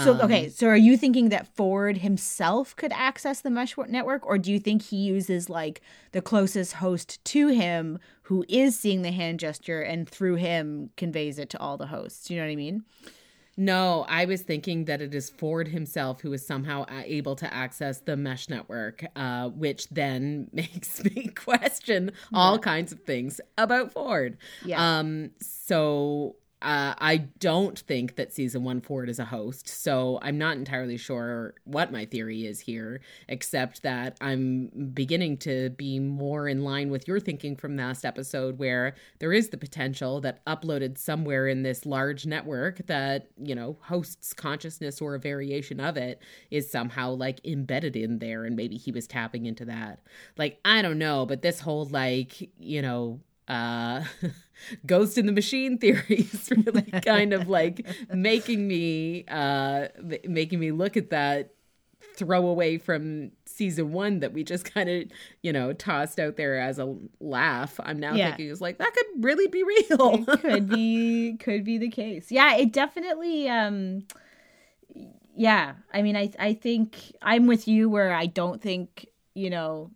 So, 0.03 0.15
um, 0.15 0.21
okay, 0.23 0.49
so 0.49 0.69
are 0.69 0.77
you 0.77 0.97
thinking 0.97 1.29
that 1.31 1.47
Ford 1.57 1.99
himself 1.99 2.77
could 2.77 2.93
access 2.93 3.41
the 3.41 3.51
mesh 3.51 3.77
network, 3.89 4.27
or 4.27 4.39
do 4.39 4.53
you 4.53 4.59
think 4.59 4.83
he 4.83 4.97
uses 4.97 5.51
like 5.51 5.81
the 6.13 6.23
closest 6.23 6.75
host 6.75 7.25
to 7.27 7.49
him 7.49 7.99
who 8.23 8.45
is 8.49 8.79
seeing 8.79 9.03
the 9.03 9.13
hand 9.13 9.41
gesture 9.41 9.83
and 9.83 10.09
through 10.09 10.37
him 10.37 10.91
conveys 10.97 11.39
it 11.39 11.51
to 11.51 11.61
all 11.61 11.77
the 11.77 11.87
hosts? 11.87 12.31
You 12.31 12.37
know 12.37 12.45
what 12.45 12.53
I 12.53 12.57
mean? 12.57 12.85
No, 13.57 14.07
I 14.09 14.25
was 14.25 14.43
thinking 14.43 14.87
that 14.87 15.03
it 15.03 15.15
is 15.15 15.29
Ford 15.29 15.69
himself 15.69 16.23
who 16.23 16.33
is 16.33 16.47
somehow 16.47 16.87
able 16.89 17.37
to 17.37 17.53
access 17.53 18.01
the 18.01 18.17
mesh 18.17 18.49
network, 18.49 19.05
uh, 19.15 19.51
which 19.51 19.89
then 19.91 20.49
makes 20.53 21.05
me 21.05 21.29
question 21.29 22.13
all 22.33 22.59
kinds 22.59 22.93
of 22.93 23.01
things 23.01 23.41
about 23.59 23.93
Ford. 23.93 24.39
Yeah. 24.65 24.99
Um, 24.99 25.33
so 25.41 26.37
uh, 26.63 26.95
I 26.99 27.17
don't 27.39 27.79
think 27.79 28.17
that 28.17 28.33
season 28.33 28.65
one 28.65 28.81
Ford 28.81 29.09
is 29.09 29.19
a 29.19 29.25
host, 29.25 29.69
so 29.69 30.19
I'm 30.23 30.39
not 30.39 30.57
entirely 30.57 30.97
sure 30.97 31.55
what 31.65 31.93
my 31.93 32.05
theory 32.05 32.47
is 32.47 32.61
here, 32.61 33.01
except 33.29 33.83
that 33.83 34.17
I'm 34.21 34.91
beginning 34.95 35.39
to 35.39 35.71
be 35.71 35.99
more 35.99 36.49
in 36.49 36.63
line 36.63 36.91
with 36.91 37.09
your 37.09 37.21
thinking 37.21 37.57
from 37.57 37.77
last 37.77 38.05
episode, 38.05 38.59
where 38.59 38.95
there 39.19 39.33
is 39.33 39.49
the 39.49 39.59
potential 39.59 40.21
that 40.21 40.45
uploaded 40.47 40.99
somewhere 40.99 41.49
in 41.49 41.63
this 41.63 41.85
large 41.85 42.27
network 42.27 42.87
that, 42.87 43.29
you 43.37 43.55
know, 43.55 43.77
hosts 43.83 44.33
consciousness 44.33 45.01
or 45.01 45.15
a 45.15 45.21
variation 45.21 45.81
of 45.81 45.97
it 45.97 46.21
is 46.51 46.71
somehow 46.71 47.11
like 47.11 47.41
embedded 47.45 47.97
in 47.97 48.19
there, 48.21 48.45
and 48.45 48.57
maybe 48.57 48.77
he 48.77 48.93
was 48.93 49.07
tapping 49.07 49.47
into 49.47 49.65
that. 49.65 50.01
Like, 50.39 50.59
I 50.65 50.83
don't 50.83 50.99
know, 50.99 51.27
but 51.27 51.43
this 51.43 51.61
whole, 51.61 51.87
like, 51.87 52.51
you 52.59 52.81
know, 52.83 53.21
uh 53.49 54.05
ghost 54.87 55.19
in 55.19 55.27
the 55.27 55.33
machine 55.33 55.77
theories 55.79 56.51
really 56.67 56.83
kind 57.05 57.33
of 57.33 57.49
like 57.49 57.85
making 58.15 58.69
me 58.69 59.25
uh 59.29 59.89
making 60.29 60.61
me 60.61 60.71
look 60.71 60.97
at 60.97 61.11
that 61.11 61.53
throwaway 62.15 62.77
from 62.79 63.33
season 63.47 63.93
one 63.93 64.21
that 64.21 64.33
we 64.33 64.45
just 64.45 64.65
kind 64.65 64.89
of 64.89 65.05
you 65.43 65.53
know 65.53 65.73
tossed 65.73 66.21
out 66.21 66.37
there 66.37 66.61
as 66.61 66.79
a 66.79 66.95
laugh. 67.21 67.81
I'm 67.83 67.99
now 67.99 68.15
Yeah. 68.15 68.29
thinking 68.29 68.51
it's 68.51 68.61
like 68.61 68.79
that 68.79 68.93
could 68.95 69.25
really 69.25 69.47
be 69.49 69.63
real. 69.63 70.25
It 70.29 70.41
could 70.41 70.69
be 70.69 71.37
could 71.41 71.65
be 71.65 71.79
the 71.79 71.89
case. 71.89 72.31
Yeah 72.31 72.55
it 72.57 72.73
definitely 72.73 73.49
um 73.49 74.05
yeah. 75.35 75.75
I 75.93 76.03
mean 76.03 76.17
i 76.17 76.31
i 76.39 76.53
think 76.55 76.97
i'm 77.23 77.47
with 77.47 77.67
you 77.67 77.89
where 77.89 78.13
i 78.13 78.27
don't 78.27 78.61
think 78.61 79.07
you 79.35 79.49
know 79.51 79.91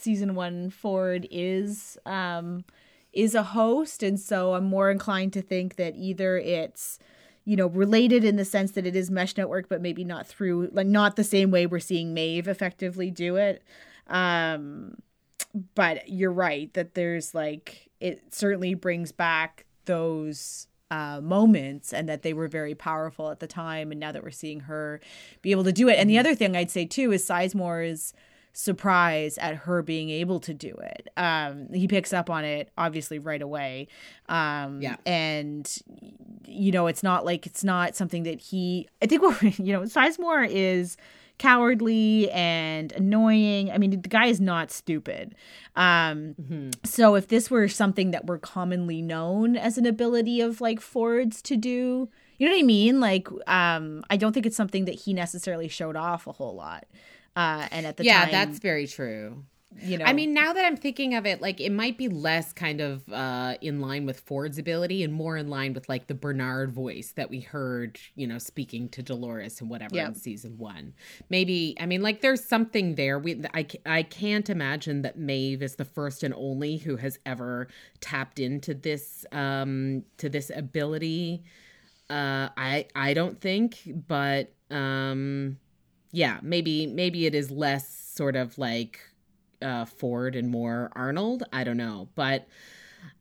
season 0.00 0.34
one 0.34 0.70
ford 0.70 1.26
is 1.30 1.98
um 2.06 2.64
is 3.12 3.34
a 3.34 3.42
host. 3.42 4.02
And 4.02 4.18
so 4.18 4.54
i'm 4.54 4.64
more 4.64 4.90
inclined 4.90 5.32
to 5.34 5.42
think 5.42 5.76
that 5.76 5.94
either 5.96 6.38
it's 6.38 6.98
you 7.44 7.56
know 7.56 7.66
related 7.68 8.24
in 8.24 8.36
the 8.36 8.44
sense 8.44 8.72
that 8.72 8.86
it 8.86 8.94
is 8.94 9.10
mesh 9.10 9.36
network 9.36 9.68
but 9.68 9.80
maybe 9.80 10.04
not 10.04 10.26
through 10.26 10.70
like 10.72 10.86
not 10.86 11.16
the 11.16 11.24
same 11.24 11.50
way 11.50 11.66
we're 11.66 11.80
seeing 11.80 12.14
Maeve 12.14 12.48
effectively 12.48 13.10
do 13.10 13.36
it. 13.36 13.62
Um 14.06 14.96
but 15.74 16.08
you're 16.08 16.32
right 16.32 16.72
that 16.74 16.94
there's 16.94 17.34
like 17.34 17.90
it 18.00 18.32
certainly 18.32 18.74
brings 18.74 19.12
back 19.12 19.66
those 19.84 20.68
uh, 20.90 21.20
moments 21.20 21.92
and 21.92 22.08
that 22.08 22.22
they 22.22 22.32
were 22.32 22.48
very 22.48 22.74
powerful 22.74 23.30
at 23.30 23.38
the 23.38 23.46
time. 23.46 23.92
And 23.92 24.00
now 24.00 24.10
that 24.10 24.24
we're 24.24 24.30
seeing 24.30 24.60
her 24.60 25.00
be 25.42 25.52
able 25.52 25.64
to 25.64 25.72
do 25.72 25.88
it. 25.88 25.98
And 25.98 26.10
the 26.10 26.18
other 26.18 26.34
thing 26.34 26.56
i'd 26.56 26.70
say 26.70 26.84
too 26.84 27.12
is 27.12 27.26
sizemore's 27.26 28.12
surprise 28.52 29.38
at 29.38 29.54
her 29.54 29.82
being 29.82 30.10
able 30.10 30.40
to 30.40 30.52
do 30.54 30.74
it. 30.82 31.08
Um 31.16 31.68
he 31.72 31.86
picks 31.88 32.12
up 32.12 32.28
on 32.30 32.44
it 32.44 32.70
obviously 32.76 33.18
right 33.18 33.42
away. 33.42 33.88
Um 34.28 34.80
Yeah. 34.82 34.96
and 35.06 35.70
you 36.46 36.72
know 36.72 36.86
it's 36.88 37.02
not 37.02 37.24
like 37.24 37.46
it's 37.46 37.62
not 37.62 37.94
something 37.94 38.24
that 38.24 38.40
he 38.40 38.88
i 39.02 39.06
think 39.06 39.22
what 39.22 39.40
you 39.58 39.72
know 39.72 39.82
sizemore 39.82 40.46
is 40.50 40.96
cowardly 41.38 42.30
and 42.32 42.92
annoying. 42.92 43.70
I 43.70 43.78
mean 43.78 43.90
the 44.02 44.08
guy 44.08 44.26
is 44.26 44.40
not 44.40 44.70
stupid. 44.70 45.34
Um 45.74 46.34
so 46.84 47.14
if 47.14 47.28
this 47.28 47.50
were 47.50 47.66
something 47.68 48.10
that 48.10 48.26
were 48.26 48.38
commonly 48.38 49.00
known 49.00 49.56
as 49.56 49.78
an 49.78 49.86
ability 49.86 50.40
of 50.40 50.60
like 50.60 50.80
fords 50.80 51.40
to 51.42 51.56
do 51.56 52.08
you 52.38 52.46
know 52.46 52.52
what 52.54 52.60
i 52.60 52.62
mean? 52.62 53.00
Like 53.00 53.28
um 53.46 54.02
i 54.10 54.16
don't 54.16 54.32
think 54.32 54.44
it's 54.46 54.56
something 54.56 54.84
that 54.86 54.94
he 54.96 55.14
necessarily 55.14 55.68
showed 55.68 55.96
off 55.96 56.26
a 56.26 56.32
whole 56.32 56.54
lot 56.54 56.84
uh 57.36 57.66
and 57.70 57.86
at 57.86 57.96
the 57.96 58.04
yeah 58.04 58.22
time 58.22 58.32
that's 58.32 58.58
very 58.58 58.86
true 58.86 59.44
you 59.80 59.96
know 59.98 60.04
I 60.04 60.12
mean, 60.12 60.34
now 60.34 60.52
that 60.52 60.64
I'm 60.64 60.76
thinking 60.76 61.14
of 61.14 61.26
it, 61.26 61.40
like 61.40 61.60
it 61.60 61.70
might 61.70 61.96
be 61.96 62.08
less 62.08 62.52
kind 62.52 62.80
of 62.80 63.08
uh, 63.08 63.54
in 63.60 63.80
line 63.80 64.04
with 64.04 64.18
Ford's 64.18 64.58
ability 64.58 65.04
and 65.04 65.12
more 65.12 65.36
in 65.36 65.48
line 65.48 65.74
with 65.74 65.88
like 65.88 66.08
the 66.08 66.14
Bernard 66.14 66.72
voice 66.72 67.12
that 67.12 67.30
we 67.30 67.38
heard, 67.38 67.96
you 68.16 68.26
know, 68.26 68.38
speaking 68.38 68.88
to 68.88 69.00
Dolores 69.02 69.60
and 69.60 69.70
whatever 69.70 69.94
Yeah. 69.94 70.08
in 70.08 70.16
season 70.16 70.58
one. 70.58 70.94
Maybe, 71.28 71.76
I 71.78 71.86
mean, 71.86 72.02
like 72.02 72.20
there's 72.20 72.44
something 72.44 72.96
there. 72.96 73.20
We, 73.20 73.44
I, 73.54 73.64
I 73.86 74.02
can't 74.02 74.50
imagine 74.50 75.02
that 75.02 75.16
Maeve 75.16 75.62
is 75.62 75.76
the 75.76 75.84
first 75.84 76.24
and 76.24 76.34
only 76.34 76.78
who 76.78 76.96
has 76.96 77.20
ever 77.24 77.68
tapped 78.00 78.40
into 78.40 78.74
this, 78.74 79.24
um, 79.30 80.02
to 80.18 80.28
this 80.28 80.50
ability. 80.52 81.44
Uh, 82.10 82.48
I, 82.56 82.86
I 82.96 83.14
don't 83.14 83.40
think, 83.40 83.78
but, 84.08 84.52
um, 84.68 85.58
yeah, 86.12 86.38
maybe, 86.42 86.86
maybe 86.86 87.26
it 87.26 87.34
is 87.34 87.50
less 87.50 87.88
sort 87.88 88.36
of 88.36 88.58
like 88.58 89.00
uh, 89.62 89.84
Ford 89.84 90.36
and 90.36 90.50
more 90.50 90.90
Arnold. 90.94 91.44
I 91.52 91.64
don't 91.64 91.76
know, 91.76 92.08
but 92.14 92.46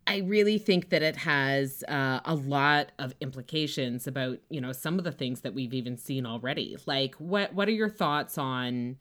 I 0.08 0.18
really 0.18 0.58
think 0.58 0.90
that 0.90 1.04
it 1.04 1.16
has 1.18 1.84
uh, 1.88 2.20
a 2.26 2.34
lot 2.34 2.92
of 2.98 3.14
implications 3.22 4.08
about 4.08 4.40
you 4.50 4.60
know 4.60 4.72
some 4.72 4.98
of 4.98 5.04
the 5.04 5.12
things 5.12 5.42
that 5.42 5.54
we've 5.54 5.74
even 5.74 5.98
seen 5.98 6.26
already. 6.26 6.78
Like, 6.86 7.16
what 7.16 7.54
what 7.54 7.68
are 7.68 7.74
your 7.74 7.90
thoughts 7.90 8.38
on 8.38 8.98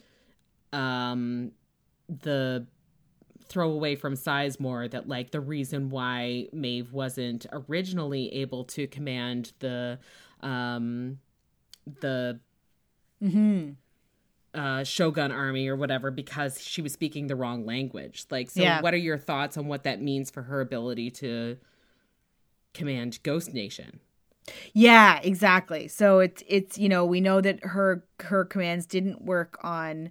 um, 0.72 1.53
the 2.09 2.66
throwaway 3.48 3.96
from 3.96 4.14
Sizemore 4.14 4.90
that 4.90 5.09
like 5.09 5.31
the 5.31 5.40
reason 5.40 5.88
why 5.88 6.48
Maeve 6.53 6.92
wasn't 6.92 7.46
originally 7.53 8.33
able 8.35 8.64
to 8.64 8.87
command 8.87 9.53
the 9.61 9.98
um, 10.42 11.18
the 12.01 12.38
Mhm. 13.22 13.76
uh, 14.54 14.83
Shogun 14.83 15.31
army 15.31 15.68
or 15.68 15.76
whatever 15.76 16.11
because 16.11 16.61
she 16.61 16.81
was 16.83 16.92
speaking 16.92 17.26
the 17.26 17.37
wrong 17.37 17.66
language. 17.66 18.24
Like, 18.31 18.50
so 18.50 18.62
Yeah. 18.62 18.81
what 18.81 18.94
are 18.94 18.98
your 18.98 19.18
thoughts 19.18 19.57
on 19.57 19.66
what 19.68 19.83
that 19.85 20.00
means 20.00 20.31
for 20.31 20.42
her 20.44 20.61
ability 20.61 21.11
to 21.12 21.59
command 22.74 23.18
Ghost 23.22 23.52
Nation? 23.52 24.00
Yeah, 24.72 25.20
exactly. 25.22 25.88
So 25.88 26.20
it's 26.20 26.42
it's 26.48 26.78
you 26.78 26.88
know 26.88 27.04
we 27.04 27.20
know 27.20 27.40
that 27.42 27.62
her 27.64 28.04
her 28.20 28.44
commands 28.44 28.87
didn't 28.87 29.22
work 29.22 29.59
on 29.62 30.11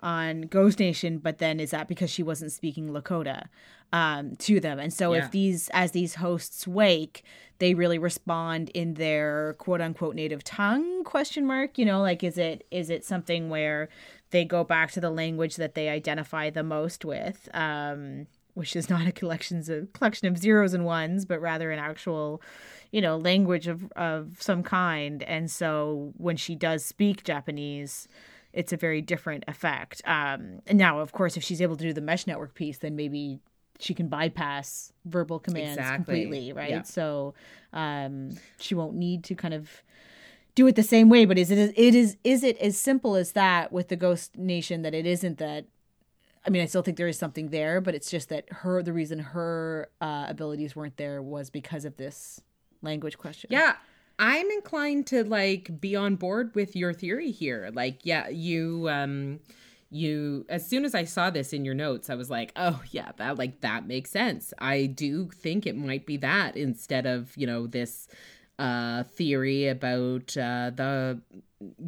on 0.00 0.42
Ghost 0.42 0.78
Nation, 0.78 1.18
but 1.18 1.38
then 1.38 1.58
is 1.58 1.70
that 1.70 1.88
because 1.88 2.10
she 2.10 2.22
wasn't 2.22 2.52
speaking 2.52 2.90
Lakota 2.90 3.46
um, 3.92 4.36
to 4.36 4.60
them? 4.60 4.78
And 4.78 4.92
so 4.92 5.12
Yeah. 5.14 5.24
if 5.24 5.30
these 5.30 5.68
as 5.70 5.92
these 5.92 6.16
hosts 6.16 6.66
wake, 6.66 7.22
they 7.58 7.74
really 7.74 7.98
respond 7.98 8.70
in 8.70 8.94
their 8.94 9.54
quote 9.58 9.80
unquote 9.80 10.14
native 10.14 10.44
tongue? 10.44 11.04
Question 11.04 11.46
mark. 11.46 11.78
You 11.78 11.84
know, 11.84 12.00
like 12.00 12.22
is 12.22 12.38
it 12.38 12.66
is 12.70 12.90
it 12.90 13.04
something 13.04 13.48
where 13.48 13.88
they 14.30 14.44
go 14.44 14.62
back 14.64 14.92
to 14.92 15.00
the 15.00 15.10
language 15.10 15.56
that 15.56 15.74
they 15.74 15.88
identify 15.88 16.50
the 16.50 16.62
most 16.62 17.04
with? 17.04 17.48
Um, 17.54 18.26
which 18.54 18.74
is 18.74 18.90
not 18.90 19.06
a 19.06 19.12
collections 19.12 19.68
of 19.68 19.92
collection 19.92 20.26
of 20.26 20.36
zeros 20.36 20.74
and 20.74 20.84
ones, 20.84 21.24
but 21.24 21.40
rather 21.40 21.70
an 21.70 21.78
actual, 21.78 22.42
you 22.90 23.00
know, 23.00 23.16
language 23.16 23.68
of 23.68 23.90
of 23.92 24.36
some 24.40 24.62
kind. 24.64 25.22
And 25.22 25.48
so 25.50 26.12
when 26.16 26.36
she 26.36 26.56
does 26.56 26.84
speak 26.84 27.22
Japanese, 27.22 28.08
it's 28.52 28.72
a 28.72 28.76
very 28.76 29.00
different 29.00 29.44
effect. 29.46 30.02
Um, 30.04 30.60
and 30.66 30.76
now, 30.76 30.98
of 30.98 31.12
course, 31.12 31.36
if 31.36 31.44
she's 31.44 31.62
able 31.62 31.76
to 31.76 31.84
do 31.84 31.92
the 31.92 32.00
mesh 32.00 32.26
network 32.26 32.54
piece, 32.54 32.78
then 32.78 32.96
maybe 32.96 33.38
she 33.78 33.94
can 33.94 34.08
bypass 34.08 34.92
verbal 35.04 35.38
commands 35.38 35.78
Exactly. 35.78 36.22
completely, 36.22 36.52
right? 36.52 36.70
Yeah. 36.70 36.82
So 36.82 37.34
um, 37.72 38.30
she 38.58 38.74
won't 38.74 38.94
need 38.94 39.24
to 39.24 39.34
kind 39.34 39.54
of 39.54 39.70
do 40.54 40.66
it 40.66 40.74
the 40.76 40.82
same 40.82 41.08
way. 41.08 41.24
But 41.24 41.38
is 41.38 41.50
it 41.50 41.72
it 41.76 41.94
is 41.94 42.16
is 42.24 42.42
it 42.42 42.58
as 42.58 42.76
simple 42.76 43.14
as 43.14 43.32
that 43.32 43.72
with 43.72 43.88
the 43.88 43.96
Ghost 43.96 44.36
Nation 44.36 44.82
that 44.82 44.94
it 44.94 45.06
isn't 45.06 45.38
that 45.38 45.66
I 46.46 46.50
mean, 46.50 46.62
I 46.62 46.66
still 46.66 46.82
think 46.82 46.96
there 46.96 47.08
is 47.08 47.18
something 47.18 47.48
there, 47.48 47.80
but 47.80 47.94
it's 47.94 48.10
just 48.10 48.30
that 48.30 48.50
her 48.50 48.82
the 48.82 48.92
reason 48.92 49.18
her 49.18 49.90
uh, 50.00 50.26
abilities 50.28 50.74
weren't 50.74 50.96
there 50.96 51.22
was 51.22 51.50
because 51.50 51.84
of 51.84 51.96
this 51.96 52.40
language 52.82 53.18
question. 53.18 53.50
Yeah, 53.52 53.76
I'm 54.18 54.50
inclined 54.50 55.06
to 55.08 55.24
like 55.24 55.80
be 55.80 55.94
on 55.94 56.16
board 56.16 56.54
with 56.54 56.74
your 56.74 56.92
theory 56.92 57.30
here. 57.30 57.70
Like, 57.72 58.00
yeah, 58.02 58.28
you 58.28 58.88
um 58.90 59.40
you 59.90 60.44
as 60.48 60.66
soon 60.66 60.84
as 60.84 60.94
I 60.94 61.04
saw 61.04 61.30
this 61.30 61.52
in 61.52 61.64
your 61.64 61.74
notes, 61.74 62.10
I 62.10 62.14
was 62.14 62.30
like, 62.30 62.52
"Oh, 62.56 62.82
yeah, 62.90 63.12
that 63.16 63.38
like 63.38 63.60
that 63.62 63.86
makes 63.86 64.10
sense." 64.10 64.52
I 64.58 64.86
do 64.86 65.30
think 65.30 65.66
it 65.66 65.76
might 65.76 66.06
be 66.06 66.16
that 66.18 66.56
instead 66.56 67.06
of, 67.06 67.36
you 67.36 67.46
know, 67.46 67.66
this 67.66 68.08
uh 68.58 69.04
theory 69.04 69.68
about 69.68 70.36
uh 70.36 70.70
the 70.74 71.20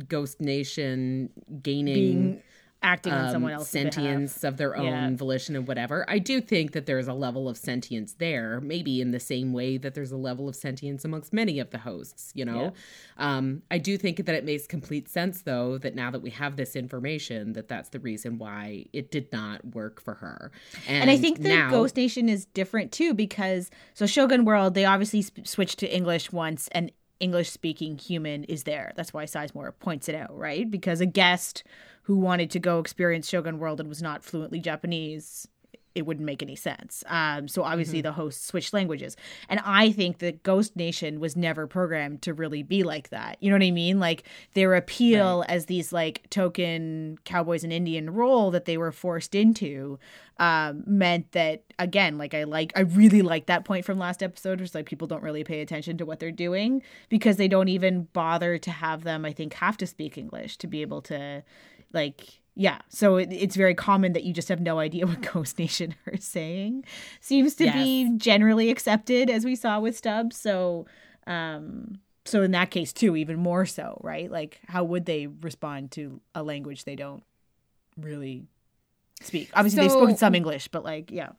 Ghost 0.08 0.40
Nation 0.40 1.30
gaining 1.62 1.94
being 1.94 2.42
acting 2.83 3.12
on 3.12 3.27
um, 3.27 3.33
someone 3.33 3.53
else's 3.53 3.69
sentience 3.71 4.38
behalf. 4.38 4.53
of 4.53 4.57
their 4.57 4.77
own 4.77 4.87
Yeah. 4.87 5.11
volition 5.14 5.55
and 5.57 5.69
whatever. 5.69 6.05
I 6.09 6.19
do 6.19 6.40
think 6.40 6.73
that 6.73 6.87
there's 6.87 7.09
a 7.09 7.12
level 7.12 7.49
of 7.49 7.57
sentience 7.57 8.14
there, 8.14 8.61
maybe 8.61 9.01
in 9.01 9.11
the 9.11 9.21
same 9.21 9.53
way 9.53 9.77
that 9.77 9.95
there's 9.95 10.12
a 10.12 10.16
level 10.16 10.49
of 10.49 10.57
sentience 10.57 11.05
amongst 11.05 11.33
many 11.33 11.59
of 11.59 11.71
the 11.71 11.79
hosts, 11.79 12.33
you 12.35 12.45
know? 12.45 12.73
Um, 13.19 13.62
I 13.71 13.79
do 13.79 13.99
think 13.99 14.25
that 14.25 14.35
it 14.35 14.45
makes 14.45 14.66
complete 14.66 15.09
sense, 15.09 15.43
though, 15.43 15.77
that 15.79 15.95
now 15.95 16.11
that 16.11 16.21
we 16.23 16.31
have 16.31 16.57
this 16.57 16.75
information, 16.75 17.53
that 17.53 17.69
that's 17.69 17.90
the 17.90 18.01
reason 18.01 18.38
why 18.38 18.87
it 18.93 19.11
did 19.11 19.31
not 19.33 19.75
work 19.75 20.01
for 20.01 20.14
her. 20.14 20.51
And, 20.88 21.03
And 21.03 21.11
I 21.11 21.16
think 21.19 21.43
the 21.43 21.49
now, 21.51 21.71
Ghost 21.71 21.97
Nation 21.97 22.29
is 22.29 22.47
different 22.47 22.93
too 22.93 23.12
because 23.14 23.71
so 23.95 24.07
Shogun 24.07 24.45
World 24.45 24.75
they 24.75 24.85
obviously 24.85 25.23
sp- 25.23 25.45
switched 25.47 25.79
to 25.81 25.95
English 25.95 26.33
once 26.33 26.69
and 26.73 26.90
English 27.20 27.50
speaking 27.50 27.98
human 27.98 28.44
is 28.44 28.64
there. 28.64 28.92
That's 28.96 29.12
why 29.12 29.24
Sizemore 29.24 29.72
points 29.78 30.09
it 30.09 30.14
out, 30.14 30.37
right? 30.37 30.68
Because 30.70 31.00
a 31.00 31.06
guest 31.06 31.62
who 32.04 32.16
wanted 32.16 32.50
to 32.50 32.59
go 32.59 32.80
experience 32.80 33.28
Shogun 33.28 33.59
World 33.59 33.78
and 33.78 33.88
was 33.88 34.02
not 34.02 34.24
fluently 34.24 34.59
Japanese 34.59 35.46
it 35.94 36.07
wouldn't 36.07 36.26
make 36.26 36.42
any 36.42 36.57
sense. 36.57 37.03
Um, 37.07 37.48
so 37.48 37.62
obviously 37.62 37.98
mm-hmm. 37.98 38.09
the 38.09 38.12
hosts 38.12 38.46
switched 38.46 38.72
languages, 38.72 39.16
and 39.48 39.61
I 39.64 39.92
think 39.92 40.18
that 40.18 40.42
Ghost 40.42 40.76
Nation 40.76 41.20
was 41.20 41.37
never 41.37 41.66
programmed 41.66 42.22
to 42.22 42.35
really 42.35 42.62
be 42.62 42.83
like 42.83 43.11
that. 43.11 43.37
You 43.40 43.50
know 43.50 43.57
what 43.57 43.66
I 43.66 43.70
mean? 43.70 43.98
Like 43.98 44.24
their 44.55 44.74
appeal 44.74 45.40
right. 45.40 45.50
as 45.50 45.66
these 45.66 45.92
like 45.92 46.29
token 46.31 47.18
cowboys 47.24 47.64
and 47.64 47.72
Indian 47.72 48.11
role 48.11 48.50
that 48.50 48.64
they 48.64 48.76
were 48.76 48.92
forced 48.92 49.35
into 49.35 49.98
um, 50.40 50.85
meant 50.87 51.33
that 51.33 51.64
again, 51.79 52.16
like 52.16 52.33
I 52.33 52.44
like 52.44 52.72
I 52.74 52.81
really 52.81 53.20
like 53.20 53.46
that 53.46 53.66
point 53.66 53.85
from 53.85 53.98
last 53.98 54.22
episode, 54.22 54.61
which 54.61 54.74
like 54.74 54.87
people 54.87 55.07
don't 55.07 55.22
really 55.22 55.44
pay 55.44 55.61
attention 55.61 55.98
to 55.98 56.07
what 56.07 56.18
they're 56.18 56.33
doing 56.33 56.83
because 57.11 57.37
they 57.37 57.46
don't 57.46 57.68
even 57.68 58.09
bother 58.14 58.57
to 58.57 58.70
have 58.70 59.05
them. 59.05 59.26
I 59.26 59.33
think 59.33 59.53
have 59.55 59.76
to 59.76 59.87
speak 59.87 60.16
English 60.16 60.57
to 60.59 60.66
be 60.66 60.81
able 60.81 61.03
to 61.03 61.44
like 61.92 62.39
yeah, 62.61 62.81
so 62.90 63.16
it, 63.16 63.33
it's 63.33 63.57
very 63.57 63.75
common 63.75 64.12
that 64.12 64.25
you 64.25 64.35
just 64.35 64.51
have 64.51 64.61
no 64.61 64.81
idea 64.81 65.07
what 65.07 65.23
Ghost 65.33 65.59
Nation 65.59 65.94
are 66.07 66.18
saying. 66.18 66.85
Seems 67.23 67.55
to 67.55 67.64
yes. 67.64 67.75
be 67.75 68.18
generally 68.18 68.68
accepted, 68.68 69.31
as 69.31 69.46
we 69.46 69.57
saw 69.57 69.81
with 69.81 69.96
Stubbs. 69.96 70.37
So, 70.37 70.85
um, 71.27 72.01
so 72.27 72.42
in 72.42 72.51
that 72.51 72.70
case 72.70 72.92
too, 72.92 73.16
even 73.16 73.38
more 73.38 73.64
so, 73.64 73.99
right? 74.05 74.31
Like, 74.31 74.61
how 74.68 74.85
would 74.85 75.07
they 75.07 75.27
respond 75.27 75.92
to 75.92 76.20
a 76.35 76.42
language 76.42 76.85
they 76.85 76.96
don't 76.96 77.23
really 77.96 78.44
speak? 79.23 79.49
Obviously, 79.55 79.79
so, 79.79 79.83
they've 79.85 79.92
spoken 79.92 80.18
some 80.18 80.35
English, 80.35 80.68
but 80.68 80.85
like, 80.85 81.11
yeah. 81.11 81.31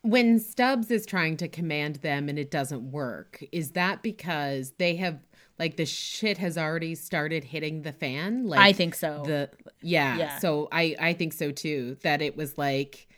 When 0.00 0.38
Stubbs 0.38 0.90
is 0.90 1.04
trying 1.04 1.36
to 1.38 1.48
command 1.48 1.96
them 1.96 2.30
and 2.30 2.38
it 2.38 2.50
doesn't 2.50 2.90
work, 2.90 3.44
is 3.52 3.72
that 3.72 4.02
because 4.02 4.72
they 4.78 4.96
have 4.96 5.18
like 5.58 5.76
the 5.76 5.86
shit 5.86 6.38
has 6.38 6.56
already 6.56 6.94
started 6.94 7.44
hitting 7.44 7.82
the 7.82 7.92
fan 7.92 8.46
like 8.46 8.60
i 8.60 8.72
think 8.72 8.94
so. 8.94 9.22
the 9.26 9.50
yeah, 9.82 10.16
yeah. 10.16 10.38
so 10.38 10.68
i 10.72 10.94
i 11.00 11.12
think 11.12 11.32
so 11.32 11.50
too 11.50 11.96
that 12.02 12.22
it 12.22 12.36
was 12.36 12.56
like 12.58 13.08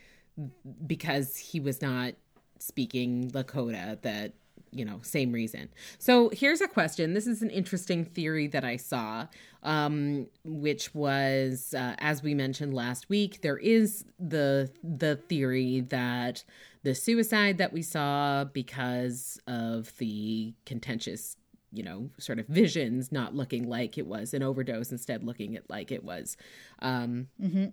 because 0.85 1.37
he 1.37 1.59
was 1.59 1.81
not 1.81 2.13
speaking 2.59 3.29
lakota 3.31 4.01
that 4.01 4.33
you 4.73 4.85
know 4.85 4.99
same 5.01 5.33
reason. 5.33 5.67
So 5.99 6.29
here's 6.29 6.61
a 6.61 6.67
question. 6.67 7.13
This 7.13 7.27
is 7.27 7.41
an 7.41 7.49
interesting 7.49 8.05
theory 8.05 8.47
that 8.47 8.63
i 8.63 8.77
saw 8.77 9.27
um, 9.63 10.27
which 10.43 10.93
was 10.95 11.73
uh, 11.77 11.95
as 11.99 12.23
we 12.23 12.33
mentioned 12.33 12.73
last 12.73 13.09
week 13.09 13.41
there 13.41 13.57
is 13.57 14.05
the 14.19 14.71
the 14.83 15.17
theory 15.17 15.81
that 15.81 16.43
the 16.83 16.95
suicide 16.95 17.57
that 17.59 17.71
we 17.73 17.81
saw 17.81 18.43
because 18.43 19.39
of 19.45 19.95
the 19.97 20.53
contentious 20.65 21.37
you 21.71 21.83
know, 21.83 22.09
sort 22.17 22.39
of 22.39 22.47
visions 22.47 23.11
not 23.11 23.35
looking 23.35 23.67
like 23.67 23.97
it 23.97 24.07
was 24.07 24.33
an 24.33 24.43
overdose, 24.43 24.91
instead 24.91 25.23
looking 25.23 25.55
at 25.55 25.69
like 25.69 25.91
it 25.91 26.03
was 26.03 26.37
um, 26.81 27.27
mm-hmm. 27.41 27.65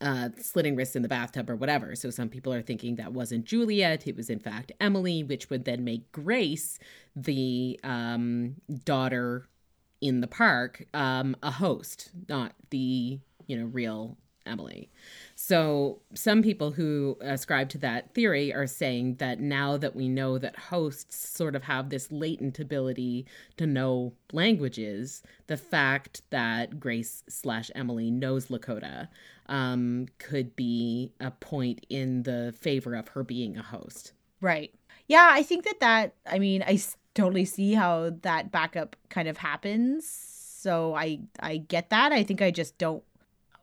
uh, 0.00 0.30
slitting 0.40 0.76
wrists 0.76 0.96
in 0.96 1.02
the 1.02 1.08
bathtub 1.08 1.50
or 1.50 1.56
whatever. 1.56 1.94
So 1.94 2.10
some 2.10 2.28
people 2.28 2.52
are 2.52 2.62
thinking 2.62 2.96
that 2.96 3.12
wasn't 3.12 3.44
Juliet, 3.44 4.06
it 4.06 4.16
was 4.16 4.30
in 4.30 4.38
fact 4.40 4.72
Emily, 4.80 5.22
which 5.22 5.50
would 5.50 5.64
then 5.64 5.84
make 5.84 6.10
Grace, 6.12 6.78
the 7.14 7.78
um, 7.84 8.56
daughter 8.84 9.48
in 10.00 10.20
the 10.20 10.26
park, 10.26 10.84
um, 10.94 11.36
a 11.42 11.50
host, 11.50 12.10
not 12.28 12.52
the 12.70 13.20
you 13.46 13.56
know 13.56 13.66
real 13.66 14.18
Emily. 14.46 14.90
So, 15.34 16.00
some 16.14 16.42
people 16.42 16.72
who 16.72 17.16
ascribe 17.20 17.68
to 17.70 17.78
that 17.78 18.14
theory 18.14 18.52
are 18.52 18.66
saying 18.66 19.16
that 19.16 19.40
now 19.40 19.76
that 19.76 19.96
we 19.96 20.08
know 20.08 20.38
that 20.38 20.56
hosts 20.56 21.16
sort 21.16 21.54
of 21.56 21.64
have 21.64 21.90
this 21.90 22.10
latent 22.12 22.58
ability 22.58 23.26
to 23.56 23.66
know 23.66 24.12
languages, 24.32 25.22
the 25.46 25.56
fact 25.56 26.22
that 26.30 26.78
Grace 26.78 27.24
slash 27.28 27.70
Emily 27.74 28.10
knows 28.10 28.46
Lakota 28.46 29.08
um, 29.46 30.06
could 30.18 30.54
be 30.56 31.12
a 31.20 31.30
point 31.30 31.84
in 31.88 32.22
the 32.22 32.54
favor 32.58 32.94
of 32.94 33.08
her 33.08 33.22
being 33.22 33.56
a 33.56 33.62
host. 33.62 34.12
Right. 34.40 34.74
Yeah, 35.08 35.28
I 35.30 35.42
think 35.42 35.64
that 35.64 35.80
that, 35.80 36.14
I 36.26 36.38
mean, 36.38 36.62
I 36.66 36.80
totally 37.14 37.44
see 37.44 37.74
how 37.74 38.12
that 38.22 38.50
backup 38.50 38.96
kind 39.08 39.28
of 39.28 39.36
happens. 39.36 40.06
So 40.62 40.94
I 40.94 41.20
I 41.40 41.56
get 41.56 41.90
that. 41.90 42.12
I 42.12 42.22
think 42.22 42.40
I 42.40 42.50
just 42.50 42.78
don't 42.78 43.02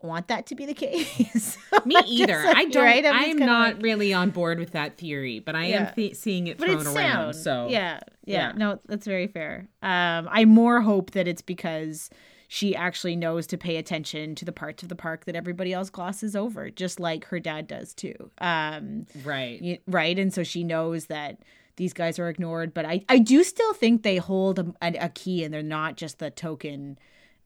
want 0.02 0.28
that 0.30 0.46
to 0.48 0.56
be 0.56 0.66
the 0.66 0.74
case. 0.74 1.58
Me 1.86 1.96
either. 2.08 2.44
Like, 2.44 2.58
I 2.58 2.66
don't. 2.66 2.84
Right? 2.84 3.06
I'm, 3.06 3.16
I'm 3.16 3.38
not 3.38 3.74
like, 3.76 3.84
really 3.84 4.14
on 4.14 4.30
board 4.30 4.60
with 4.60 4.72
that 4.72 4.98
theory, 4.98 5.40
but 5.40 5.56
I 5.56 5.68
yeah. 5.68 5.88
am 5.88 5.94
th- 5.94 6.16
seeing 6.16 6.48
it 6.48 6.58
thrown 6.60 6.88
around. 6.88 7.34
So 7.34 7.68
yeah, 7.70 8.00
yeah, 8.26 8.50
yeah, 8.50 8.52
no, 8.56 8.80
that's 8.86 9.06
very 9.06 9.28
fair. 9.28 9.68
Um, 9.82 10.28
I 10.32 10.46
more 10.46 10.82
hope 10.82 11.12
that 11.12 11.28
it's 11.28 11.42
because 11.42 12.10
she 12.48 12.76
actually 12.76 13.16
knows 13.16 13.46
to 13.48 13.58
pay 13.58 13.78
attention 13.78 14.36
to 14.36 14.46
the 14.46 14.52
parts 14.52 14.84
of 14.84 14.90
the 14.90 14.96
park 14.96 15.26
that 15.26 15.36
everybody 15.36 15.74
else 15.74 15.90
glosses 15.90 16.36
over, 16.36 16.70
just 16.70 17.00
like 17.00 17.26
her 17.26 17.40
dad 17.40 17.68
does 17.68 17.94
too. 17.94 18.32
Um, 18.40 19.06
right, 19.24 19.82
right, 19.88 20.18
and 20.18 20.34
so 20.34 20.44
she 20.44 20.64
knows 20.64 21.06
that 21.06 21.40
these 21.76 21.94
guys 21.94 22.20
are 22.20 22.30
ignored, 22.30 22.74
but 22.74 22.86
I 22.86 23.04
I 23.10 23.20
do 23.20 23.44
still 23.44 23.74
think 23.74 24.04
they 24.04 24.18
hold 24.18 24.60
a, 24.60 24.74
a 24.82 25.10
key, 25.10 25.44
and 25.44 25.54
they're 25.54 25.62
not 25.62 25.98
just 25.98 26.20
the 26.20 26.30
token 26.30 26.98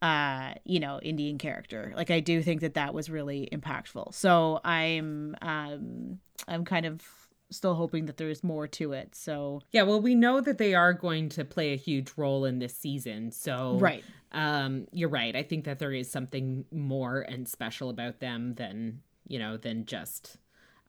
uh, 0.04 0.54
you 0.66 0.82
know, 0.82 1.00
Indian 1.02 1.38
character. 1.38 1.94
Like 1.96 2.12
I 2.12 2.20
do 2.20 2.44
think 2.44 2.60
that 2.60 2.74
that 2.74 2.94
was 2.94 3.10
really 3.10 3.48
impactful. 3.54 4.14
So 4.14 4.60
I'm 4.66 5.36
um 5.42 6.20
I'm 6.46 6.66
kind 6.66 6.86
of 6.86 7.02
still 7.50 7.76
hoping 7.76 8.08
that 8.08 8.18
there's 8.18 8.44
more 8.44 8.68
to 8.68 8.92
it. 8.92 9.16
So 9.16 9.62
Yeah, 9.72 9.84
well 9.84 10.02
we 10.02 10.14
know 10.14 10.42
that 10.42 10.58
they 10.58 10.74
are 10.76 10.92
going 10.92 11.30
to 11.30 11.46
play 11.46 11.72
a 11.72 11.78
huge 11.78 12.12
role 12.18 12.44
in 12.44 12.60
this 12.60 12.76
season. 12.76 13.32
So 13.32 13.78
Right. 13.80 14.04
Um 14.34 14.88
you're 14.92 15.08
right. 15.08 15.36
I 15.38 15.44
think 15.44 15.64
that 15.64 15.80
there 15.80 15.94
is 15.94 16.12
something 16.12 16.66
more 16.70 17.22
and 17.22 17.48
special 17.48 17.90
about 17.90 18.20
them 18.20 18.56
than, 18.56 19.00
you 19.26 19.40
know, 19.40 19.56
than 19.56 19.86
just 19.86 20.38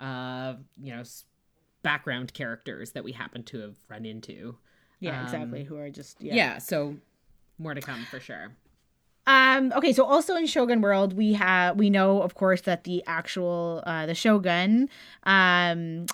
uh, 0.01 0.55
you 0.77 0.93
know, 0.93 1.05
background 1.85 2.35
characters 2.35 2.91
that 2.93 3.05
we 3.05 3.13
happen 3.13 3.45
to 3.45 3.61
have 3.61 3.77
run 3.89 4.05
into. 4.05 4.57
Yeah, 4.99 5.21
um, 5.21 5.25
exactly. 5.25 5.63
Who 5.63 5.77
are 5.77 5.89
just 5.89 6.21
yeah. 6.21 6.35
Yeah, 6.35 6.59
so 6.59 6.97
more 7.59 7.75
to 7.75 7.81
come 7.81 8.05
for 8.11 8.19
sure. 8.19 8.57
Um, 9.27 9.73
okay, 9.75 9.93
so 9.93 10.05
also 10.05 10.37
in 10.37 10.47
Shogun 10.47 10.81
World, 10.81 11.15
we 11.15 11.33
have 11.35 11.77
we 11.77 11.91
know, 11.91 12.23
of 12.23 12.35
course, 12.35 12.63
that 12.63 12.85
the 12.85 13.03
actual 13.07 13.83
uh, 13.87 14.07
the 14.07 14.15
Shogun 14.15 14.89
um, 15.25 16.07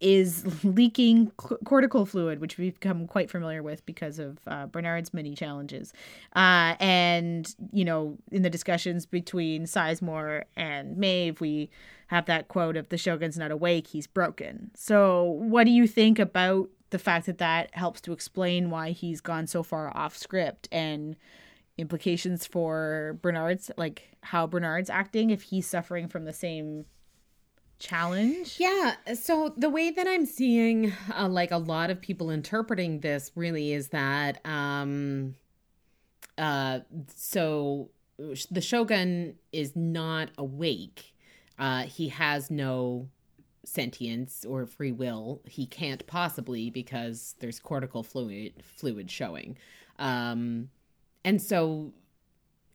is 0.00 0.64
leaking 0.64 1.30
cortical 1.64 2.06
fluid, 2.06 2.40
which 2.40 2.58
we've 2.58 2.74
become 2.74 3.06
quite 3.06 3.30
familiar 3.30 3.62
with 3.62 3.84
because 3.86 4.18
of 4.18 4.38
uh, 4.46 4.66
Bernard's 4.66 5.12
mini 5.12 5.34
challenges. 5.34 5.92
Uh, 6.36 6.74
and, 6.80 7.54
you 7.72 7.84
know, 7.84 8.16
in 8.30 8.42
the 8.42 8.50
discussions 8.50 9.06
between 9.06 9.64
Sizemore 9.64 10.44
and 10.56 10.96
Maeve, 10.96 11.40
we 11.40 11.70
have 12.08 12.26
that 12.26 12.48
quote 12.48 12.76
of 12.76 12.88
the 12.88 12.98
Shogun's 12.98 13.38
not 13.38 13.50
awake, 13.50 13.88
he's 13.88 14.06
broken. 14.06 14.70
So, 14.74 15.24
what 15.24 15.64
do 15.64 15.70
you 15.70 15.86
think 15.86 16.18
about 16.18 16.68
the 16.90 16.98
fact 16.98 17.26
that 17.26 17.38
that 17.38 17.74
helps 17.74 18.00
to 18.02 18.12
explain 18.12 18.70
why 18.70 18.92
he's 18.92 19.20
gone 19.20 19.46
so 19.46 19.62
far 19.62 19.94
off 19.94 20.16
script 20.16 20.68
and 20.72 21.16
implications 21.78 22.44
for 22.44 23.18
Bernard's 23.22 23.70
like 23.76 24.16
how 24.22 24.46
Bernard's 24.46 24.90
acting 24.90 25.30
if 25.30 25.42
he's 25.42 25.66
suffering 25.66 26.08
from 26.08 26.24
the 26.24 26.32
same 26.32 26.84
challenge. 27.78 28.56
Yeah, 28.58 28.96
so 29.14 29.54
the 29.56 29.70
way 29.70 29.90
that 29.90 30.06
I'm 30.06 30.26
seeing 30.26 30.92
uh, 31.16 31.28
like 31.28 31.52
a 31.52 31.58
lot 31.58 31.90
of 31.90 32.00
people 32.00 32.30
interpreting 32.30 33.00
this 33.00 33.30
really 33.34 33.72
is 33.72 33.88
that 33.88 34.44
um 34.44 35.36
uh 36.36 36.80
so 37.14 37.90
the 38.50 38.60
shogun 38.60 39.36
is 39.52 39.76
not 39.76 40.30
awake. 40.36 41.14
Uh 41.58 41.82
he 41.82 42.08
has 42.08 42.50
no 42.50 43.08
sentience 43.64 44.44
or 44.44 44.66
free 44.66 44.92
will. 44.92 45.40
He 45.44 45.66
can't 45.66 46.04
possibly 46.06 46.70
because 46.70 47.36
there's 47.38 47.60
cortical 47.60 48.02
fluid 48.02 48.54
fluid 48.64 49.10
showing. 49.10 49.56
Um 50.00 50.70
and 51.28 51.42
so 51.42 51.92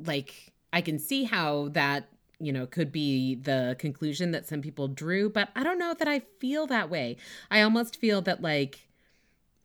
like 0.05 0.53
I 0.71 0.81
can 0.81 0.99
see 0.99 1.23
how 1.23 1.69
that 1.69 2.09
you 2.39 2.53
know 2.53 2.67
could 2.67 2.91
be 2.91 3.33
the 3.33 3.75
conclusion 3.79 4.29
that 4.29 4.47
some 4.47 4.61
people 4.61 4.87
drew 4.87 5.27
but 5.27 5.49
I 5.55 5.63
don't 5.63 5.79
know 5.79 5.95
that 5.95 6.07
I 6.07 6.19
feel 6.39 6.67
that 6.67 6.87
way. 6.87 7.17
I 7.49 7.61
almost 7.61 7.95
feel 7.95 8.21
that 8.21 8.43
like 8.43 8.87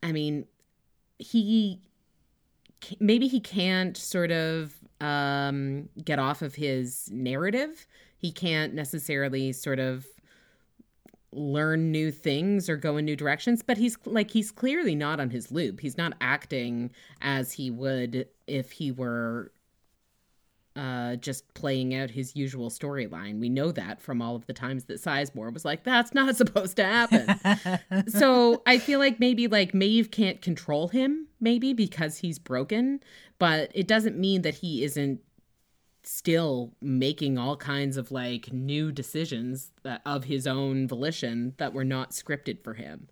I 0.01 0.11
mean 0.11 0.47
he 1.19 1.81
maybe 2.99 3.27
he 3.27 3.39
can't 3.39 3.95
sort 3.95 4.31
of 4.31 4.73
um 4.99 5.89
get 6.03 6.17
off 6.17 6.41
of 6.41 6.55
his 6.55 7.11
narrative. 7.11 7.85
He 8.17 8.31
can't 8.31 8.73
necessarily 8.73 9.51
sort 9.51 9.79
of 9.79 10.07
learn 11.31 11.91
new 11.91 12.11
things 12.11 12.67
or 12.67 12.75
go 12.75 12.97
in 12.97 13.05
new 13.05 13.15
directions 13.15 13.61
but 13.61 13.77
he's 13.77 13.97
like 14.05 14.31
he's 14.31 14.49
clearly 14.49 14.95
not 14.95 15.19
on 15.19 15.29
his 15.29 15.51
loop 15.51 15.79
he's 15.79 15.95
not 15.95 16.13
acting 16.19 16.89
as 17.21 17.51
he 17.51 17.69
would 17.69 18.27
if 18.49 18.71
he 18.71 18.91
were 18.91 19.51
uh, 20.75 21.15
just 21.17 21.53
playing 21.55 21.93
out 21.93 22.09
his 22.09 22.35
usual 22.35 22.69
storyline. 22.69 23.39
We 23.39 23.49
know 23.49 23.71
that 23.71 24.01
from 24.01 24.21
all 24.21 24.35
of 24.35 24.45
the 24.45 24.53
times 24.53 24.85
that 24.85 25.01
Sizemore 25.01 25.53
was 25.53 25.65
like, 25.65 25.83
"That's 25.83 26.13
not 26.13 26.35
supposed 26.37 26.77
to 26.77 26.85
happen." 26.85 28.07
so 28.07 28.61
I 28.65 28.77
feel 28.77 28.99
like 28.99 29.19
maybe 29.19 29.47
like 29.47 29.73
Maeve 29.73 30.11
can't 30.11 30.41
control 30.41 30.87
him, 30.87 31.27
maybe 31.41 31.73
because 31.73 32.19
he's 32.19 32.39
broken, 32.39 33.01
but 33.39 33.71
it 33.73 33.87
doesn't 33.87 34.17
mean 34.17 34.43
that 34.43 34.55
he 34.55 34.83
isn't 34.83 35.19
still 36.03 36.73
making 36.81 37.37
all 37.37 37.57
kinds 37.57 37.97
of 37.97 38.09
like 38.09 38.53
new 38.53 38.91
decisions 38.91 39.71
that, 39.83 40.01
of 40.05 40.23
his 40.23 40.47
own 40.47 40.87
volition 40.87 41.53
that 41.57 41.73
were 41.73 41.83
not 41.83 42.11
scripted 42.11 42.63
for 42.63 42.73
him. 42.73 43.09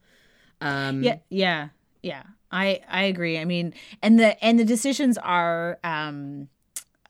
Um, 0.61 1.03
yeah, 1.03 1.17
yeah, 1.29 1.69
yeah. 2.01 2.23
I 2.51 2.81
I 2.89 3.03
agree. 3.03 3.37
I 3.37 3.45
mean, 3.45 3.73
and 4.01 4.19
the 4.19 4.43
and 4.43 4.59
the 4.59 4.65
decisions 4.65 5.17
are 5.17 5.79
um 5.83 6.49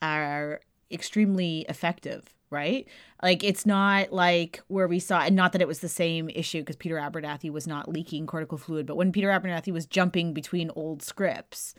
are 0.02 0.62
extremely 0.91 1.65
effective 1.69 2.34
right? 2.50 2.88
Like 3.21 3.43
it's 3.43 3.65
not 3.65 4.13
like 4.13 4.62
where 4.67 4.88
we 4.88 5.00
saw, 5.00 5.21
and 5.21 5.36
not 5.36 5.52
that 5.54 5.62
it 5.62 5.67
was 5.67 5.80
the 5.80 5.89
same 5.89 6.30
issue 6.30 6.60
because 6.60 6.76
Peter 6.76 6.95
Abernathy 6.95 7.52
was 7.52 7.67
not 7.67 7.89
leaking 7.89 8.28
cortical 8.28 8.58
fluid, 8.58 8.86
but 8.86 8.97
when 8.97 9.12
Peter 9.12 9.30
Abernathy 9.30 9.73
was 9.73 9.86
jumping 9.86 10.34
between 10.34 10.71
old 10.76 11.02
scripts, 11.02 11.73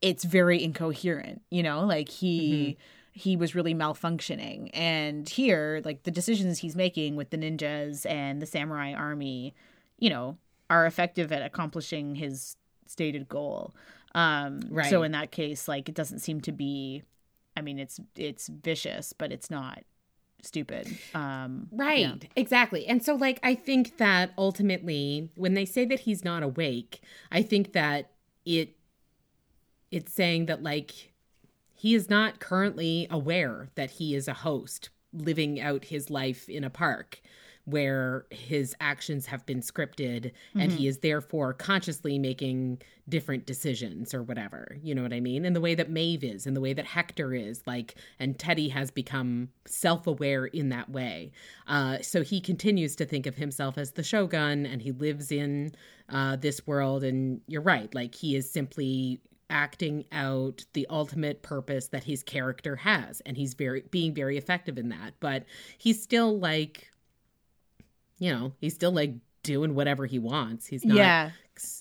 it's 0.00 0.24
very 0.24 0.62
incoherent, 0.62 1.42
you 1.50 1.62
know, 1.62 1.84
like 1.84 2.08
he. 2.08 2.50
Mm-hmm. 2.50 2.80
He 3.16 3.36
was 3.36 3.54
really 3.54 3.76
malfunctioning. 3.76 4.70
And 4.74 5.28
here, 5.28 5.80
like 5.84 6.02
the 6.02 6.10
decisions 6.10 6.58
he's 6.58 6.74
making 6.74 7.14
with 7.14 7.30
the 7.30 7.38
ninjas 7.38 8.04
and 8.10 8.42
the 8.42 8.46
samurai 8.46 8.92
army, 8.92 9.54
you 10.00 10.10
know, 10.10 10.36
are 10.68 10.84
effective 10.84 11.30
at 11.30 11.40
accomplishing 11.40 12.16
his 12.16 12.56
stated 12.86 13.28
goal. 13.28 13.74
Um, 14.14 14.60
right. 14.70 14.88
So 14.88 15.02
in 15.02 15.12
that 15.12 15.30
case, 15.30 15.68
like 15.68 15.88
it 15.88 15.94
doesn't 15.94 16.20
seem 16.20 16.40
to 16.42 16.52
be. 16.52 17.02
I 17.56 17.60
mean, 17.60 17.78
it's 17.78 18.00
it's 18.16 18.48
vicious, 18.48 19.12
but 19.12 19.32
it's 19.32 19.50
not 19.50 19.84
stupid. 20.42 20.88
Um, 21.14 21.68
right. 21.70 22.00
Yeah. 22.00 22.14
Exactly. 22.36 22.86
And 22.86 23.02
so, 23.02 23.14
like, 23.14 23.40
I 23.42 23.54
think 23.54 23.98
that 23.98 24.32
ultimately, 24.36 25.30
when 25.34 25.54
they 25.54 25.64
say 25.64 25.84
that 25.86 26.00
he's 26.00 26.24
not 26.24 26.42
awake, 26.42 27.00
I 27.30 27.42
think 27.42 27.72
that 27.72 28.10
it 28.44 28.76
it's 29.90 30.12
saying 30.12 30.46
that 30.46 30.62
like 30.62 31.12
he 31.72 31.94
is 31.94 32.10
not 32.10 32.40
currently 32.40 33.06
aware 33.10 33.68
that 33.74 33.92
he 33.92 34.14
is 34.14 34.26
a 34.26 34.34
host 34.34 34.90
living 35.12 35.60
out 35.60 35.84
his 35.84 36.10
life 36.10 36.48
in 36.48 36.64
a 36.64 36.70
park 36.70 37.20
where 37.66 38.26
his 38.30 38.74
actions 38.80 39.26
have 39.26 39.44
been 39.46 39.60
scripted 39.60 40.24
mm-hmm. 40.26 40.60
and 40.60 40.72
he 40.72 40.78
mm-hmm. 40.78 40.88
is 40.88 40.98
therefore 40.98 41.54
consciously 41.54 42.18
making 42.18 42.78
different 43.08 43.46
decisions 43.46 44.12
or 44.12 44.22
whatever. 44.22 44.76
You 44.82 44.94
know 44.94 45.02
what 45.02 45.12
I 45.12 45.20
mean? 45.20 45.44
And 45.44 45.56
the 45.56 45.60
way 45.60 45.74
that 45.74 45.90
Maeve 45.90 46.24
is 46.24 46.46
and 46.46 46.56
the 46.56 46.60
way 46.60 46.72
that 46.72 46.86
Hector 46.86 47.34
is, 47.34 47.62
like, 47.66 47.94
and 48.18 48.38
Teddy 48.38 48.68
has 48.68 48.90
become 48.90 49.48
self 49.66 50.06
aware 50.06 50.46
in 50.46 50.68
that 50.70 50.90
way. 50.90 51.32
Uh, 51.66 51.98
so 52.02 52.22
he 52.22 52.40
continues 52.40 52.96
to 52.96 53.06
think 53.06 53.26
of 53.26 53.36
himself 53.36 53.78
as 53.78 53.92
the 53.92 54.02
shogun 54.02 54.66
and 54.66 54.82
he 54.82 54.92
lives 54.92 55.32
in 55.32 55.72
uh, 56.10 56.36
this 56.36 56.66
world. 56.66 57.02
And 57.02 57.40
you're 57.46 57.62
right, 57.62 57.94
like, 57.94 58.14
he 58.14 58.36
is 58.36 58.50
simply 58.50 59.20
acting 59.50 60.04
out 60.12 60.64
the 60.72 60.86
ultimate 60.88 61.42
purpose 61.42 61.88
that 61.88 62.02
his 62.02 62.22
character 62.22 62.76
has 62.76 63.20
and 63.26 63.36
he's 63.36 63.52
very 63.52 63.82
being 63.90 64.14
very 64.14 64.38
effective 64.38 64.78
in 64.78 64.88
that 64.88 65.12
but 65.20 65.44
he's 65.76 66.02
still 66.02 66.38
like 66.38 66.90
you 68.18 68.32
know, 68.32 68.52
he's 68.60 68.74
still 68.74 68.92
like 68.92 69.14
doing 69.42 69.74
whatever 69.74 70.06
he 70.06 70.18
wants. 70.18 70.66
He's 70.66 70.84
not 70.84 70.96
Yeah. 70.96 71.30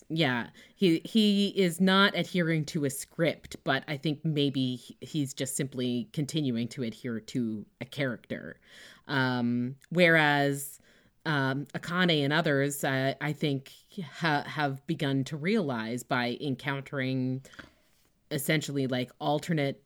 Yeah. 0.09 0.47
He 0.75 1.01
he 1.03 1.47
is 1.49 1.81
not 1.81 2.15
adhering 2.15 2.65
to 2.65 2.85
a 2.85 2.89
script, 2.89 3.55
but 3.63 3.83
I 3.87 3.97
think 3.97 4.23
maybe 4.23 4.79
he's 5.01 5.33
just 5.33 5.55
simply 5.55 6.09
continuing 6.13 6.67
to 6.69 6.83
adhere 6.83 7.19
to 7.19 7.65
a 7.81 7.85
character. 7.85 8.59
Um 9.07 9.75
whereas 9.89 10.79
um, 11.25 11.67
Akane 11.73 12.23
and 12.23 12.33
others, 12.33 12.83
uh, 12.83 13.13
I 13.21 13.31
think, 13.33 13.71
ha- 14.19 14.43
have 14.45 14.85
begun 14.87 15.23
to 15.25 15.37
realize 15.37 16.03
by 16.03 16.37
encountering 16.41 17.43
essentially 18.29 18.87
like 18.87 19.11
alternate 19.19 19.81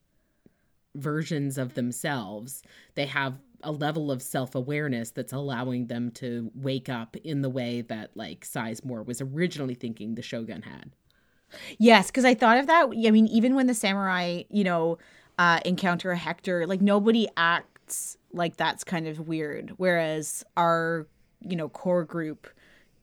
versions 0.95 1.57
of 1.57 1.75
themselves, 1.75 2.63
they 2.95 3.05
have 3.05 3.38
a 3.63 3.72
level 3.72 4.12
of 4.12 4.22
self-awareness 4.22 5.12
that's 5.12 5.34
allowing 5.34 5.88
them 5.88 6.12
to 6.12 6.52
wake 6.56 6.89
up 6.89 7.15
in 7.17 7.41
the 7.41 7.50
way 7.50 7.82
that 7.82 8.15
like 8.15 8.46
Sizemore 8.46 9.06
was 9.06 9.22
originally 9.22 9.76
thinking 9.76 10.15
the 10.15 10.22
shogun 10.22 10.62
had. 10.62 10.91
Yes, 11.78 12.08
because 12.08 12.26
I 12.26 12.34
thought 12.34 12.58
of 12.58 12.67
that. 12.67 12.88
I 12.89 13.12
mean, 13.12 13.28
even 13.28 13.56
when 13.56 13.67
the 13.67 13.74
samurai, 13.74 14.43
you 14.50 14.63
know, 14.63 14.98
uh, 15.39 15.60
encounter 15.65 16.12
a 16.12 16.17
Hector, 16.17 16.67
like 16.67 16.82
nobody 16.82 17.28
acts 17.38 18.17
like 18.34 18.58
that's 18.58 18.84
kind 18.84 19.08
of 19.08 19.28
weird. 19.28 19.74
Whereas 19.78 20.43
our, 20.56 21.08
you 21.41 21.56
know, 21.56 21.70
core 21.70 22.04
group 22.04 22.48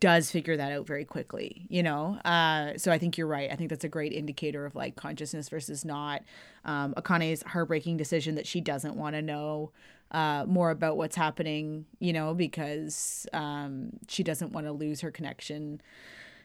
does 0.01 0.31
figure 0.31 0.57
that 0.57 0.71
out 0.71 0.87
very 0.87 1.05
quickly, 1.05 1.67
you 1.71 1.83
know? 1.83 2.19
Uh, 2.27 2.77
so 2.77 2.93
I 2.93 2.99
think 2.99 3.17
you're 3.17 3.27
right. 3.27 3.51
I 3.51 3.57
think 3.57 3.71
that's 3.71 3.85
a 3.85 3.89
great 3.89 4.13
indicator 4.13 4.67
of 4.67 4.75
like 4.75 4.97
consciousness 4.97 5.49
versus 5.49 5.83
not. 5.83 6.23
Um, 6.67 6.93
Akane's 6.99 7.43
heartbreaking 7.45 7.97
decision 7.97 8.35
that 8.35 8.47
she 8.47 8.61
doesn't 8.61 8.97
want 8.97 9.15
to 9.15 9.23
know 9.23 9.73
uh, 10.15 10.45
more 10.47 10.71
about 10.71 10.97
what's 10.97 11.17
happening, 11.17 11.87
you 11.99 12.13
know, 12.13 12.35
because 12.35 13.27
um, 13.33 13.91
she 14.09 14.23
doesn't 14.23 14.53
want 14.53 14.65
to 14.67 14.73
lose 14.73 15.01
her 15.01 15.11
connection 15.11 15.81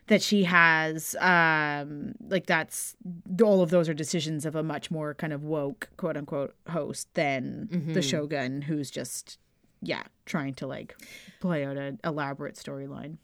that 0.07 0.23
she 0.23 0.43
has. 0.43 1.15
Um, 1.19 2.15
like 2.27 2.47
that's 2.47 2.95
all 3.43 3.61
of 3.61 3.69
those 3.69 3.87
are 3.87 3.93
decisions 3.93 4.45
of 4.45 4.55
a 4.55 4.63
much 4.63 4.89
more 4.89 5.13
kind 5.13 5.31
of 5.31 5.43
woke, 5.43 5.89
quote 5.97 6.17
unquote, 6.17 6.55
host 6.67 7.13
than 7.13 7.69
mm-hmm. 7.71 7.93
the 7.93 8.01
shogun 8.01 8.63
who's 8.63 8.89
just, 8.89 9.37
yeah, 9.83 10.03
trying 10.25 10.55
to 10.55 10.67
like 10.67 10.95
play 11.39 11.63
out 11.63 11.77
an 11.77 11.99
elaborate 12.03 12.55
storyline. 12.55 13.17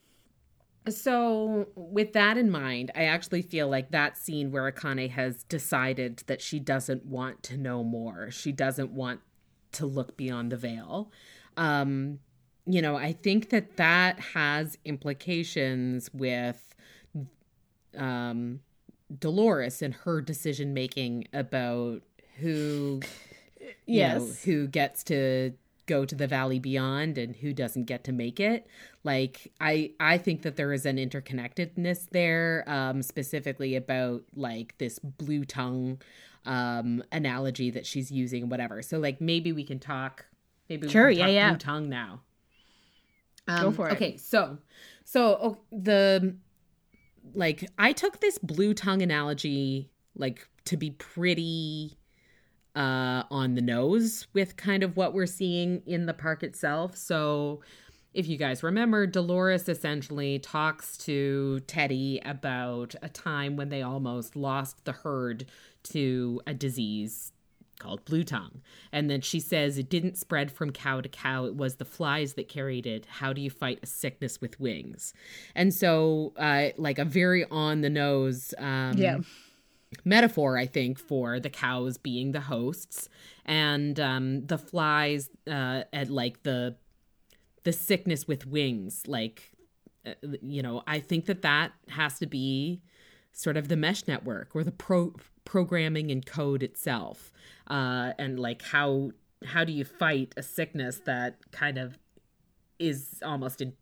So, 0.88 1.68
with 1.74 2.14
that 2.14 2.38
in 2.38 2.52
mind, 2.52 2.92
I 2.94 3.06
actually 3.06 3.42
feel 3.42 3.68
like 3.68 3.90
that 3.90 4.18
scene 4.18 4.52
where 4.52 4.72
Akane 4.72 5.10
has 5.10 5.44
decided 5.46 6.22
that 6.28 6.44
she 6.44 6.60
doesn't 6.60 7.04
want 7.08 7.42
to 7.44 7.58
know 7.58 7.84
more. 7.84 8.30
She 8.30 8.52
doesn't 8.52 8.92
want 8.92 9.22
to 9.76 9.86
look 9.86 10.18
beyond 10.18 10.52
the 10.52 10.58
veil. 10.58 11.12
Um, 11.58 12.20
you 12.66 12.82
know, 12.82 12.96
I 12.96 13.14
think 13.14 13.50
that 13.50 13.78
that 13.78 14.20
has 14.20 14.78
implications 14.86 16.10
with 16.14 16.76
um, 17.98 18.62
Dolores 19.20 19.82
and 19.82 19.94
her 19.94 20.22
decision 20.22 20.74
making 20.74 21.28
about 21.32 22.02
who, 22.40 23.02
yes, 23.86 24.22
know, 24.22 24.34
who 24.44 24.68
gets 24.68 25.04
to 25.06 25.54
go 25.86 26.06
to 26.06 26.16
the 26.16 26.28
valley 26.28 26.60
beyond 26.60 27.18
and 27.18 27.36
who 27.36 27.54
doesn't 27.54 27.86
get 27.86 28.04
to 28.04 28.12
make 28.12 28.40
it 28.40 28.66
like 29.04 29.52
i 29.62 29.92
i 30.00 30.18
think 30.18 30.42
that 30.42 30.56
there 30.56 30.74
is 30.74 30.86
an 30.86 30.98
interconnectedness 30.98 32.10
there 32.10 32.64
um 32.68 33.02
specifically 33.04 33.76
about 33.76 34.24
like 34.36 34.76
this 34.78 34.98
blue 35.00 35.46
tongue 35.46 36.00
um 36.46 37.04
analogy 37.12 37.72
that 37.72 37.86
she's 37.86 38.12
using 38.12 38.50
whatever. 38.50 38.82
So 38.82 39.00
like 39.00 39.22
maybe 39.22 39.52
we 39.52 39.64
can 39.64 39.80
talk 39.80 40.26
maybe 40.70 40.90
sure 40.90 41.10
yeah 41.10 41.28
yeah. 41.28 41.50
Blue 41.50 41.58
tongue 41.60 41.90
now 41.90 42.22
um, 43.48 43.62
go 43.62 43.72
for 43.72 43.90
it. 43.90 43.94
okay 43.94 44.18
so 44.18 44.58
so 45.04 45.38
oh, 45.42 45.58
the 45.72 46.36
like 47.34 47.70
i 47.78 47.92
took 47.92 48.20
this 48.20 48.38
blue 48.40 48.74
tongue 48.74 49.02
analogy 49.02 49.92
like 50.16 50.48
to 50.66 50.78
be 50.78 50.92
pretty 50.92 51.98
uh 52.76 53.24
on 53.30 53.56
the 53.56 53.62
nose 53.62 54.28
with 54.34 54.58
kind 54.58 54.84
of 54.84 54.98
what 54.98 55.14
we're 55.14 55.26
seeing 55.26 55.82
in 55.86 56.06
the 56.06 56.14
park 56.14 56.44
itself. 56.44 56.96
So 56.98 57.62
if 58.14 58.28
you 58.28 58.38
guys 58.38 58.64
remember, 58.64 59.06
Dolores 59.06 59.68
essentially 59.68 60.40
talks 60.40 60.98
to 61.00 61.60
Teddy 61.68 62.22
about 62.24 62.96
a 63.02 63.10
time 63.10 63.58
when 63.58 63.70
they 63.70 63.82
almost 63.82 64.36
lost 64.36 64.86
the 64.86 64.94
herd 64.94 65.46
to 65.86 66.42
a 66.46 66.54
disease 66.54 67.32
called 67.80 68.06
blue 68.06 68.24
tongue. 68.24 68.62
And 68.92 69.10
then 69.10 69.22
she 69.22 69.40
says 69.40 69.78
it 69.78 69.90
didn't 69.90 70.18
spread 70.18 70.52
from 70.52 70.72
cow 70.72 71.02
to 71.02 71.10
cow, 71.10 71.46
it 71.46 71.56
was 71.56 71.76
the 71.76 71.86
flies 71.86 72.34
that 72.34 72.48
carried 72.48 72.86
it. 72.86 73.06
How 73.06 73.34
do 73.34 73.42
you 73.42 73.50
fight 73.50 73.80
a 73.84 73.86
sickness 73.86 74.40
with 74.40 74.60
wings? 74.60 75.14
And 75.56 75.74
so, 75.74 76.34
uh, 76.38 76.70
like 76.78 77.00
a 77.00 77.06
very 77.06 77.46
on 77.46 77.82
the 77.82 77.90
nose. 77.90 78.54
Um, 78.58 78.98
yeah 78.98 79.18
metaphor, 80.04 80.58
I 80.58 80.66
think, 80.66 81.00
for 81.00 81.40
the 81.40 81.50
cows 81.50 81.98
being 81.98 82.34
the 82.34 82.42
hosts 82.42 83.08
and 83.46 83.98
um, 84.00 84.46
the 84.46 84.58
flies 84.58 85.30
uh, 85.48 85.84
at 85.94 86.10
like 86.10 86.44
the 86.44 86.76
the 87.64 87.74
sickness 87.74 88.28
with 88.28 88.46
wings 88.46 89.02
like 89.08 89.52
uh, 90.06 90.14
you 90.42 90.62
know 90.62 90.84
i 90.86 91.00
think 91.00 91.26
that 91.26 91.42
that 91.42 91.72
has 91.90 92.20
to 92.20 92.28
be 92.28 92.80
sort 93.32 93.58
of 93.58 93.70
the 93.70 93.76
mesh 93.76 94.08
network 94.08 94.56
or 94.56 94.64
the 94.64 94.72
pro 94.72 95.12
programming 95.46 96.12
and 96.12 96.26
code 96.26 96.64
itself 96.64 97.32
uh 97.68 98.12
and 98.20 98.40
like 98.40 98.62
how 98.62 99.12
how 99.46 99.64
do 99.64 99.72
you 99.72 99.86
fight 99.86 100.34
a 100.38 100.44
sickness 100.44 101.00
that 101.06 101.38
kind 101.52 101.78
of 101.78 101.98
is 102.80 103.22
almost 103.24 103.62
in, 103.62 103.74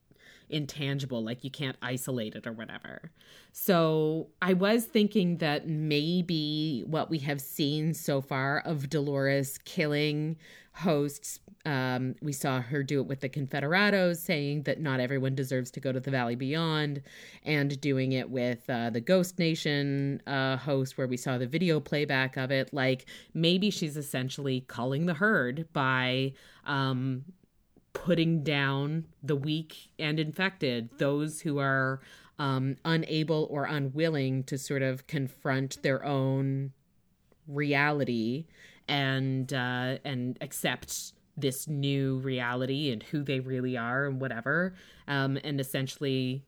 intangible 0.49 1.23
like 1.23 1.43
you 1.43 1.49
can't 1.49 1.78
isolate 1.82 2.36
it 2.36 2.45
or 2.45 2.52
whatever? 2.52 3.12
So 3.52 4.28
i 4.41 4.54
was 4.54 4.86
thinking 4.86 5.38
that 5.38 5.67
maybe 5.67 6.84
what 6.86 7.10
we 7.10 7.19
have 7.19 7.41
seen 7.41 7.93
so 7.93 8.21
far 8.21 8.60
of 8.60 8.89
dolores 8.89 9.58
killing 9.60 10.38
hosts. 10.74 11.40
Um, 11.65 12.15
we 12.21 12.34
saw 12.34 12.62
her 12.62 12.84
do 12.84 13.00
it 13.00 13.08
with 13.08 13.21
the 13.21 13.30
Confederados, 13.30 14.17
saying 14.17 14.63
that 14.63 14.82
not 14.82 15.00
everyone 15.00 15.36
deserves 15.36 15.71
to 15.71 15.80
go 15.80 15.92
to 15.92 16.00
the 16.00 16.12
Valley 16.12 16.36
Beyond, 16.36 17.02
and 17.44 17.80
doing 17.80 18.12
it 18.12 18.30
with 18.30 18.69
uh, 18.69 18.90
the 18.90 19.00
Ghost 19.00 19.40
Nation 19.40 20.21
uh, 20.28 20.58
host, 20.58 20.98
where 20.98 21.08
we 21.08 21.17
saw 21.17 21.38
the 21.38 21.48
video 21.48 21.80
playback 21.80 22.36
of 22.38 22.52
it. 22.52 22.74
Like 22.74 23.06
maybe 23.34 23.69
she's 23.69 23.96
essentially 23.96 24.62
calling 24.62 25.06
the 25.06 25.13
herd 25.13 25.67
by 25.71 26.34
um, 26.65 27.24
putting 27.94 28.44
down 28.44 29.06
the 29.21 29.36
weak 29.36 29.90
and 30.00 30.19
infected, 30.19 30.90
those 30.98 31.42
who 31.42 31.60
are 31.60 32.02
um, 32.40 32.76
unable 32.84 33.48
or 33.50 33.65
unwilling 33.65 34.44
to 34.46 34.58
sort 34.58 34.82
of 34.82 35.08
confront 35.08 35.82
their 35.84 36.04
own 36.04 36.74
reality 37.48 38.46
and 38.88 39.52
uh, 39.54 39.98
and 40.04 40.38
accept 40.42 41.13
this 41.36 41.67
new 41.67 42.17
reality 42.19 42.92
and 42.92 43.02
who 43.04 43.23
they 43.23 43.40
really 43.40 43.75
are 43.77 44.06
and 44.06 44.21
whatever, 44.21 44.75
um, 45.08 45.38
and 45.44 45.60
essentially 45.60 46.44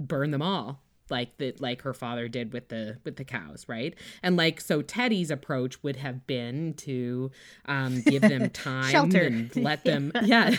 burn 0.00 0.30
them 0.30 0.42
all 0.42 0.80
like 1.10 1.36
that 1.36 1.60
like 1.60 1.82
her 1.82 1.92
father 1.92 2.28
did 2.28 2.52
with 2.52 2.68
the 2.68 2.96
with 3.04 3.16
the 3.16 3.24
cows 3.24 3.66
right 3.68 3.94
and 4.22 4.36
like 4.36 4.60
so 4.60 4.80
teddy's 4.80 5.30
approach 5.30 5.82
would 5.82 5.96
have 5.96 6.26
been 6.26 6.72
to 6.74 7.30
um 7.66 8.00
give 8.02 8.22
them 8.22 8.48
time 8.52 8.90
Shelter. 8.90 9.22
and 9.24 9.54
let 9.56 9.84
them 9.84 10.10
yeah, 10.24 10.54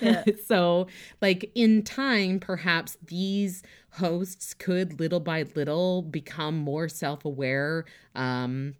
Yeah. 0.00 0.24
so 0.46 0.88
like 1.22 1.50
in 1.54 1.82
time 1.82 2.40
perhaps 2.40 2.98
these 3.06 3.62
hosts 3.92 4.54
could 4.54 4.98
little 4.98 5.20
by 5.20 5.44
little 5.54 6.02
become 6.02 6.58
more 6.58 6.88
self-aware 6.88 7.84
um 8.14 8.74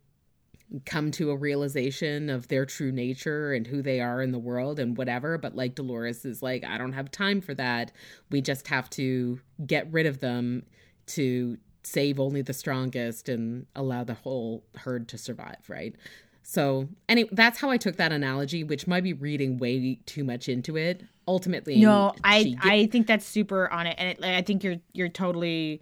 come 0.87 1.11
to 1.13 1.31
a 1.31 1.37
realization 1.37 2.31
of 2.31 2.49
their 2.49 2.65
true 2.65 2.93
nature 2.93 3.53
and 3.53 3.67
who 3.67 3.83
they 3.83 4.01
are 4.01 4.23
in 4.23 4.33
the 4.33 4.39
world 4.39 4.79
and 4.79 4.97
whatever. 4.97 5.39
But 5.39 5.55
like 5.55 5.75
Dolores 5.75 6.25
is 6.25 6.43
like, 6.43 6.65
I 6.65 6.79
don't 6.79 6.93
have 6.93 7.11
time 7.11 7.41
for 7.41 7.55
that. 7.55 7.93
We 8.31 8.41
just 8.41 8.69
have 8.69 8.89
to 8.91 9.41
get 9.67 9.91
rid 9.93 10.07
of 10.07 10.21
them 10.21 10.65
to 11.07 11.59
save 11.83 12.21
only 12.21 12.43
the 12.43 12.53
strongest 12.53 13.29
and 13.29 13.67
allow 13.75 14.05
the 14.05 14.15
whole 14.15 14.65
herd 14.77 15.09
to 15.09 15.19
survive, 15.19 15.69
right? 15.69 15.95
So, 16.43 16.89
anyway, 17.09 17.29
that's 17.33 17.61
how 17.61 17.71
I 17.71 17.77
took 17.77 17.97
that 17.97 18.13
analogy, 18.13 18.65
which 18.65 18.87
might 18.87 19.05
be 19.05 19.13
reading 19.13 19.59
way 19.59 20.01
too 20.07 20.25
much 20.25 20.49
into 20.49 20.77
it. 20.77 21.03
Ultimately, 21.29 21.77
No, 21.81 22.13
I 22.25 22.57
I 22.61 22.87
think 22.87 23.07
that's 23.07 23.25
super 23.25 23.71
on 23.71 23.87
it, 23.87 23.95
and 23.99 24.19
it, 24.19 24.25
I 24.25 24.43
think 24.43 24.65
you're 24.65 24.79
you're 24.93 25.09
totally 25.09 25.81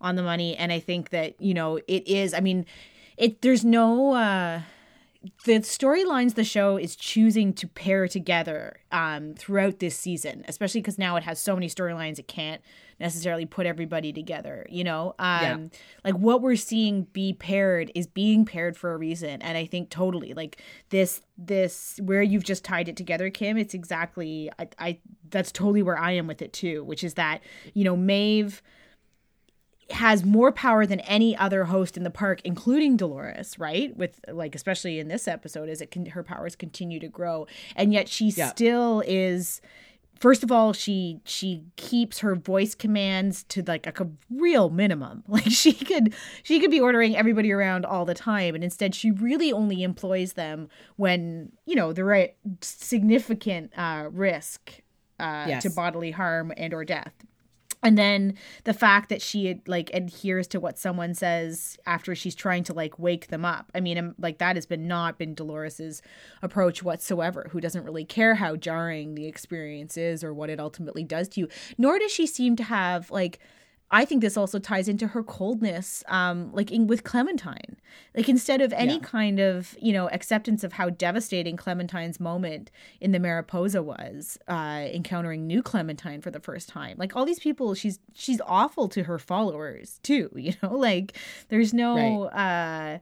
on 0.00 0.16
the 0.16 0.22
money, 0.22 0.56
and 0.56 0.70
I 0.72 0.78
think 0.78 1.10
that 1.10 1.40
you 1.40 1.54
know 1.54 1.78
it 1.88 2.06
is. 2.06 2.34
I 2.34 2.40
mean, 2.40 2.66
it 3.20 3.40
there's 3.42 3.64
no 3.64 4.14
uh 4.14 4.60
the 5.44 5.58
storylines 5.60 6.34
the 6.34 6.44
show 6.44 6.78
is 6.78 6.96
choosing 6.96 7.52
to 7.52 7.66
pair 7.68 8.08
together 8.08 8.80
um 8.90 9.34
throughout 9.34 9.78
this 9.78 9.94
season, 9.94 10.44
especially 10.48 10.80
because 10.80 10.98
now 10.98 11.16
it 11.16 11.22
has 11.24 11.38
so 11.38 11.54
many 11.54 11.68
storylines 11.68 12.18
it 12.18 12.26
can't 12.26 12.62
necessarily 12.98 13.44
put 13.46 13.66
everybody 13.66 14.12
together 14.12 14.66
you 14.70 14.82
know 14.84 15.14
um 15.18 15.42
Yeah. 15.42 15.58
like 16.04 16.14
what 16.14 16.40
we're 16.42 16.56
seeing 16.56 17.02
be 17.12 17.32
paired 17.34 17.90
is 17.94 18.06
being 18.06 18.44
paired 18.46 18.76
for 18.76 18.92
a 18.92 18.96
reason 18.98 19.40
and 19.42 19.56
i 19.56 19.64
think 19.66 19.88
totally 19.90 20.32
like 20.34 20.60
this 20.90 21.22
this 21.38 21.98
where 22.02 22.20
you've 22.22 22.44
just 22.44 22.62
tied 22.64 22.88
it 22.88 22.96
together 22.96 23.30
kim 23.30 23.56
it's 23.56 23.72
exactly 23.74 24.50
i, 24.58 24.68
I 24.78 24.98
that's 25.30 25.50
totally 25.50 25.82
where 25.82 25.98
i 25.98 26.12
am 26.12 26.26
with 26.26 26.42
it 26.42 26.52
too 26.52 26.84
which 26.84 27.02
is 27.02 27.14
that 27.14 27.40
you 27.72 27.84
know 27.84 27.96
maeve 27.96 28.62
has 29.92 30.24
more 30.24 30.52
power 30.52 30.86
than 30.86 31.00
any 31.00 31.36
other 31.36 31.64
host 31.64 31.96
in 31.96 32.02
the 32.02 32.10
park 32.10 32.40
including 32.44 32.96
dolores 32.96 33.58
right 33.58 33.96
with 33.96 34.20
like 34.28 34.54
especially 34.54 34.98
in 34.98 35.08
this 35.08 35.26
episode 35.28 35.68
as 35.68 35.80
it 35.80 35.90
can 35.90 36.06
her 36.06 36.22
powers 36.22 36.54
continue 36.56 37.00
to 37.00 37.08
grow 37.08 37.46
and 37.76 37.92
yet 37.92 38.08
she 38.08 38.28
Yeah. 38.30 38.48
still 38.50 39.02
is 39.06 39.60
first 40.18 40.42
of 40.42 40.52
all 40.52 40.72
she 40.72 41.20
she 41.24 41.62
keeps 41.76 42.18
her 42.18 42.34
voice 42.34 42.74
commands 42.74 43.42
to 43.44 43.62
like 43.62 43.86
a 43.86 43.92
co- 43.92 44.12
real 44.30 44.68
minimum 44.70 45.24
like 45.28 45.50
she 45.50 45.72
could 45.72 46.14
she 46.42 46.60
could 46.60 46.70
be 46.70 46.78
ordering 46.80 47.16
everybody 47.16 47.50
around 47.50 47.86
all 47.86 48.04
the 48.04 48.14
time 48.14 48.54
and 48.54 48.62
instead 48.62 48.94
she 48.94 49.10
really 49.10 49.50
only 49.52 49.82
employs 49.82 50.34
them 50.34 50.68
when 50.96 51.50
you 51.66 51.74
know 51.74 51.92
the 51.92 52.04
right 52.04 52.34
significant 52.60 53.72
uh 53.76 54.08
risk 54.12 54.80
uh 55.18 55.44
Yes. 55.48 55.62
to 55.62 55.70
bodily 55.70 56.10
harm 56.10 56.52
and 56.56 56.72
or 56.74 56.84
death 56.84 57.12
and 57.82 57.96
then 57.96 58.34
the 58.64 58.74
fact 58.74 59.08
that 59.08 59.22
she 59.22 59.60
like 59.66 59.90
adheres 59.94 60.46
to 60.48 60.60
what 60.60 60.78
someone 60.78 61.14
says 61.14 61.78
after 61.86 62.14
she's 62.14 62.34
trying 62.34 62.64
to 62.64 62.72
like 62.74 62.98
wake 62.98 63.28
them 63.28 63.44
up. 63.44 63.70
I 63.74 63.80
mean 63.80 63.98
um, 63.98 64.14
like 64.18 64.38
that 64.38 64.56
has 64.56 64.66
been 64.66 64.86
not 64.86 65.18
been 65.18 65.34
dolores's 65.34 66.02
approach 66.42 66.82
whatsoever 66.82 67.48
who 67.50 67.60
doesn't 67.60 67.84
really 67.84 68.04
care 68.04 68.34
how 68.34 68.56
jarring 68.56 69.14
the 69.14 69.26
experience 69.26 69.96
is 69.96 70.22
or 70.22 70.34
what 70.34 70.50
it 70.50 70.60
ultimately 70.60 71.04
does 71.04 71.28
to 71.30 71.40
you. 71.40 71.48
Nor 71.78 71.98
does 71.98 72.12
she 72.12 72.26
seem 72.26 72.56
to 72.56 72.64
have 72.64 73.10
like 73.10 73.38
I 73.92 74.04
think 74.04 74.20
this 74.22 74.36
also 74.36 74.58
ties 74.60 74.86
into 74.88 75.08
her 75.08 75.22
coldness, 75.24 76.04
um, 76.06 76.52
like 76.52 76.70
in, 76.70 76.86
with 76.86 77.02
Clementine. 77.02 77.76
Like 78.16 78.28
instead 78.28 78.60
of 78.60 78.72
any 78.72 78.94
Yeah. 78.94 79.00
kind 79.00 79.40
of 79.40 79.76
you 79.80 79.92
know 79.92 80.08
acceptance 80.10 80.62
of 80.62 80.74
how 80.74 80.90
devastating 80.90 81.56
Clementine's 81.56 82.20
moment 82.20 82.70
in 83.00 83.10
the 83.12 83.18
Mariposa 83.18 83.82
was, 83.82 84.38
uh, 84.48 84.86
encountering 84.92 85.46
new 85.46 85.62
Clementine 85.62 86.20
for 86.20 86.30
the 86.30 86.40
first 86.40 86.68
time. 86.68 86.96
Like 86.98 87.16
all 87.16 87.24
these 87.24 87.40
people, 87.40 87.74
she's 87.74 87.98
she's 88.14 88.40
awful 88.46 88.88
to 88.90 89.02
her 89.04 89.18
followers 89.18 89.98
too. 90.02 90.30
You 90.36 90.54
know, 90.62 90.74
like 90.76 91.16
there's 91.48 91.74
no. 91.74 92.24
Uh, 92.26 92.98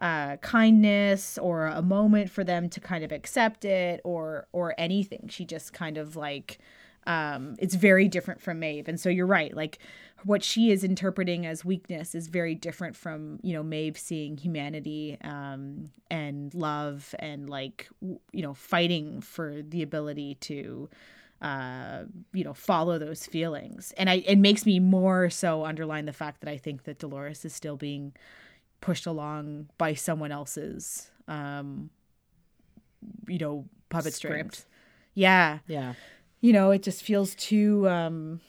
uh, 0.00 0.36
kindness 0.36 1.38
or 1.38 1.66
a 1.66 1.82
moment 1.82 2.30
for 2.30 2.44
them 2.44 2.68
to 2.68 2.78
kind 2.78 3.02
of 3.02 3.10
accept 3.10 3.64
it 3.64 4.00
or 4.04 4.46
or 4.52 4.72
anything. 4.78 5.26
She 5.28 5.44
just 5.44 5.72
kind 5.72 5.98
of 5.98 6.14
like 6.14 6.58
um, 7.08 7.56
it's 7.58 7.74
very 7.74 8.06
different 8.06 8.40
from 8.40 8.60
Maeve, 8.60 8.86
and 8.86 9.00
so 9.00 9.08
you're 9.08 9.26
right. 9.26 9.54
Like 9.56 9.78
what 10.24 10.44
she 10.44 10.70
is 10.70 10.84
interpreting 10.84 11.46
as 11.46 11.64
weakness 11.64 12.14
is 12.14 12.28
very 12.28 12.54
different 12.54 12.96
from 12.96 13.38
you 13.42 13.52
know 13.54 13.62
Maeve 13.62 13.96
seeing 13.98 14.36
humanity 14.36 15.16
um, 15.22 15.90
and 16.10 16.52
love 16.54 17.14
and 17.18 17.48
like 17.48 17.88
w- 18.00 18.20
you 18.32 18.42
know 18.42 18.54
fighting 18.54 19.20
for 19.20 19.62
the 19.62 19.82
ability 19.82 20.36
to 20.36 20.88
uh 21.40 22.02
you 22.32 22.42
know 22.42 22.52
follow 22.52 22.98
those 22.98 23.24
feelings 23.24 23.92
and 23.96 24.10
i 24.10 24.14
it 24.26 24.38
makes 24.38 24.66
me 24.66 24.80
more 24.80 25.30
so 25.30 25.64
underline 25.64 26.04
the 26.04 26.12
fact 26.12 26.40
that 26.40 26.50
i 26.50 26.56
think 26.56 26.82
that 26.82 26.98
dolores 26.98 27.44
is 27.44 27.54
still 27.54 27.76
being 27.76 28.12
pushed 28.80 29.06
along 29.06 29.68
by 29.78 29.94
someone 29.94 30.32
else's 30.32 31.12
um 31.28 31.90
you 33.28 33.38
know 33.38 33.64
puppet 33.88 34.12
Script. 34.14 34.54
strings 34.56 34.66
yeah 35.14 35.58
yeah. 35.68 35.94
You 36.40 36.52
know 36.52 36.70
it 36.70 36.82
just 36.82 37.02
feels 37.02 37.34
too 37.34 37.88
um 37.88 38.40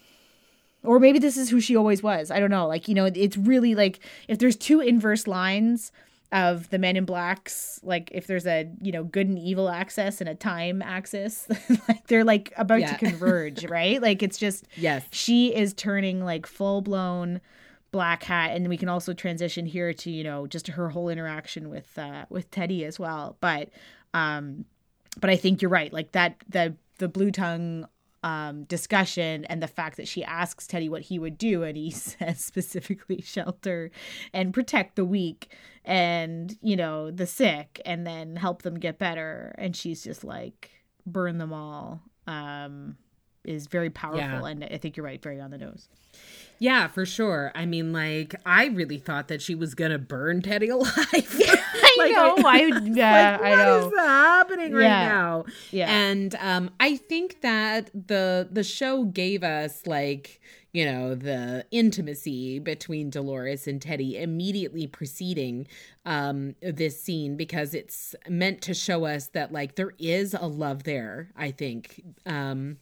or 0.84 1.00
maybe 1.00 1.20
this 1.20 1.36
is 1.36 1.50
who 1.50 1.60
she 1.60 1.76
always 1.76 2.02
was. 2.02 2.32
I 2.32 2.40
don't 2.40 2.50
know. 2.50 2.66
Like 2.66 2.88
you 2.88 2.96
know 2.96 3.06
it's 3.06 3.36
really 3.38 3.76
like 3.76 4.00
if 4.28 4.40
there's 4.40 4.56
two 4.56 4.80
inverse 4.80 5.28
lines 5.28 5.92
of 6.32 6.70
the 6.70 6.78
men 6.78 6.96
in 6.96 7.06
blacks 7.06 7.80
like 7.82 8.12
if 8.14 8.28
there's 8.28 8.46
a 8.46 8.70
you 8.82 8.92
know 8.92 9.04
good 9.04 9.28
and 9.28 9.40
evil 9.40 9.68
axis 9.68 10.22
and 10.22 10.30
a 10.30 10.36
time 10.36 10.80
axis 10.84 11.48
like 11.88 12.06
they're 12.06 12.24
like 12.24 12.54
about 12.56 12.80
Yeah. 12.82 12.94
to 12.94 12.98
converge 13.10 13.66
right? 13.66 14.00
Like 14.02 14.22
it's 14.22 14.38
just 14.38 14.66
Yes. 14.78 15.04
she 15.12 15.54
is 15.56 15.74
turning 15.74 16.24
like 16.24 16.46
full 16.46 16.82
blown 16.82 17.42
black 17.92 18.22
hat 18.22 18.52
and 18.56 18.70
we 18.70 18.78
can 18.78 18.88
also 18.90 19.12
transition 19.12 19.66
here 19.66 19.92
to 19.92 20.12
you 20.12 20.24
know 20.24 20.46
just 20.46 20.68
her 20.68 20.90
whole 20.90 21.10
interaction 21.10 21.68
with 21.70 21.98
uh 21.98 22.26
with 22.30 22.50
teddy 22.52 22.86
as 22.86 23.00
well. 23.00 23.36
But 23.42 23.70
um 24.14 24.66
but 25.20 25.30
i 25.32 25.36
think 25.36 25.62
you're 25.64 25.72
right. 25.72 25.92
Like 25.92 26.12
that 26.12 26.36
the 26.48 26.76
the 27.00 27.10
blue 27.10 27.32
tongue 27.32 27.88
um 28.22 28.66
discussion 28.66 29.46
and 29.46 29.64
the 29.64 29.68
fact 29.68 29.96
that 29.96 30.06
she 30.06 30.26
asks 30.26 30.68
teddy 30.68 30.90
what 30.90 31.04
he 31.04 31.18
would 31.18 31.38
do 31.38 31.64
and 31.64 31.78
he 31.78 31.90
says 31.90 32.44
specifically 32.44 33.22
shelter 33.22 33.92
and 34.34 34.54
protect 34.54 34.98
the 34.98 35.06
weak 35.06 35.50
and 35.90 36.58
you 36.62 36.76
know 36.76 37.10
the 37.10 37.26
sick 37.26 37.82
and 37.84 38.06
then 38.06 38.36
help 38.36 38.62
them 38.62 38.76
get 38.76 39.00
better. 39.00 39.56
And 39.58 39.76
she's 39.76 40.04
just 40.04 40.24
like 40.24 40.70
burn 41.06 41.40
them 41.40 41.52
all. 41.52 42.02
Um 42.28 42.96
is 43.50 43.68
very 43.68 43.90
powerful 43.90 44.20
Yeah. 44.20 44.46
and 44.46 44.64
i 44.64 44.78
think 44.78 44.96
you're 44.96 45.06
right 45.06 45.22
very 45.22 45.40
on 45.42 45.52
the 45.52 45.58
nose 45.58 45.88
Yeah, 46.62 46.88
for 46.90 47.06
sure. 47.06 47.54
I 47.56 47.66
mean, 47.66 47.94
like, 47.94 48.36
I 48.46 48.66
really 48.66 48.98
thought 48.98 49.30
that 49.30 49.42
she 49.42 49.56
was 49.56 49.76
gonna 49.76 49.98
burn 49.98 50.42
Teddy 50.42 50.68
alive. 50.78 50.92
I 51.14 51.96
Like, 51.98 52.12
know. 52.12 52.36
I, 52.46 52.58
yeah, 52.84 53.38
like, 53.42 53.42
I 53.52 53.56
know. 53.56 53.86
What 53.86 53.94
is 53.94 54.00
happening 54.00 54.74
right 54.74 54.84
now? 55.08 55.46
Yeah. 55.72 55.90
And 55.90 56.36
um, 56.36 56.72
I 56.80 56.98
think 56.98 57.40
that 57.42 57.92
the 57.94 58.50
the 58.52 58.64
show 58.66 59.06
gave 59.06 59.42
us 59.44 59.88
like 59.88 60.42
you 60.74 60.84
know 60.84 61.16
the 61.16 61.64
intimacy 61.72 62.60
between 62.60 63.10
Dolores 63.10 63.66
and 63.66 63.82
Teddy 63.82 64.18
immediately 64.22 64.86
preceding 64.86 65.66
um, 66.06 66.56
this 66.62 67.02
scene 67.02 67.38
because 67.38 67.74
it's 67.74 68.16
meant 68.28 68.62
to 68.64 68.74
show 68.74 69.06
us 69.06 69.28
that 69.28 69.54
like 69.54 69.76
there 69.76 69.94
is 69.98 70.34
a 70.34 70.48
love 70.48 70.84
there. 70.84 71.30
I 71.38 71.52
think. 71.52 72.02
Um, 72.26 72.80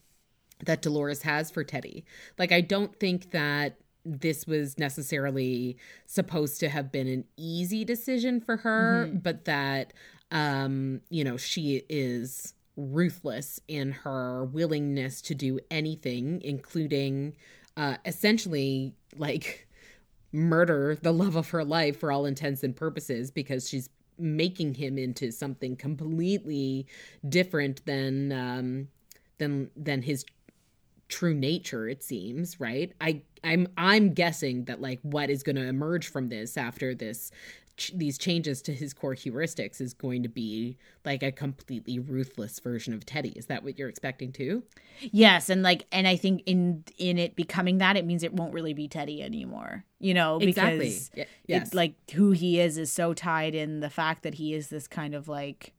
that 0.65 0.81
Dolores 0.81 1.21
has 1.23 1.51
for 1.51 1.63
Teddy. 1.63 2.03
Like 2.37 2.51
I 2.51 2.61
don't 2.61 2.95
think 2.99 3.31
that 3.31 3.77
this 4.05 4.47
was 4.47 4.77
necessarily 4.79 5.77
supposed 6.05 6.59
to 6.61 6.69
have 6.69 6.91
been 6.91 7.07
an 7.07 7.25
easy 7.35 7.83
decision 7.83 8.39
for 8.39 8.57
her, 8.57 9.05
Mm-hmm. 9.07 9.17
but 9.17 9.45
that 9.45 9.93
um, 10.31 11.01
you 11.09 11.23
know, 11.23 11.37
she 11.37 11.83
is 11.89 12.53
ruthless 12.75 13.59
in 13.67 13.91
her 13.91 14.45
willingness 14.45 15.21
to 15.23 15.33
do 15.35 15.59
anything, 15.71 16.41
including 16.43 17.35
uh 17.75 17.97
essentially 18.05 18.93
like 19.17 19.67
murder 20.31 20.97
the 21.01 21.11
love 21.13 21.35
of 21.35 21.49
her 21.51 21.63
life 21.63 21.99
for 21.99 22.11
all 22.11 22.25
intents 22.25 22.63
and 22.63 22.75
purposes 22.75 23.31
because 23.31 23.69
she's 23.69 23.89
making 24.19 24.73
him 24.73 24.97
into 24.97 25.31
something 25.31 25.75
completely 25.75 26.85
different 27.29 27.85
than 27.85 28.31
um 28.31 28.87
than 29.37 29.69
than 29.75 30.01
his 30.01 30.25
true 31.09 31.33
nature 31.33 31.87
it 31.87 32.03
seems 32.03 32.59
right 32.59 32.91
i 33.01 33.21
i'm 33.43 33.67
i'm 33.77 34.13
guessing 34.13 34.65
that 34.65 34.81
like 34.81 34.99
what 35.03 35.29
is 35.29 35.43
going 35.43 35.55
to 35.55 35.63
emerge 35.67 36.07
from 36.09 36.27
this 36.29 36.57
after 36.57 36.93
this 36.93 37.31
ch- 37.77 37.93
these 37.95 38.17
changes 38.17 38.61
to 38.61 38.73
his 38.73 38.93
core 38.93 39.15
heuristics 39.15 39.79
is 39.79 39.93
going 39.93 40.21
to 40.23 40.29
be 40.29 40.77
like 41.05 41.23
a 41.23 41.31
completely 41.31 41.97
ruthless 41.99 42.59
version 42.59 42.93
of 42.93 43.05
teddy 43.05 43.29
is 43.37 43.45
that 43.45 43.63
what 43.63 43.77
you're 43.79 43.89
expecting 43.89 44.31
too 44.31 44.63
Yes, 44.99 45.49
and 45.51 45.61
like 45.61 45.85
and 45.91 46.07
I 46.07 46.15
think 46.15 46.41
in 46.47 46.83
in 46.97 47.19
it 47.19 47.35
becoming 47.35 47.77
that 47.77 47.97
it 47.97 48.03
means 48.03 48.23
it 48.23 48.33
won't 48.33 48.51
really 48.51 48.73
be 48.73 48.87
Teddy 48.87 49.21
anymore. 49.21 49.85
You 49.99 50.15
know, 50.15 50.39
Exactly. 50.39 50.79
because 50.79 51.11
it- 51.13 51.29
yes. 51.45 51.71
like 51.75 51.93
who 52.15 52.31
he 52.31 52.59
is 52.59 52.79
is 52.79 52.91
so 52.91 53.13
tied 53.13 53.53
in 53.53 53.79
the 53.79 53.91
fact 53.91 54.23
that 54.23 54.33
he 54.33 54.55
is 54.55 54.69
this 54.69 54.87
kind 54.87 55.13
of 55.13 55.27
like 55.27 55.75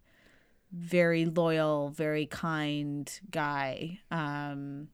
very 0.72 1.24
loyal, 1.26 1.90
very 1.90 2.26
kind 2.26 3.10
guy. 3.32 3.98
Um 4.12 4.86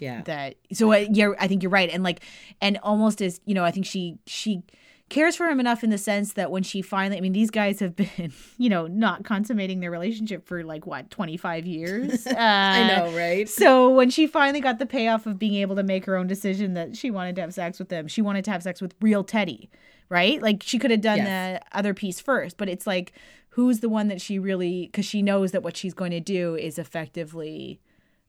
yeah 0.00 0.22
that 0.22 0.56
so 0.72 0.92
uh, 0.92 1.04
yeah, 1.10 1.30
I 1.38 1.46
think 1.48 1.62
you're 1.62 1.70
right 1.70 1.90
and 1.90 2.02
like 2.02 2.20
and 2.60 2.78
almost 2.82 3.20
as, 3.22 3.40
you 3.44 3.54
know, 3.54 3.64
I 3.64 3.70
think 3.70 3.86
she 3.86 4.18
she 4.26 4.62
cares 5.08 5.36
for 5.36 5.46
him 5.46 5.60
enough 5.60 5.84
in 5.84 5.90
the 5.90 5.98
sense 5.98 6.32
that 6.32 6.50
when 6.50 6.62
she 6.62 6.80
finally 6.80 7.18
I 7.18 7.20
mean 7.20 7.32
these 7.34 7.50
guys 7.50 7.80
have 7.80 7.94
been, 7.94 8.32
you 8.58 8.70
know, 8.70 8.86
not 8.86 9.24
consummating 9.24 9.80
their 9.80 9.90
relationship 9.90 10.46
for 10.46 10.64
like 10.64 10.86
what, 10.86 11.10
25 11.10 11.66
years. 11.66 12.26
Uh, 12.26 12.34
i 12.38 12.86
know 12.88 13.14
right 13.14 13.46
so 13.48 13.90
when 13.90 14.08
she 14.08 14.26
finally 14.26 14.60
got 14.60 14.78
the 14.78 14.86
payoff 14.86 15.26
of 15.26 15.38
being 15.38 15.54
able 15.54 15.76
to 15.76 15.82
make 15.82 16.06
her 16.06 16.16
own 16.16 16.26
decision 16.26 16.72
that 16.74 16.96
she 16.96 17.10
wanted 17.10 17.34
to 17.36 17.42
have 17.42 17.52
sex 17.52 17.78
with 17.78 17.90
him, 17.90 18.08
she 18.08 18.22
wanted 18.22 18.44
to 18.46 18.50
have 18.50 18.62
sex 18.62 18.80
with 18.80 18.94
real 19.02 19.22
Teddy, 19.22 19.68
right? 20.08 20.40
Like 20.40 20.62
she 20.62 20.78
could 20.78 20.90
have 20.90 21.02
done 21.02 21.18
Yes. 21.18 21.60
the 21.60 21.78
other 21.78 21.92
piece 21.92 22.18
first, 22.18 22.56
but 22.56 22.68
it's 22.70 22.86
like 22.86 23.12
who's 23.50 23.80
the 23.80 23.90
one 23.90 24.08
that 24.08 24.22
she 24.22 24.38
really 24.38 24.86
because 24.86 25.04
she 25.04 25.20
knows 25.20 25.52
that 25.52 25.62
what 25.62 25.76
she's 25.76 25.92
going 25.92 26.12
to 26.12 26.20
do 26.20 26.56
is 26.56 26.78
effectively 26.78 27.78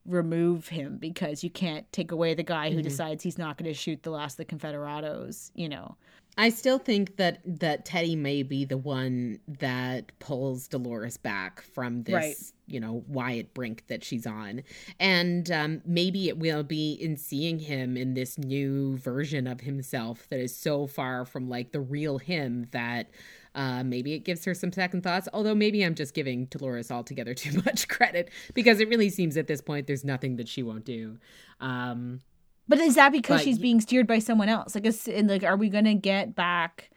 remove 0.05 0.67
him 0.67 0.97
because 0.97 1.43
you 1.43 1.49
can't 1.49 1.91
take 1.93 2.11
away 2.11 2.33
the 2.33 2.43
guy 2.43 2.71
who 2.71 2.81
decides 2.81 3.23
he's 3.23 3.37
not 3.37 3.57
going 3.57 3.71
to 3.71 3.73
shoot 3.73 4.03
the 4.03 4.09
last 4.11 4.39
of 4.39 4.45
the 4.47 4.55
Confederados, 4.55 5.51
you 5.55 5.69
know. 5.69 5.95
I 6.35 6.49
still 6.49 6.79
think 6.79 7.17
that 7.17 7.41
that 7.45 7.85
Teddy 7.85 8.15
may 8.15 8.41
be 8.41 8.65
the 8.65 8.77
one 8.77 9.39
that 9.59 10.11
pulls 10.17 10.67
Dolores 10.67 11.15
back 11.15 11.61
from 11.61 12.01
this, 12.03 12.13
Right. 12.13 12.35
you 12.65 12.79
know, 12.79 13.03
Wyatt 13.07 13.53
brink 13.53 13.83
that 13.87 14.03
she's 14.03 14.25
on, 14.25 14.63
and 14.99 15.49
um, 15.51 15.81
maybe 15.85 16.29
it 16.29 16.39
will 16.39 16.63
be 16.63 16.93
in 16.93 17.17
seeing 17.17 17.59
him 17.59 17.95
in 17.95 18.15
this 18.15 18.39
new 18.39 18.97
version 18.97 19.45
of 19.45 19.61
himself 19.61 20.27
that 20.29 20.39
is 20.39 20.55
so 20.55 20.87
far 20.87 21.23
from 21.23 21.49
like 21.49 21.71
the 21.71 21.81
real 21.81 22.17
him 22.17 22.67
that. 22.71 23.09
Uh, 23.55 23.83
maybe 23.83 24.13
it 24.13 24.19
gives 24.19 24.45
her 24.45 24.53
some 24.53 24.71
second 24.71 25.03
thoughts, 25.03 25.27
although 25.31 25.53
maybe 25.53 25.83
I'm 25.83 25.93
just 25.95 26.13
giving 26.13 26.45
Dolores 26.45 26.89
altogether 26.89 27.33
too 27.43 27.61
much 27.65 27.87
credit 27.87 28.29
because 28.53 28.79
it 28.79 28.89
really 28.89 29.09
seems 29.09 29.37
at 29.37 29.47
this 29.47 29.61
point 29.61 29.85
there's 29.87 30.03
nothing 30.03 30.37
that 30.37 30.47
she 30.47 30.63
won't 30.63 30.85
do. 30.85 31.17
Um, 31.59 32.21
But 32.67 32.79
is 32.79 32.95
that 32.95 33.11
because 33.11 33.41
she's 33.41 33.57
y- 33.57 33.61
being 33.61 33.79
steered 33.81 34.07
by 34.07 34.19
someone 34.19 34.49
else? 34.49 34.73
Like, 34.75 34.85
is, 34.85 35.07
and 35.07 35.27
like, 35.29 35.43
are 35.43 35.55
we 35.57 35.69
going 35.69 35.85
to 35.85 35.93
get 35.93 36.33
back, 36.33 36.89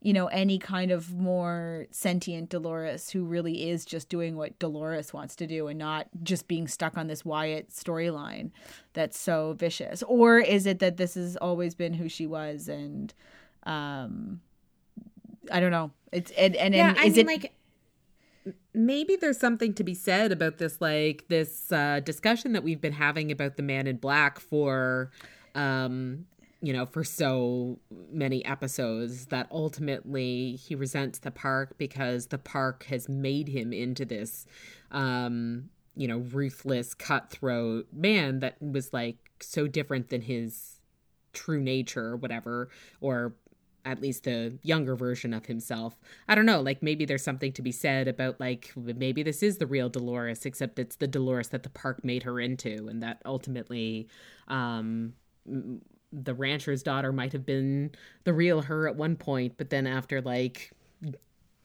you 0.00 0.12
know, 0.14 0.28
any 0.28 0.58
kind 0.58 0.90
of 0.90 1.12
more 1.12 1.86
sentient 1.90 2.48
Dolores 2.48 3.10
who 3.10 3.24
really 3.24 3.68
is 3.68 3.84
just 3.84 4.08
doing 4.08 4.34
what 4.36 4.58
Dolores 4.58 5.12
wants 5.12 5.36
to 5.36 5.46
do 5.46 5.66
and 5.66 5.78
not 5.78 6.06
just 6.22 6.48
being 6.48 6.68
stuck 6.68 6.96
on 6.96 7.08
this 7.08 7.22
Wyatt 7.24 7.68
storyline 7.70 8.50
that's 8.94 9.18
so 9.18 9.52
vicious? 9.58 10.02
Or 10.04 10.38
is 10.38 10.64
it 10.66 10.78
that 10.78 10.96
this 10.96 11.14
has 11.16 11.36
always 11.36 11.74
been 11.74 11.92
who 11.94 12.08
she 12.08 12.26
was 12.26 12.66
and, 12.68 13.12
um, 13.64 14.40
I 15.50 15.60
don't 15.60 15.70
know. 15.70 15.90
It's 16.12 16.30
and 16.32 16.56
and, 16.56 16.74
yeah, 16.74 16.90
and 16.90 16.98
I 16.98 17.04
is 17.04 17.16
mean, 17.16 17.26
it 17.26 17.26
like 17.26 17.52
maybe 18.74 19.16
there's 19.16 19.38
something 19.38 19.74
to 19.74 19.84
be 19.84 19.94
said 19.94 20.32
about 20.32 20.58
this, 20.58 20.80
like 20.80 21.24
this 21.28 21.70
uh, 21.72 22.00
discussion 22.00 22.52
that 22.52 22.62
we've 22.62 22.80
been 22.80 22.92
having 22.92 23.30
about 23.30 23.56
the 23.56 23.62
Man 23.62 23.86
in 23.86 23.96
Black 23.96 24.38
for, 24.38 25.10
um, 25.54 26.26
you 26.62 26.72
know, 26.72 26.86
for 26.86 27.04
so 27.04 27.78
many 28.10 28.44
episodes. 28.44 29.26
That 29.26 29.48
ultimately 29.50 30.56
he 30.56 30.74
resents 30.74 31.18
the 31.18 31.30
park 31.30 31.76
because 31.78 32.28
the 32.28 32.38
park 32.38 32.84
has 32.84 33.08
made 33.08 33.48
him 33.48 33.72
into 33.72 34.04
this, 34.04 34.46
um, 34.90 35.70
you 35.96 36.08
know, 36.08 36.18
ruthless, 36.18 36.94
cutthroat 36.94 37.88
man 37.92 38.40
that 38.40 38.56
was 38.60 38.92
like 38.92 39.16
so 39.40 39.66
different 39.66 40.08
than 40.08 40.22
his 40.22 40.80
true 41.32 41.60
nature 41.60 42.06
or 42.06 42.16
whatever, 42.16 42.68
or 43.00 43.34
at 43.84 44.00
least 44.00 44.24
the 44.24 44.58
younger 44.62 44.94
version 44.96 45.32
of 45.32 45.46
himself. 45.46 45.98
I 46.28 46.34
don't 46.34 46.46
know, 46.46 46.60
like 46.60 46.82
maybe 46.82 47.04
there's 47.04 47.24
something 47.24 47.52
to 47.52 47.62
be 47.62 47.72
said 47.72 48.08
about 48.08 48.40
like 48.40 48.72
maybe 48.76 49.22
this 49.22 49.42
is 49.42 49.58
the 49.58 49.66
real 49.66 49.88
Dolores, 49.88 50.44
except 50.46 50.78
it's 50.78 50.96
the 50.96 51.06
Dolores 51.06 51.48
that 51.48 51.62
the 51.62 51.70
park 51.70 52.04
made 52.04 52.22
her 52.24 52.40
into, 52.40 52.88
and 52.88 53.02
that 53.02 53.22
ultimately 53.24 54.08
um 54.48 55.12
the 56.12 56.34
rancher's 56.34 56.82
daughter 56.82 57.12
might 57.12 57.32
have 57.32 57.44
been 57.44 57.90
the 58.24 58.32
real 58.32 58.62
her 58.62 58.88
at 58.88 58.96
one 58.96 59.16
point, 59.16 59.54
but 59.56 59.70
then 59.70 59.86
after 59.86 60.20
like 60.20 60.72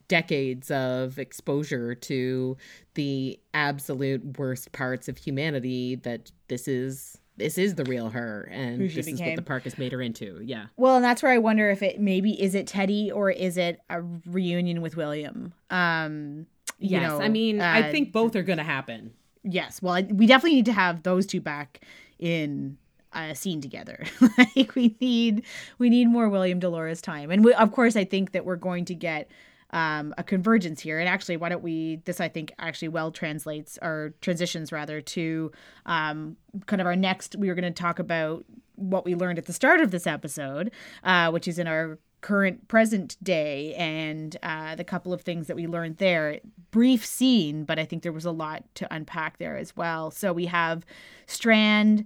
decades 0.08 0.70
of 0.70 1.18
exposure 1.18 1.96
to 1.96 2.58
the 2.94 3.40
absolute 3.54 4.38
worst 4.38 4.72
parts 4.72 5.08
of 5.08 5.18
humanity 5.18 5.96
that 5.96 6.32
this 6.50 6.68
is 6.68 7.18
this 7.38 7.58
is 7.58 7.76
the 7.76 7.84
real 7.86 8.10
her 8.10 8.50
and 8.52 8.82
this 8.82 9.08
is 9.08 9.20
what 9.20 9.36
the 9.36 9.42
park 9.42 9.64
has 9.64 9.78
made 9.78 9.92
her 9.92 10.02
into 10.02 10.40
yeah 10.44 10.66
Well, 10.78 10.96
and 10.96 11.04
that's 11.04 11.24
where 11.24 11.32
I 11.32 11.40
wonder 11.40 11.70
if 11.70 11.82
it 11.82 12.00
maybe 12.00 12.42
is 12.42 12.56
it 12.56 12.68
Teddy 12.68 13.12
or 13.12 13.32
is 13.32 13.58
it 13.58 13.80
a 13.90 14.02
reunion 14.26 14.82
with 14.82 14.96
William? 14.96 15.54
Um, 15.70 16.48
yes 16.80 17.10
know, 17.10 17.22
i 17.22 17.30
mean 17.30 17.62
i 17.62 17.88
uh, 17.88 17.92
think 17.92 18.12
both 18.12 18.36
are 18.36 18.42
gonna 18.42 18.64
happen 18.64 19.14
yes. 19.44 19.82
Well, 19.82 20.02
we 20.04 20.26
definitely 20.26 20.56
need 20.56 20.66
to 20.66 20.74
have 20.74 21.04
those 21.04 21.26
two 21.26 21.42
back 21.42 21.82
in 22.20 22.78
a 23.14 23.36
scene 23.36 23.62
together. 23.62 24.04
like 24.38 24.76
we 24.76 24.96
need 25.00 25.46
we 25.78 25.90
need 25.90 26.10
more 26.10 26.30
William 26.30 26.60
Dolores 26.60 27.02
time, 27.02 27.30
and 27.30 27.44
we, 27.44 27.54
of 27.54 27.72
course, 27.72 27.96
I 27.96 28.06
think 28.06 28.32
that 28.32 28.46
we're 28.46 28.56
going 28.56 28.86
to 28.86 28.96
get. 28.96 29.30
Um, 29.74 30.14
a 30.18 30.24
convergence 30.24 30.80
here, 30.80 31.00
and 31.00 31.10
actually, 31.10 31.36
why 31.36 31.50
don't 31.50 31.64
we? 31.64 31.98
This 32.06 32.22
I 32.22 32.30
think 32.30 32.54
actually 32.60 32.90
well 32.90 33.12
translates 33.12 33.78
or 33.82 34.14
transitions 34.22 34.72
rather 34.72 35.02
to 35.02 35.52
um, 35.86 36.38
kind 36.68 36.80
of 36.80 36.88
our 36.88 36.96
next. 36.96 37.36
We 37.36 37.50
were 37.50 37.56
going 37.56 37.74
to 37.74 37.82
talk 37.84 38.00
about 38.00 38.46
what 38.76 39.04
we 39.04 39.16
learned 39.16 39.40
at 39.40 39.46
the 39.46 39.54
start 39.54 39.82
of 39.82 39.92
this 39.92 40.08
episode, 40.08 40.72
uh, 41.04 41.32
which 41.32 41.48
is 41.48 41.60
in 41.60 41.68
our 41.68 41.98
current 42.22 42.68
present 42.68 43.18
day 43.22 43.76
and 43.76 44.38
uh, 44.42 44.76
the 44.76 44.84
couple 44.84 45.14
of 45.14 45.22
things 45.22 45.48
that 45.48 45.56
we 45.56 45.68
learned 45.68 45.98
there. 45.98 46.40
Brief 46.72 47.06
scene, 47.06 47.66
but 47.66 47.78
I 47.78 47.86
think 47.86 48.02
there 48.02 48.14
was 48.14 48.26
a 48.26 48.32
lot 48.32 48.64
to 48.76 48.94
unpack 48.94 49.38
there 49.38 49.58
as 49.58 49.76
well. 49.76 50.10
So 50.10 50.34
we 50.34 50.48
have 50.48 50.86
Strand 51.28 52.06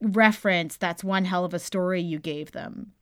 reference. 0.00 0.76
That's 0.76 1.04
one 1.04 1.26
hell 1.26 1.44
of 1.44 1.54
a 1.54 1.58
story 1.58 2.00
you 2.00 2.18
gave 2.18 2.52
them. 2.52 2.92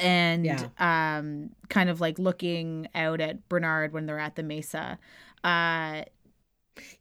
And 0.00 0.44
Yeah. 0.44 0.68
um, 0.78 1.50
kind 1.68 1.88
of 1.90 2.00
like 2.00 2.18
looking 2.18 2.88
out 2.94 3.20
at 3.20 3.48
Bernard 3.48 3.92
when 3.92 4.06
they're 4.06 4.18
at 4.18 4.36
the 4.36 4.42
Mesa. 4.42 4.98
Uh, 5.42 6.02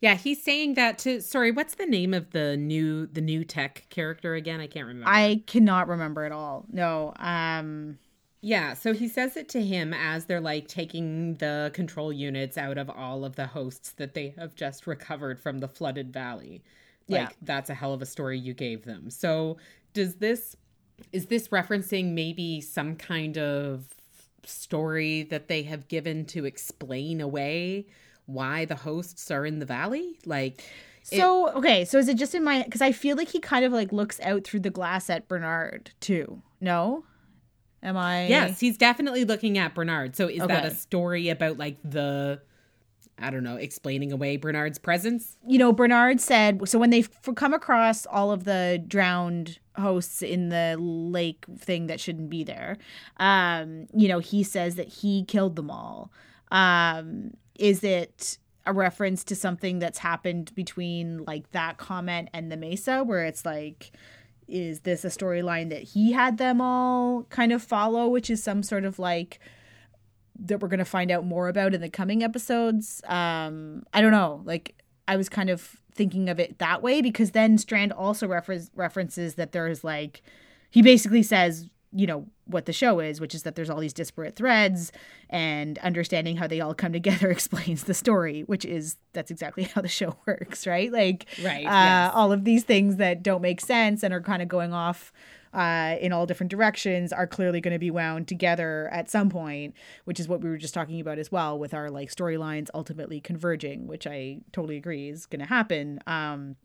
yeah 0.01 0.13
he's 0.13 0.43
saying 0.43 0.75
that 0.75 0.99
to 0.99 1.19
sorry 1.19 1.49
what's 1.49 1.75
the 1.75 1.85
name 1.87 2.13
of 2.13 2.29
the 2.29 2.55
new 2.55 3.07
the 3.07 3.21
new 3.21 3.43
tech 3.43 3.87
character 3.89 4.35
again 4.35 4.59
i 4.61 4.67
can't 4.67 4.85
remember 4.85 5.09
I 5.09 5.41
cannot 5.47 5.87
remember 5.87 6.25
at 6.25 6.31
all. 6.31 6.65
No. 6.71 7.11
Um, 7.17 7.97
Yeah, 8.41 8.73
so 8.75 8.93
he 8.93 9.07
says 9.07 9.35
it 9.35 9.49
to 9.49 9.61
him 9.63 9.91
as 9.93 10.25
they're 10.25 10.39
like 10.41 10.67
taking 10.67 11.35
the 11.35 11.71
control 11.73 12.13
units 12.13 12.55
out 12.57 12.77
of 12.77 12.87
all 12.89 13.25
of 13.25 13.35
the 13.35 13.47
hosts 13.47 13.93
that 13.93 14.13
they 14.13 14.35
have 14.37 14.53
just 14.53 14.85
recovered 14.85 15.39
from 15.39 15.57
the 15.59 15.67
flooded 15.67 16.13
valley. 16.13 16.61
Like 17.07 17.29
Yeah. 17.29 17.35
that's 17.41 17.69
a 17.71 17.73
hell 17.73 17.93
of 17.93 18.01
a 18.03 18.05
story 18.05 18.37
you 18.37 18.53
gave 18.53 18.85
them. 18.85 19.09
So 19.09 19.57
does 19.93 20.15
this 20.15 20.55
is 21.11 21.27
this 21.27 21.49
referencing 21.49 22.13
maybe 22.13 22.61
some 22.61 22.95
kind 22.95 23.37
of 23.37 23.85
story 24.45 25.23
that 25.23 25.47
they 25.47 25.63
have 25.63 25.87
given 25.87 26.25
to 26.25 26.45
explain 26.45 27.21
away 27.21 27.85
why 28.25 28.65
the 28.65 28.75
hosts 28.75 29.29
are 29.31 29.45
in 29.45 29.59
the 29.59 29.65
valley? 29.65 30.17
Like 30.25 30.59
it- 31.11 31.17
So 31.17 31.49
okay, 31.53 31.85
so 31.85 31.97
is 31.97 32.07
it 32.07 32.17
just 32.17 32.33
in 32.35 32.43
my 32.43 32.63
because 32.63 32.81
I 32.81 32.91
feel 32.91 33.15
like 33.17 33.29
he 33.29 33.39
kind 33.39 33.65
of 33.65 33.71
like 33.71 33.91
looks 33.91 34.19
out 34.21 34.43
through 34.43 34.61
the 34.61 34.69
glass 34.69 35.09
at 35.09 35.27
Bernard 35.27 35.91
too. 35.99 36.41
No, 36.61 37.03
am 37.81 37.97
I? 37.97 38.27
Yes, 38.27 38.59
he's 38.59 38.77
definitely 38.77 39.25
looking 39.25 39.57
at 39.57 39.75
Bernard. 39.75 40.15
So 40.15 40.27
is 40.27 40.39
that 40.47 40.65
a 40.65 40.75
story 40.75 41.29
about 41.29 41.57
like 41.57 41.77
the 41.83 42.41
I 43.19 43.29
don't 43.29 43.43
know, 43.43 43.57
explaining 43.57 44.11
away 44.11 44.37
Bernard's 44.37 44.79
presence. 44.79 45.37
You 45.47 45.59
know, 45.59 45.71
Bernard 45.71 46.19
said 46.19 46.67
so 46.67 46.79
when 46.79 46.89
they 46.89 47.01
f- 47.01 47.29
come 47.35 47.53
across 47.53 48.05
all 48.07 48.31
of 48.31 48.43
the 48.45 48.83
drowned 48.87 49.59
hosts 49.75 50.21
in 50.21 50.49
the 50.49 50.75
lake 50.79 51.45
thing 51.57 51.87
that 51.87 51.99
shouldn't 51.99 52.29
be 52.29 52.43
there. 52.43 52.77
Um, 53.17 53.87
you 53.93 54.07
know, 54.07 54.19
he 54.19 54.43
says 54.43 54.75
that 54.75 54.87
he 54.87 55.23
killed 55.25 55.55
them 55.55 55.71
all. 55.71 56.11
Um, 56.51 57.31
is 57.55 57.83
it 57.83 58.37
a 58.65 58.73
reference 58.73 59.23
to 59.25 59.35
something 59.35 59.79
that's 59.79 59.99
happened 59.99 60.53
between 60.55 61.23
like 61.25 61.51
that 61.51 61.77
comment 61.77 62.29
and 62.33 62.51
the 62.51 62.57
Mesa 62.57 63.03
where 63.03 63.25
it's 63.25 63.45
like 63.45 63.91
is 64.47 64.81
this 64.81 65.03
a 65.03 65.09
storyline 65.09 65.69
that 65.69 65.81
he 65.81 66.11
had 66.11 66.37
them 66.37 66.61
all 66.61 67.23
kind 67.29 67.51
of 67.51 67.61
follow, 67.61 68.07
which 68.07 68.29
is 68.29 68.43
some 68.43 68.61
sort 68.63 68.85
of 68.85 68.99
like 68.99 69.39
that 70.39 70.59
we're 70.59 70.67
going 70.67 70.79
to 70.79 70.85
find 70.85 71.11
out 71.11 71.25
more 71.25 71.47
about 71.47 71.73
in 71.73 71.81
the 71.81 71.89
coming 71.89 72.23
episodes. 72.23 73.01
Um, 73.05 73.83
I 73.93 74.01
don't 74.01 74.11
know. 74.11 74.41
Like 74.45 74.75
I 75.07 75.15
was 75.15 75.29
kind 75.29 75.49
of 75.49 75.79
thinking 75.93 76.29
of 76.29 76.39
it 76.39 76.59
that 76.59 76.81
way 76.81 77.01
because 77.01 77.31
then 77.31 77.57
Strand 77.57 77.91
also 77.91 78.27
refer- 78.27 78.59
references 78.75 79.35
that 79.35 79.51
there's 79.51 79.83
like 79.83 80.21
he 80.69 80.81
basically 80.81 81.23
says 81.23 81.69
you 81.95 82.07
know 82.07 82.25
what 82.45 82.65
the 82.65 82.73
show 82.73 82.99
is 82.99 83.21
which 83.21 83.35
is 83.35 83.43
that 83.43 83.53
there's 83.55 83.69
all 83.69 83.79
these 83.79 83.93
disparate 83.93 84.35
threads 84.35 84.91
and 85.29 85.77
understanding 85.79 86.35
how 86.37 86.47
they 86.47 86.59
all 86.59 86.73
come 86.73 86.91
together 86.99 87.29
explains 87.29 87.83
the 87.83 87.93
story 87.93 88.41
which 88.41 88.65
is 88.65 88.97
that's 89.13 89.29
exactly 89.29 89.63
how 89.63 89.81
the 89.81 89.87
show 89.87 90.15
works 90.25 90.65
right 90.65 90.91
like 90.91 91.27
Right, 91.43 91.65
uh, 91.65 91.69
yes. 91.69 92.11
all 92.15 92.31
of 92.31 92.43
these 92.43 92.63
things 92.63 92.95
that 92.97 93.21
don't 93.21 93.41
make 93.41 93.61
sense 93.61 94.01
and 94.03 94.13
are 94.13 94.21
kind 94.21 94.41
of 94.41 94.47
going 94.47 94.73
off 94.73 95.13
uh, 95.53 95.95
in 96.01 96.11
all 96.11 96.25
different 96.25 96.49
directions 96.49 97.13
are 97.13 97.27
clearly 97.27 97.61
going 97.61 97.73
to 97.73 97.79
be 97.79 97.91
wound 97.91 98.27
together 98.27 98.89
at 98.91 99.09
some 99.09 99.29
point, 99.29 99.75
which 100.05 100.19
is 100.19 100.27
what 100.27 100.41
we 100.41 100.49
were 100.49 100.57
just 100.57 100.73
talking 100.73 100.99
about 100.99 101.19
as 101.19 101.31
well 101.31 101.57
with 101.57 101.73
our 101.73 101.89
like 101.89 102.09
storylines 102.09 102.69
ultimately 102.73 103.19
converging, 103.19 103.87
which 103.87 104.07
I 104.07 104.39
totally 104.51 104.77
agree 104.77 105.09
is 105.09 105.25
going 105.25 105.41
to 105.41 105.47
happen. 105.47 105.99
Um, 106.07 106.55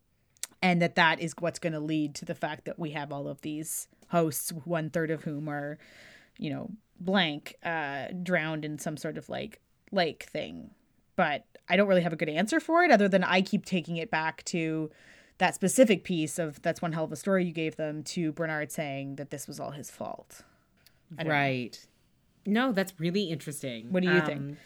and 0.63 0.83
that 0.83 0.97
that 0.97 1.21
is 1.21 1.35
what's 1.39 1.59
going 1.59 1.75
to 1.75 1.81
lead 1.81 2.15
to 2.17 2.25
the 2.25 2.35
fact 2.35 2.65
that 2.65 2.79
we 2.79 2.91
have 2.91 3.13
all 3.13 3.29
of 3.29 3.43
these 3.43 3.89
hosts, 4.09 4.51
one 4.51 4.91
third 4.91 5.11
of 5.11 5.25
whom 5.25 5.49
are, 5.49 5.79
you 6.39 6.51
know, 6.51 6.71
blank, 6.99 7.57
uh, 7.65 8.07
drowned 8.23 8.65
in 8.65 8.79
some 8.79 8.97
sort 8.97 9.19
of 9.19 9.29
like 9.29 9.61
lake 9.93 10.25
thing. 10.25 10.71
But 11.15 11.45
I 11.69 11.77
don't 11.77 11.89
really 11.89 12.03
have 12.03 12.13
a 12.13 12.17
good 12.17 12.29
answer 12.29 12.59
for 12.61 12.83
it, 12.83 12.91
other 12.91 13.09
than 13.09 13.23
I 13.23 13.43
keep 13.43 13.67
taking 13.67 13.97
it 13.97 14.11
back 14.11 14.45
to 14.47 14.91
that 15.39 15.55
specific 15.55 16.05
piece 16.05 16.39
of 16.39 16.61
that's 16.63 16.83
one 16.83 16.93
hell 16.93 17.05
of 17.05 17.13
a 17.13 17.17
story 17.17 17.45
you 17.45 17.53
gave 17.53 17.77
them 17.77 18.03
to 18.03 18.33
Bernard 18.33 18.71
saying 18.73 19.17
that 19.17 19.31
this 19.31 19.47
was 19.47 19.59
all 19.61 19.71
his 19.71 19.91
fault. 19.91 20.43
Don't 21.17 21.27
know. 21.27 21.33
Right. 21.33 21.87
No, 22.45 22.73
that's 22.73 22.93
really 22.99 23.25
interesting. 23.25 23.91
What 23.93 24.03
do 24.03 24.11
you 24.11 24.21
think? 24.21 24.57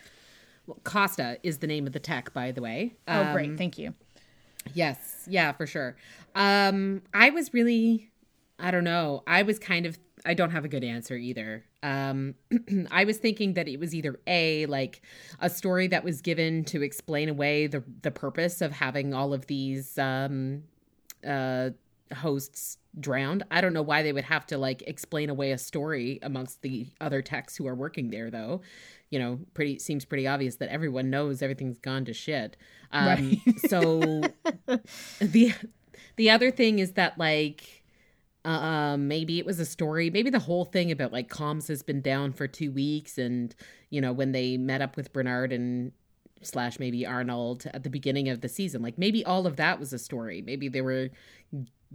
well, 0.66 0.78
Costa 0.84 1.38
is 1.42 1.58
the 1.58 1.66
name 1.66 1.86
of 1.86 1.92
the 1.92 1.98
tech, 2.00 2.32
by 2.32 2.52
the 2.52 2.62
way. 2.62 2.94
Oh, 3.08 3.20
Um, 3.22 3.32
great. 3.32 3.58
Thank 3.58 3.78
you. 3.78 3.94
Yes, 4.74 5.24
yeah, 5.28 5.52
for 5.52 5.66
sure. 5.66 5.96
Um, 6.36 7.02
I 7.12 7.30
was 7.30 7.52
really, 7.52 8.10
I 8.58 8.70
don't 8.70 8.84
know. 8.84 9.24
I 9.26 9.42
was 9.42 9.58
kind 9.58 9.86
of, 9.86 9.98
I 10.24 10.34
don't 10.34 10.50
have 10.50 10.64
a 10.64 10.68
good 10.68 10.84
answer 10.84 11.16
either. 11.16 11.64
Um, 11.82 12.34
I 12.90 13.04
was 13.04 13.18
thinking 13.18 13.54
that 13.54 13.68
it 13.68 13.78
was 13.78 13.94
either 13.94 14.20
a 14.26 14.66
like 14.66 15.02
a 15.40 15.50
story 15.50 15.88
that 15.88 16.04
was 16.04 16.20
given 16.20 16.64
to 16.66 16.82
explain 16.82 17.28
away 17.28 17.66
the 17.66 17.82
the 18.02 18.10
purpose 18.10 18.60
of 18.60 18.72
having 18.72 19.14
all 19.14 19.32
of 19.32 19.46
these 19.46 19.98
um, 19.98 20.62
uh, 21.26 21.70
hosts 22.14 22.78
drowned. 22.98 23.42
I 23.50 23.60
don't 23.60 23.72
know 23.72 23.82
why 23.82 24.02
they 24.02 24.12
would 24.12 24.24
have 24.24 24.46
to 24.46 24.58
like 24.58 24.82
explain 24.86 25.30
away 25.30 25.52
a 25.52 25.58
story 25.58 26.18
amongst 26.22 26.62
the 26.62 26.88
other 27.00 27.22
techs 27.22 27.56
who 27.56 27.66
are 27.66 27.74
working 27.74 28.10
there, 28.10 28.30
though. 28.30 28.60
You 29.10 29.18
know, 29.18 29.40
pretty 29.54 29.78
seems 29.78 30.04
pretty 30.04 30.26
obvious 30.26 30.56
that 30.56 30.68
everyone 30.68 31.10
knows 31.10 31.42
everything's 31.42 31.78
gone 31.78 32.04
to 32.06 32.14
shit. 32.14 32.56
Um, 32.92 33.40
so 33.68 34.00
the 35.20 35.54
the 36.16 36.30
other 36.30 36.50
thing 36.50 36.78
is 36.78 36.92
that 36.92 37.18
like 37.18 37.81
um 38.44 39.06
maybe 39.06 39.38
it 39.38 39.46
was 39.46 39.60
a 39.60 39.64
story 39.64 40.10
maybe 40.10 40.28
the 40.28 40.38
whole 40.38 40.64
thing 40.64 40.90
about 40.90 41.12
like 41.12 41.28
comms 41.28 41.68
has 41.68 41.82
been 41.82 42.00
down 42.00 42.32
for 42.32 42.48
two 42.48 42.72
weeks 42.72 43.16
and 43.16 43.54
you 43.90 44.00
know 44.00 44.12
when 44.12 44.32
they 44.32 44.56
met 44.56 44.82
up 44.82 44.96
with 44.96 45.12
bernard 45.12 45.52
and 45.52 45.92
slash 46.42 46.78
maybe 46.78 47.06
arnold 47.06 47.64
at 47.72 47.84
the 47.84 47.90
beginning 47.90 48.28
of 48.28 48.40
the 48.40 48.48
season 48.48 48.82
like 48.82 48.98
maybe 48.98 49.24
all 49.24 49.46
of 49.46 49.56
that 49.56 49.78
was 49.78 49.92
a 49.92 49.98
story. 49.98 50.42
Maybe 50.42 50.68
they 50.68 50.80
were 50.80 51.10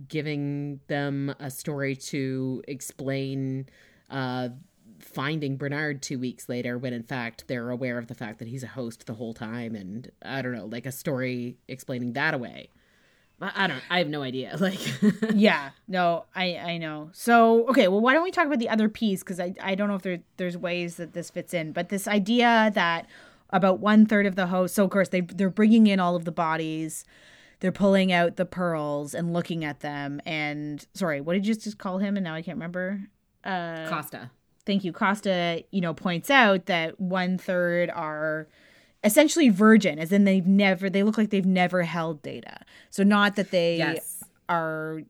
giving 0.07 0.79
them 0.87 1.33
a 1.39 1.49
story 1.49 1.95
to 1.95 2.63
explain 2.67 3.67
uh 4.09 4.49
finding 4.99 5.57
bernard 5.57 6.01
two 6.01 6.17
weeks 6.17 6.49
later 6.49 6.77
when 6.77 6.93
in 6.93 7.03
fact 7.03 7.43
they're 7.47 7.69
aware 7.69 7.97
of 7.97 8.07
the 8.07 8.15
fact 8.15 8.39
that 8.39 8.47
he's 8.47 8.63
a 8.63 8.67
host 8.67 9.05
the 9.05 9.13
whole 9.13 9.33
time 9.33 9.75
and 9.75 10.11
i 10.23 10.41
don't 10.41 10.53
know 10.53 10.65
like 10.65 10.87
a 10.87 10.91
story 10.91 11.55
explaining 11.67 12.13
that 12.13 12.33
away 12.33 12.69
I 13.39 13.67
don't. 13.67 13.81
I 13.89 13.99
have 13.99 14.07
no 14.07 14.23
idea. 14.23 14.55
Like, 14.59 14.79
yeah, 15.33 15.71
no, 15.87 16.25
I 16.35 16.55
I 16.57 16.77
know. 16.77 17.09
So 17.13 17.67
okay, 17.69 17.87
well, 17.87 18.01
why 18.01 18.13
don't 18.13 18.23
we 18.23 18.31
talk 18.31 18.47
about 18.47 18.59
the 18.59 18.69
other 18.69 18.89
piece 18.89 19.21
because 19.21 19.39
I 19.39 19.53
I 19.61 19.75
don't 19.75 19.87
know 19.87 19.95
if 19.95 20.01
there 20.01 20.19
there's 20.37 20.57
ways 20.57 20.95
that 20.95 21.13
this 21.13 21.29
fits 21.29 21.53
in, 21.53 21.71
but 21.71 21.89
this 21.89 22.07
idea 22.07 22.71
that 22.73 23.07
about 23.51 23.79
one 23.79 24.05
third 24.05 24.25
of 24.25 24.35
the 24.35 24.47
host. 24.47 24.75
So 24.75 24.83
of 24.83 24.89
course 24.89 25.09
they 25.09 25.21
they're 25.21 25.49
bringing 25.49 25.87
in 25.87 25.99
all 25.99 26.15
of 26.15 26.25
the 26.25 26.31
bodies, 26.31 27.05
they're 27.59 27.71
pulling 27.71 28.11
out 28.11 28.35
the 28.37 28.45
pearls 28.45 29.13
and 29.13 29.33
looking 29.33 29.63
at 29.63 29.81
them. 29.81 30.19
And 30.25 30.85
sorry, 30.93 31.21
what 31.21 31.33
did 31.33 31.45
you 31.45 31.53
just 31.53 31.77
call 31.77 31.99
him? 31.99 32.17
And 32.17 32.23
now 32.23 32.33
I 32.33 32.41
can't 32.41 32.57
remember. 32.57 33.01
Uh, 33.43 33.87
Costa. 33.87 34.29
thank 34.65 34.83
you 34.83 34.91
costa 34.91 35.63
you 35.71 35.79
know 35.79 35.93
points 35.93 36.29
out 36.29 36.65
that 36.65 36.99
one 36.99 37.37
third 37.37 37.89
are 37.91 38.49
essentially 39.03 39.49
virgin 39.49 39.99
as 39.99 40.11
in 40.11 40.23
they've 40.23 40.47
never 40.47 40.89
they 40.89 41.03
look 41.03 41.17
like 41.17 41.29
they've 41.29 41.45
never 41.45 41.83
held 41.83 42.21
data 42.21 42.59
so 42.89 43.03
not 43.03 43.35
that 43.35 43.51
they 43.51 43.77
Yes. 43.77 44.23
are 44.49 45.01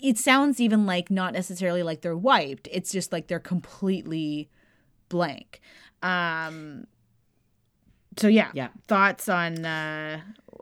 it 0.00 0.18
sounds 0.18 0.60
even 0.60 0.86
like 0.86 1.10
not 1.10 1.32
necessarily 1.32 1.82
like 1.82 2.02
they're 2.02 2.16
wiped 2.16 2.68
it's 2.70 2.92
just 2.92 3.10
like 3.12 3.26
they're 3.26 3.40
completely 3.40 4.48
blank 5.08 5.60
um 6.02 6.86
so 8.16 8.28
yeah 8.28 8.50
Yeah. 8.52 8.68
thoughts 8.88 9.28
on 9.28 9.64
uh 9.64 10.20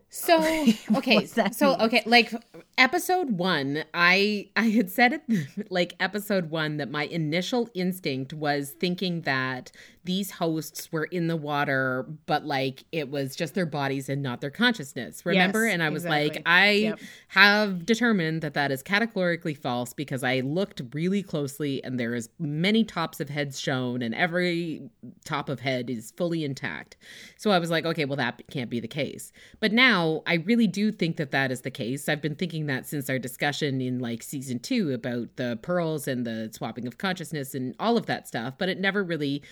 So 0.08 0.66
okay, 0.96 1.26
so 1.26 1.42
mean? 1.72 1.80
okay, 1.80 2.02
like 2.06 2.32
episode 2.78 3.30
one, 3.38 3.84
I 3.92 4.48
I 4.56 4.68
had 4.70 4.90
said 4.90 5.12
it 5.14 5.22
like 5.70 5.94
episode 6.00 6.48
one 6.50 6.76
that 6.78 6.90
my 6.90 7.04
initial 7.06 7.68
instinct 7.74 8.32
was 8.32 8.70
thinking 8.78 9.22
that 9.22 9.72
these 10.06 10.30
hosts 10.30 10.90
were 10.90 11.04
in 11.04 11.26
the 11.26 11.36
water, 11.36 12.06
but 12.24 12.44
like 12.46 12.84
it 12.92 13.10
was 13.10 13.36
just 13.36 13.54
their 13.54 13.66
bodies 13.66 14.08
and 14.08 14.22
not 14.22 14.40
their 14.40 14.50
consciousness. 14.50 15.26
Remember? 15.26 15.66
Yes, 15.66 15.74
and 15.74 15.82
I 15.82 15.90
was 15.90 16.04
exactly. 16.04 16.28
like, 16.30 16.42
I 16.46 16.70
Yep. 16.70 17.00
have 17.28 17.86
determined 17.86 18.40
that 18.42 18.54
that 18.54 18.70
is 18.70 18.82
categorically 18.82 19.54
false 19.54 19.92
because 19.92 20.24
I 20.24 20.40
looked 20.40 20.80
really 20.94 21.22
closely 21.22 21.82
and 21.84 22.00
there 22.00 22.14
is 22.14 22.28
many 22.38 22.84
tops 22.84 23.20
of 23.20 23.28
heads 23.28 23.60
shown 23.60 24.00
and 24.00 24.14
every 24.14 24.88
top 25.24 25.48
of 25.48 25.60
head 25.60 25.90
is 25.90 26.12
fully 26.16 26.44
intact. 26.44 26.96
So 27.36 27.50
I 27.50 27.58
was 27.58 27.70
like, 27.70 27.84
okay, 27.84 28.04
well 28.04 28.16
that 28.16 28.42
can't 28.50 28.70
be 28.70 28.80
the 28.80 28.88
case. 28.88 29.32
But 29.60 29.72
now 29.72 30.22
I 30.26 30.34
really 30.34 30.66
do 30.68 30.92
think 30.92 31.16
that 31.16 31.32
that 31.32 31.50
is 31.50 31.62
the 31.62 31.70
case. 31.70 32.08
I've 32.08 32.22
been 32.22 32.36
thinking 32.36 32.66
that 32.66 32.86
since 32.86 33.10
our 33.10 33.18
discussion 33.18 33.80
in 33.80 33.98
like 33.98 34.22
season 34.22 34.60
2 34.60 34.92
about 34.92 35.36
the 35.36 35.58
pearls 35.60 36.06
and 36.08 36.24
the 36.24 36.50
swapping 36.52 36.86
of 36.86 36.96
consciousness 36.96 37.54
and 37.54 37.74
all 37.80 37.96
of 37.96 38.06
that 38.06 38.28
stuff, 38.28 38.54
but 38.56 38.68
it 38.68 38.78
never 38.78 39.02
really 39.02 39.42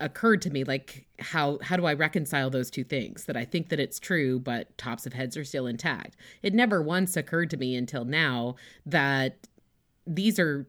occurred 0.00 0.42
to 0.42 0.50
me 0.50 0.64
like 0.64 1.06
how 1.18 1.58
how 1.62 1.76
do 1.76 1.84
I 1.84 1.92
reconcile 1.92 2.50
those 2.50 2.70
two 2.70 2.84
things 2.84 3.26
that 3.26 3.36
I 3.36 3.44
think 3.44 3.68
that 3.68 3.78
it's 3.78 4.00
true 4.00 4.40
but 4.40 4.76
tops 4.78 5.06
of 5.06 5.12
heads 5.12 5.36
are 5.36 5.44
still 5.44 5.66
intact. 5.66 6.16
It 6.42 6.54
never 6.54 6.82
once 6.82 7.16
occurred 7.16 7.50
to 7.50 7.56
me 7.56 7.76
until 7.76 8.04
now 8.04 8.56
that 8.86 9.46
these 10.06 10.38
are 10.38 10.66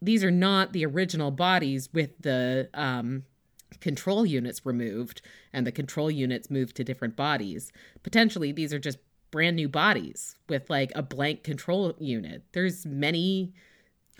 these 0.00 0.24
are 0.24 0.30
not 0.30 0.72
the 0.72 0.84
original 0.86 1.30
bodies 1.30 1.88
with 1.92 2.10
the 2.20 2.68
um 2.74 3.24
control 3.80 4.24
units 4.24 4.64
removed 4.64 5.20
and 5.52 5.66
the 5.66 5.72
control 5.72 6.10
units 6.10 6.50
moved 6.50 6.76
to 6.76 6.84
different 6.84 7.14
bodies. 7.14 7.72
Potentially 8.02 8.52
these 8.52 8.72
are 8.72 8.78
just 8.78 8.98
brand 9.30 9.56
new 9.56 9.68
bodies 9.68 10.36
with 10.48 10.70
like 10.70 10.90
a 10.94 11.02
blank 11.02 11.42
control 11.42 11.94
unit. 11.98 12.42
There's 12.52 12.86
many 12.86 13.52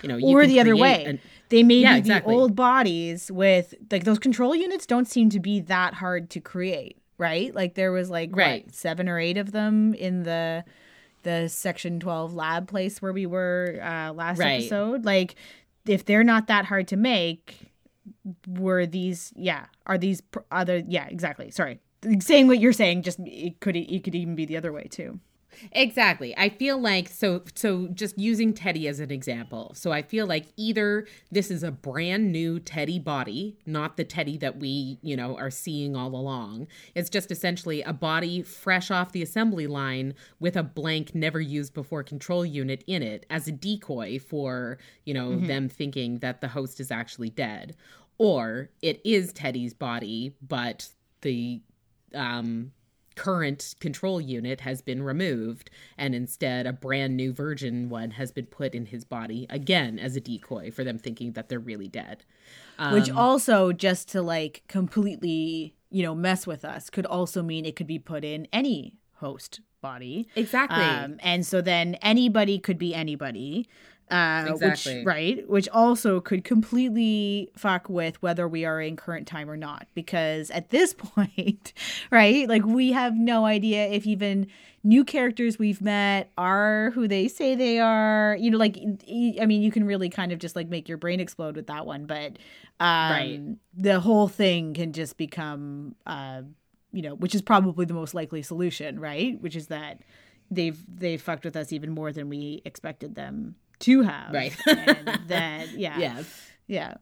you 0.03 0.09
know, 0.09 0.17
you 0.17 0.37
or 0.37 0.47
the 0.47 0.61
other 0.61 0.77
way 0.77 1.05
an- 1.05 1.21
they 1.49 1.63
may 1.63 1.77
Yeah, 1.77 1.95
be 1.95 1.99
exactly. 2.01 2.33
the 2.35 2.39
old 2.41 2.55
bodies 2.57 3.31
with 3.31 3.75
like 3.91 4.05
those 4.05 4.19
control 4.19 4.55
units 4.55 4.87
don't 4.87 5.07
seem 5.07 5.31
to 5.31 5.41
be 5.41 5.61
that 5.61 5.95
hard 5.95 6.29
to 6.31 6.41
create 6.41 6.99
right 7.19 7.55
like 7.55 7.75
there 7.75 7.93
was 7.93 8.11
like 8.11 8.31
what, 8.31 8.39
Right. 8.39 8.75
seven 8.75 9.09
or 9.09 9.19
eight 9.19 9.39
of 9.39 9.53
them 9.53 9.95
in 9.95 10.25
the 10.25 10.65
the 11.23 11.49
section 11.49 11.99
12 11.99 12.35
lab 12.35 12.69
place 12.69 13.01
where 13.01 13.13
we 13.13 13.27
were 13.27 13.79
uh 13.83 14.13
last 14.13 14.39
Right. 14.39 14.61
episode 14.61 15.05
like 15.05 15.35
if 15.87 16.05
they're 16.05 16.25
not 16.25 16.47
that 16.49 16.67
hard 16.67 16.89
to 16.89 16.97
make 16.97 17.71
were 18.47 18.87
these 18.87 19.33
yeah 19.37 19.67
are 19.87 19.99
these 19.99 20.21
pr- 20.21 20.41
other 20.51 20.83
yeah 20.87 21.07
exactly 21.09 21.51
sorry 21.51 21.81
saying 22.21 22.47
what 22.49 22.61
you're 22.61 22.73
saying 22.73 23.03
just 23.03 23.19
it 23.25 23.59
could 23.61 23.77
it 23.77 24.05
could 24.05 24.15
even 24.15 24.35
be 24.35 24.45
the 24.45 24.57
other 24.57 24.73
way 24.73 24.85
too 24.91 25.19
Exactly. 25.73 26.37
I 26.37 26.49
feel 26.49 26.79
like 26.79 27.09
so 27.09 27.43
so 27.55 27.89
just 27.89 28.19
using 28.19 28.53
Teddy 28.53 28.89
as 28.89 29.01
an 29.01 29.11
example. 29.11 29.73
So 29.75 29.93
I 29.93 30.03
feel 30.03 30.27
like 30.27 30.47
either 30.57 31.07
this 31.31 31.51
is 31.51 31.63
a 31.63 31.71
brand 31.71 32.33
new 32.33 32.61
Teddy 32.61 32.99
body, 32.99 33.57
not 33.67 33.97
the 33.97 34.05
Teddy 34.05 34.37
that 34.39 34.59
we, 34.59 34.99
you 35.03 35.17
know, 35.17 35.37
are 35.37 35.51
seeing 35.51 35.97
all 35.97 36.15
along. 36.15 36.69
It's 36.95 37.11
just 37.11 37.31
essentially 37.31 37.83
a 37.83 37.93
body 37.93 38.43
fresh 38.43 38.91
off 38.91 39.13
the 39.13 39.23
assembly 39.23 39.67
line 39.67 40.15
with 40.41 40.57
a 40.57 40.63
blank 40.63 41.15
never 41.15 41.41
used 41.41 41.75
before 41.75 42.03
control 42.03 42.45
unit 42.45 42.85
in 42.87 43.03
it 43.03 43.27
as 43.31 43.49
a 43.49 43.53
decoy 43.53 44.19
for, 44.19 44.79
you 45.05 45.15
know, 45.15 45.31
mm-hmm. 45.31 45.47
them 45.47 45.69
thinking 45.69 46.19
that 46.19 46.41
the 46.41 46.49
host 46.49 46.81
is 46.81 46.91
actually 46.91 47.31
dead. 47.31 47.77
Or 48.19 48.71
it 48.83 49.01
is 49.05 49.33
Teddy's 49.33 49.75
body, 49.75 50.35
but 50.41 50.89
the 51.23 51.61
um 52.15 52.73
current 53.17 53.75
control 53.81 54.21
unit 54.21 54.61
has 54.61 54.81
been 54.83 55.03
removed 55.03 55.71
and 55.99 56.15
instead 56.15 56.67
a 56.67 56.73
brand 56.73 57.17
new 57.17 57.33
virgin 57.33 57.89
one 57.89 58.13
has 58.13 58.31
been 58.31 58.47
put 58.47 58.75
in 58.75 58.87
his 58.87 59.05
body 59.05 59.47
again 59.51 59.99
as 59.99 60.15
a 60.15 60.21
decoy 60.21 60.71
for 60.71 60.85
them 60.85 60.99
thinking 60.99 61.33
that 61.33 61.49
they're 61.49 61.59
really 61.59 61.89
dead. 61.89 62.25
Um, 62.79 62.93
which 62.93 63.11
also 63.11 63.73
just 63.73 64.09
to 64.11 64.23
like 64.23 64.63
completely 64.69 65.75
you 65.91 66.03
know 66.03 66.15
mess 66.15 66.47
with 66.47 66.65
us 66.65 66.91
could 66.91 67.07
also 67.07 67.43
mean 67.43 67.65
it 67.65 67.75
could 67.75 67.87
be 67.87 67.99
put 67.99 68.25
in 68.25 68.47
any 68.53 68.95
host 69.15 69.61
body. 69.81 70.29
Exactly. 70.35 70.83
Um, 70.83 71.19
and 71.21 71.47
so 71.47 71.61
then 71.61 71.95
anybody 71.97 72.59
could 72.59 72.79
be 72.79 72.95
anybody 72.95 73.69
uh, 74.11 74.47
exactly. 74.51 74.99
Which, 74.99 75.07
right. 75.07 75.49
Which 75.49 75.69
also 75.71 76.21
could 76.21 76.45
completely 76.45 77.51
fuck 77.57 77.89
with 77.89 78.23
whether 78.23 78.47
we 78.47 78.65
are 78.65 78.81
in 78.81 78.97
current 78.97 79.27
time 79.27 79.51
or 79.51 79.57
not. 79.57 79.89
Because 79.95 80.51
at 80.51 80.71
this 80.71 80.95
point, 80.99 81.73
right, 82.11 82.49
like 82.49 82.65
we 82.65 82.93
have 82.93 83.17
no 83.17 83.45
idea 83.47 83.87
if 83.89 84.07
even 84.07 84.47
new 84.85 85.05
characters 85.05 85.59
we've 85.59 85.81
met 85.81 86.31
are 86.39 86.91
who 86.93 87.09
they 87.09 87.27
say 87.27 87.57
they 87.57 87.81
are. 87.81 88.37
You 88.39 88.53
know, 88.53 88.59
like, 88.59 88.79
I 88.79 89.47
mean, 89.47 89.63
you 89.63 89.73
can 89.73 89.85
really 89.85 90.09
kind 90.09 90.31
of 90.31 90.39
just 90.39 90.55
like 90.55 90.69
make 90.69 90.89
your 90.89 90.99
brain 90.99 91.19
explode 91.19 91.57
with 91.57 91.67
that 91.67 91.85
one. 91.85 92.07
But 92.07 92.39
um, 92.79 93.11
right. 93.11 93.41
the 93.77 93.99
whole 93.99 94.29
thing 94.29 94.75
can 94.75 94.93
just 94.93 95.17
become, 95.17 95.97
uh, 96.07 96.43
you 96.93 97.03
know, 97.03 97.17
which 97.17 97.35
is 97.35 97.43
probably 97.43 97.87
the 97.87 97.95
most 97.95 98.15
likely 98.15 98.43
solution, 98.43 99.01
right? 99.01 99.41
Which 99.41 99.57
is 99.57 99.67
that 99.67 100.01
they've 100.49 100.79
they've 100.87 101.21
fucked 101.21 101.45
with 101.45 101.57
us 101.57 101.73
even 101.73 101.91
more 101.91 102.13
than 102.13 102.29
we 102.29 102.63
expected 102.65 103.17
them 103.17 103.57
to 103.81 104.03
have. 104.03 104.33
Right. 104.33 104.57
and 104.67 105.21
that, 105.29 105.73
yeah. 105.73 105.99
Yes. 105.99 106.51
Yeah. 106.67 106.95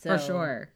So. 0.00 0.16
For 0.16 0.18
sure. 0.18 0.70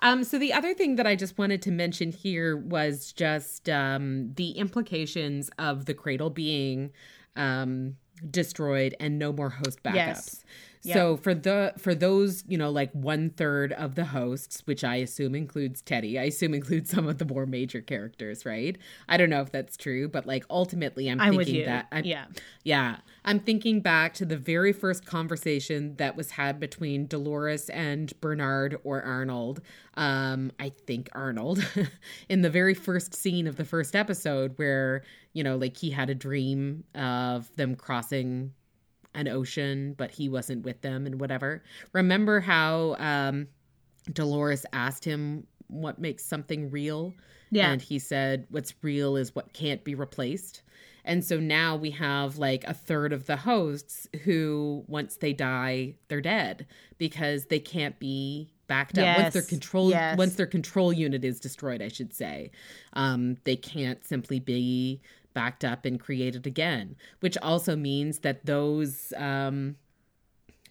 Um, 0.00 0.24
so 0.24 0.38
the 0.38 0.52
other 0.52 0.74
thing 0.74 0.96
that 0.96 1.06
I 1.06 1.16
just 1.16 1.38
wanted 1.38 1.62
to 1.62 1.70
mention 1.70 2.12
here 2.12 2.56
was 2.56 3.12
just 3.12 3.68
um, 3.68 4.32
the 4.34 4.50
implications 4.52 5.50
of 5.58 5.86
the 5.86 5.94
cradle 5.94 6.30
being 6.30 6.92
um, 7.36 7.96
destroyed 8.30 8.94
and 9.00 9.18
no 9.18 9.32
more 9.32 9.50
host 9.50 9.82
backups. 9.82 9.94
Yes. 9.94 10.44
So 10.82 11.16
for 11.16 11.32
the 11.32 11.74
for 11.78 11.94
those 11.94 12.42
you 12.48 12.58
know 12.58 12.70
like 12.70 12.90
one 12.92 13.30
third 13.30 13.72
of 13.72 13.94
the 13.94 14.06
hosts, 14.06 14.62
which 14.64 14.82
I 14.82 14.96
assume 14.96 15.34
includes 15.34 15.80
Teddy, 15.80 16.18
I 16.18 16.24
assume 16.24 16.54
includes 16.62 16.90
some 16.90 17.06
of 17.06 17.18
the 17.18 17.24
more 17.24 17.46
major 17.46 17.80
characters, 17.80 18.44
right? 18.44 18.76
I 19.08 19.16
don't 19.16 19.30
know 19.30 19.42
if 19.42 19.52
that's 19.52 19.76
true, 19.76 20.08
but 20.08 20.26
like 20.26 20.44
ultimately, 20.50 21.08
I'm, 21.08 21.20
I'm 21.20 21.36
thinking 21.36 21.66
that 21.66 21.86
I'm, 21.92 22.04
yeah, 22.04 22.24
yeah, 22.64 22.96
I'm 23.24 23.38
thinking 23.38 23.80
back 23.80 24.14
to 24.14 24.24
the 24.24 24.36
very 24.36 24.72
first 24.72 25.06
conversation 25.06 25.94
that 25.96 26.16
was 26.16 26.32
had 26.32 26.58
between 26.58 27.06
Dolores 27.06 27.70
and 27.70 28.12
Bernard 28.20 28.78
or 28.82 29.02
Arnold. 29.02 29.60
Um, 29.94 30.50
I 30.58 30.70
think 30.70 31.08
Arnold 31.12 31.64
in 32.28 32.42
the 32.42 32.50
very 32.50 32.74
first 32.74 33.14
scene 33.14 33.46
of 33.46 33.56
the 33.56 33.64
first 33.64 33.94
episode 33.94 34.54
where 34.56 35.02
you 35.32 35.44
know 35.44 35.56
like 35.56 35.76
he 35.76 35.90
had 35.90 36.10
a 36.10 36.14
dream 36.14 36.84
of 36.94 37.54
them 37.56 37.76
crossing 37.76 38.52
an 39.14 39.28
ocean, 39.28 39.94
but 39.96 40.10
he 40.10 40.28
wasn't 40.28 40.64
with 40.64 40.80
them 40.80 41.06
and 41.06 41.20
whatever. 41.20 41.62
Remember 41.92 42.40
how 42.40 42.96
um, 42.98 43.48
Dolores 44.12 44.64
asked 44.72 45.04
him 45.04 45.46
what 45.68 45.98
makes 45.98 46.24
something 46.24 46.70
real? 46.70 47.14
Yeah. 47.50 47.70
And 47.70 47.80
he 47.80 47.98
said, 47.98 48.46
What's 48.50 48.74
real 48.82 49.16
is 49.16 49.34
what 49.34 49.52
can't 49.52 49.84
be 49.84 49.94
replaced. 49.94 50.62
And 51.04 51.24
so 51.24 51.40
now 51.40 51.76
we 51.76 51.90
have 51.90 52.38
like 52.38 52.64
a 52.64 52.74
third 52.74 53.12
of 53.12 53.26
the 53.26 53.36
hosts 53.36 54.06
who, 54.24 54.84
once 54.86 55.16
they 55.16 55.32
die, 55.32 55.96
they're 56.08 56.20
dead 56.20 56.66
because 56.98 57.46
they 57.46 57.58
can't 57.58 57.98
be 57.98 58.52
backed 58.68 58.98
up. 58.98 59.18
Once 59.18 59.34
their 59.34 59.42
control, 59.42 59.90
yes. 59.90 60.16
once 60.16 60.36
their 60.36 60.46
control 60.46 60.92
unit 60.92 61.24
is 61.24 61.40
destroyed, 61.40 61.82
I 61.82 61.88
should 61.88 62.14
say, 62.14 62.52
um, 62.92 63.36
they 63.44 63.56
can't 63.56 64.04
simply 64.04 64.38
be 64.38 65.02
backed 65.34 65.64
up 65.64 65.84
and 65.84 66.00
created 66.00 66.46
again, 66.46 66.96
which 67.20 67.36
also 67.38 67.76
means 67.76 68.20
that 68.20 68.46
those 68.46 69.12
um, 69.16 69.76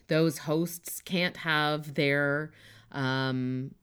those 0.08 0.40
hosts 0.40 1.02
can't 1.02 1.38
have 1.38 1.94
their 1.94 2.52
um, 2.92 3.74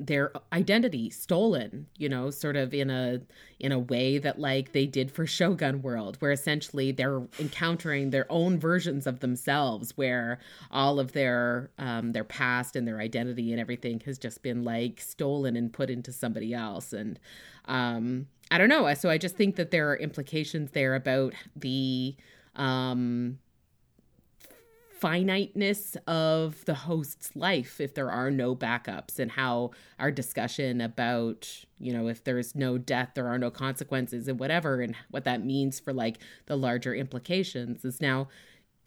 their 0.00 0.32
identity 0.52 1.10
stolen 1.10 1.86
you 1.96 2.08
know 2.08 2.30
sort 2.30 2.56
of 2.56 2.72
in 2.72 2.88
a 2.88 3.20
in 3.58 3.72
a 3.72 3.78
way 3.78 4.16
that 4.16 4.38
like 4.38 4.70
they 4.72 4.86
did 4.86 5.10
for 5.10 5.26
shogun 5.26 5.82
world 5.82 6.16
where 6.20 6.30
essentially 6.30 6.92
they're 6.92 7.22
encountering 7.40 8.10
their 8.10 8.26
own 8.30 8.58
versions 8.60 9.08
of 9.08 9.18
themselves 9.18 9.96
where 9.96 10.38
all 10.70 11.00
of 11.00 11.12
their 11.12 11.70
um 11.78 12.12
their 12.12 12.22
past 12.22 12.76
and 12.76 12.86
their 12.86 13.00
identity 13.00 13.50
and 13.50 13.60
everything 13.60 13.98
has 14.00 14.18
just 14.18 14.40
been 14.42 14.62
like 14.62 15.00
stolen 15.00 15.56
and 15.56 15.72
put 15.72 15.90
into 15.90 16.12
somebody 16.12 16.54
else 16.54 16.92
and 16.92 17.18
um 17.64 18.26
I 18.50 18.58
don't 18.58 18.68
know. 18.68 18.92
So 18.94 19.10
I 19.10 19.18
just 19.18 19.36
think 19.36 19.56
that 19.56 19.70
there 19.70 19.90
are 19.90 19.96
implications 19.96 20.70
there 20.70 20.94
about 20.94 21.34
the 21.54 22.16
um, 22.56 23.38
finiteness 24.98 25.96
of 26.06 26.64
the 26.64 26.74
host's 26.74 27.34
life 27.36 27.80
if 27.80 27.94
there 27.94 28.10
are 28.10 28.30
no 28.30 28.54
backups 28.54 29.18
and 29.18 29.30
how 29.32 29.70
our 29.98 30.10
discussion 30.10 30.80
about 30.80 31.64
you 31.78 31.92
know 31.92 32.08
if 32.08 32.24
there's 32.24 32.54
no 32.54 32.76
death 32.76 33.10
there 33.14 33.28
are 33.28 33.38
no 33.38 33.50
consequences 33.50 34.26
and 34.26 34.40
whatever 34.40 34.80
and 34.80 34.96
what 35.10 35.24
that 35.24 35.44
means 35.44 35.78
for 35.78 35.92
like 35.92 36.18
the 36.46 36.56
larger 36.56 36.94
implications 36.94 37.84
is 37.84 38.00
now 38.00 38.28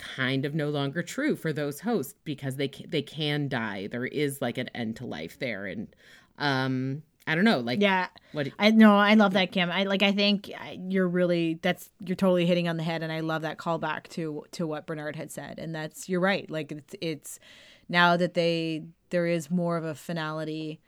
kind 0.02 0.46
of 0.46 0.56
no 0.56 0.70
longer 0.70 1.04
true 1.04 1.36
for 1.36 1.54
those 1.54 1.82
hosts 1.82 2.16
because 2.24 2.56
they 2.56 2.68
they 2.88 3.04
can 3.04 3.48
die. 3.48 3.88
There 3.88 4.06
is 4.06 4.42
like 4.42 4.58
an 4.58 4.68
end 4.70 4.96
to 4.98 5.06
life 5.06 5.38
there 5.40 5.68
and 5.68 5.88
um 6.38 7.04
I 7.28 7.36
don't 7.36 7.44
know, 7.44 7.60
like 7.60 7.82
yeah. 7.82 8.08
What 8.32 8.50
I 8.58 8.72
know, 8.72 8.96
I 8.96 9.14
love 9.14 9.34
that 9.34 9.52
Kim. 9.52 9.70
I 9.70 9.84
like. 9.84 10.02
I 10.02 10.12
think 10.12 10.52
you're 10.78 11.08
really 11.08 11.60
that's 11.62 11.90
you're 12.00 12.16
totally 12.16 12.46
hitting 12.46 12.68
on 12.68 12.78
the 12.78 12.84
head, 12.84 13.04
and 13.04 13.12
I 13.12 13.20
love 13.20 13.44
that 13.44 13.58
callback 13.58 14.08
to 14.10 14.44
to 14.54 14.66
what 14.66 14.88
Bernard 14.88 15.16
had 15.16 15.32
said, 15.32 15.60
and 15.60 15.74
that's 15.74 16.10
you're 16.10 16.20
right. 16.20 16.50
Like 16.50 16.72
it's 16.72 16.96
it's 17.00 17.40
now 17.90 18.18
that 18.18 18.34
they 18.34 18.86
there 19.12 19.28
is 19.28 19.52
more 19.52 19.78
of 19.78 19.86
a 19.86 19.94
finality 19.94 20.80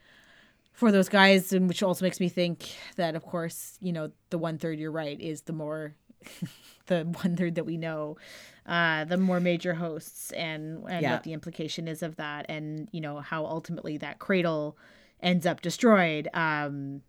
for 0.71 0.91
those 0.91 1.07
guys, 1.07 1.53
and 1.53 1.67
which 1.67 1.83
also 1.83 2.03
makes 2.03 2.19
me 2.19 2.29
think 2.29 2.75
that 2.95 3.15
of 3.15 3.23
course 3.23 3.77
you 3.79 3.93
know 3.93 4.11
the 4.31 4.39
one 4.39 4.57
third 4.57 4.79
you're 4.79 4.91
right 4.91 5.19
is 5.21 5.43
the 5.43 5.53
more 5.53 5.93
the 6.87 7.03
one 7.21 7.35
third 7.35 7.55
that 7.55 7.65
we 7.65 7.77
know, 7.77 8.17
uh, 8.65 9.05
the 9.05 9.17
more 9.17 9.39
major 9.39 9.75
hosts, 9.75 10.31
and 10.31 10.83
and 10.89 11.03
yeah. 11.03 11.11
what 11.11 11.23
the 11.23 11.33
implication 11.33 11.87
is 11.87 12.01
of 12.01 12.15
that, 12.15 12.47
and 12.49 12.89
you 12.91 13.01
know 13.01 13.19
how 13.19 13.45
ultimately 13.45 13.97
that 13.97 14.17
cradle 14.17 14.77
ends 15.23 15.45
up 15.45 15.61
destroyed. 15.61 16.27
Um, 16.33 17.01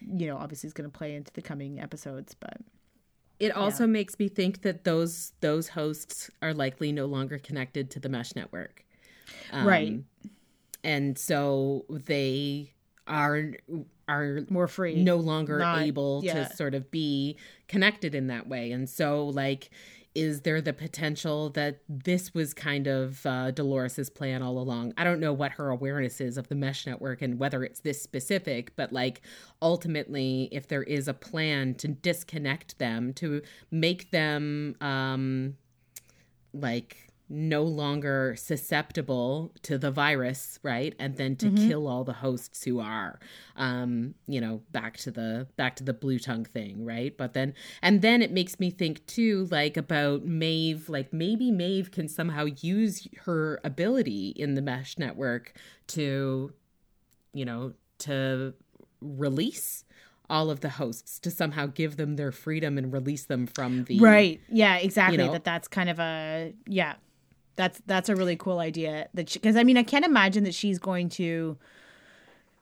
you 0.00 0.26
know, 0.26 0.38
obviously, 0.38 0.66
is 0.66 0.72
going 0.72 0.90
to 0.90 0.96
play 0.96 1.14
into 1.14 1.32
the 1.32 1.42
coming 1.42 1.78
episodes, 1.78 2.34
but 2.34 2.56
it 3.38 3.54
also 3.54 3.84
yeah. 3.84 3.90
makes 3.90 4.18
me 4.18 4.28
think 4.28 4.62
that 4.62 4.84
those 4.84 5.32
those 5.40 5.68
hosts 5.68 6.30
are 6.42 6.54
likely 6.54 6.90
no 6.92 7.06
longer 7.06 7.38
connected 7.38 7.90
to 7.90 8.00
the 8.00 8.08
mesh 8.08 8.34
network, 8.34 8.84
um, 9.52 9.66
right? 9.66 10.00
And 10.82 11.18
so 11.18 11.84
they 11.88 12.72
are 13.06 13.52
are 14.08 14.40
more 14.48 14.68
free, 14.68 15.02
no 15.02 15.16
longer 15.16 15.58
Not, 15.58 15.82
able 15.82 16.22
yeah. 16.24 16.48
to 16.48 16.56
sort 16.56 16.74
of 16.74 16.90
be 16.90 17.36
connected 17.68 18.14
in 18.14 18.28
that 18.28 18.48
way, 18.48 18.72
and 18.72 18.88
so 18.88 19.26
like 19.26 19.70
is 20.16 20.40
there 20.40 20.62
the 20.62 20.72
potential 20.72 21.50
that 21.50 21.80
this 21.88 22.32
was 22.32 22.54
kind 22.54 22.86
of 22.86 23.24
uh, 23.26 23.50
Dolores's 23.50 24.08
plan 24.08 24.42
all 24.42 24.58
along? 24.58 24.94
I 24.96 25.04
don't 25.04 25.20
know 25.20 25.34
what 25.34 25.52
her 25.52 25.68
awareness 25.68 26.22
is 26.22 26.38
of 26.38 26.48
the 26.48 26.54
mesh 26.54 26.86
network 26.86 27.20
and 27.20 27.38
whether 27.38 27.62
it's 27.62 27.80
this 27.80 28.02
specific, 28.02 28.74
but 28.76 28.94
like 28.94 29.20
ultimately, 29.60 30.48
if 30.50 30.68
there 30.68 30.82
is 30.82 31.06
a 31.06 31.14
plan 31.14 31.74
to 31.74 31.88
disconnect 31.88 32.78
them, 32.78 33.12
to 33.14 33.42
make 33.70 34.10
them 34.10 34.74
um, 34.80 35.58
like 36.54 37.05
no 37.28 37.62
longer 37.62 38.36
susceptible 38.38 39.52
to 39.62 39.76
the 39.76 39.90
virus 39.90 40.60
right 40.62 40.94
and 40.98 41.16
then 41.16 41.34
to 41.34 41.46
mm-hmm. 41.46 41.68
kill 41.68 41.88
all 41.88 42.04
the 42.04 42.12
hosts 42.12 42.62
who 42.62 42.78
are 42.78 43.18
um 43.56 44.14
you 44.28 44.40
know 44.40 44.62
back 44.70 44.96
to 44.96 45.10
the 45.10 45.46
back 45.56 45.74
to 45.74 45.82
the 45.82 45.92
blue 45.92 46.20
tongue 46.20 46.44
thing 46.44 46.84
right 46.84 47.16
but 47.16 47.34
then 47.34 47.52
and 47.82 48.00
then 48.00 48.22
it 48.22 48.30
makes 48.30 48.60
me 48.60 48.70
think 48.70 49.04
too 49.06 49.48
like 49.50 49.76
about 49.76 50.24
Maeve 50.24 50.88
like 50.88 51.12
maybe 51.12 51.50
Maeve 51.50 51.90
can 51.90 52.08
somehow 52.08 52.44
use 52.60 53.08
her 53.24 53.60
ability 53.64 54.28
in 54.36 54.54
the 54.54 54.62
mesh 54.62 54.96
network 54.96 55.52
to 55.88 56.52
you 57.32 57.44
know 57.44 57.72
to 57.98 58.54
release 59.00 59.84
all 60.28 60.50
of 60.50 60.60
the 60.60 60.70
hosts 60.70 61.18
to 61.20 61.30
somehow 61.30 61.66
give 61.66 61.96
them 61.96 62.16
their 62.16 62.32
freedom 62.32 62.78
and 62.78 62.92
release 62.92 63.24
them 63.24 63.46
from 63.46 63.84
the 63.84 63.98
right 63.98 64.40
yeah 64.48 64.76
exactly 64.76 65.18
know? 65.18 65.32
that 65.32 65.44
that's 65.44 65.66
kind 65.66 65.88
of 65.88 65.98
a 65.98 66.52
yeah 66.66 66.94
that's 67.56 67.80
that's 67.86 68.08
a 68.08 68.16
really 68.16 68.36
cool 68.36 68.58
idea 68.58 69.08
that 69.14 69.32
because 69.32 69.56
i 69.56 69.64
mean 69.64 69.76
i 69.76 69.82
can't 69.82 70.04
imagine 70.04 70.44
that 70.44 70.54
she's 70.54 70.78
going 70.78 71.08
to 71.08 71.56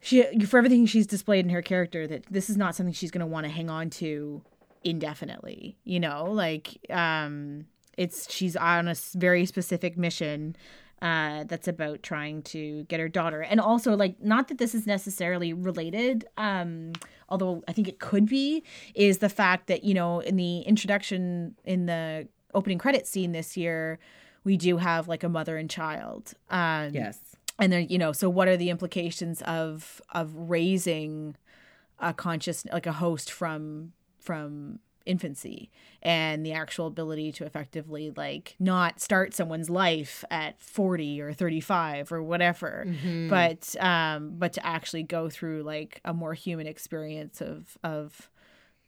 she 0.00 0.22
for 0.40 0.58
everything 0.58 0.86
she's 0.86 1.06
displayed 1.06 1.44
in 1.44 1.50
her 1.50 1.62
character 1.62 2.06
that 2.06 2.24
this 2.30 2.48
is 2.48 2.56
not 2.56 2.74
something 2.74 2.92
she's 2.92 3.10
going 3.10 3.20
to 3.20 3.26
want 3.26 3.44
to 3.44 3.52
hang 3.52 3.70
on 3.70 3.90
to 3.90 4.42
indefinitely 4.84 5.76
you 5.84 5.98
know? 5.98 6.30
Like 6.30 6.78
um 6.90 7.66
it's 7.96 8.30
she's 8.30 8.56
on 8.56 8.88
a 8.88 8.94
very 9.14 9.46
specific 9.46 9.96
mission 9.96 10.56
uh, 11.02 11.44
that's 11.44 11.68
about 11.68 12.02
trying 12.02 12.42
to 12.42 12.84
get 12.84 12.98
her 12.98 13.08
daughter. 13.08 13.42
And 13.42 13.60
also 13.60 13.94
like 13.94 14.22
not 14.22 14.48
that 14.48 14.58
this 14.58 14.74
is 14.74 14.86
necessarily 14.86 15.52
related 15.52 16.26
um 16.36 16.92
although 17.28 17.62
i 17.68 17.72
think 17.72 17.88
it 17.88 17.98
could 17.98 18.26
be 18.26 18.62
is 18.94 19.18
the 19.18 19.28
fact 19.28 19.66
that 19.66 19.84
you 19.84 19.94
know 19.94 20.20
in 20.20 20.36
the 20.36 20.60
introduction 20.60 21.54
in 21.64 21.86
the 21.86 22.28
opening 22.54 22.78
credit 22.78 23.06
scene 23.06 23.32
this 23.32 23.56
year 23.56 23.98
we 24.44 24.56
do 24.56 24.76
have 24.76 25.08
like 25.08 25.22
a 25.24 25.28
mother 25.28 25.56
and 25.56 25.68
child. 25.70 26.34
Um 26.50 26.92
yes. 26.94 27.18
and 27.58 27.72
then 27.72 27.86
you 27.88 27.98
know 27.98 28.12
so 28.12 28.28
what 28.28 28.48
are 28.48 28.56
the 28.56 28.70
implications 28.70 29.42
of 29.42 30.00
of 30.12 30.34
raising 30.34 31.36
a 31.98 32.12
conscious 32.12 32.64
like 32.72 32.86
a 32.86 32.92
host 32.92 33.30
from 33.30 33.92
from 34.18 34.78
infancy 35.06 35.70
and 36.02 36.46
the 36.46 36.52
actual 36.52 36.86
ability 36.86 37.30
to 37.30 37.44
effectively 37.44 38.10
like 38.16 38.56
not 38.58 39.00
start 39.00 39.34
someone's 39.34 39.68
life 39.68 40.24
at 40.30 40.58
40 40.62 41.20
or 41.20 41.32
35 41.34 42.10
or 42.10 42.22
whatever 42.22 42.86
but 43.28 43.76
um 43.80 44.32
but 44.38 44.54
to 44.54 44.66
actually 44.66 45.02
go 45.02 45.28
through 45.28 45.62
like 45.62 46.00
a 46.06 46.14
more 46.14 46.32
human 46.32 46.66
experience 46.66 47.42
of 47.42 47.76
of 47.84 48.30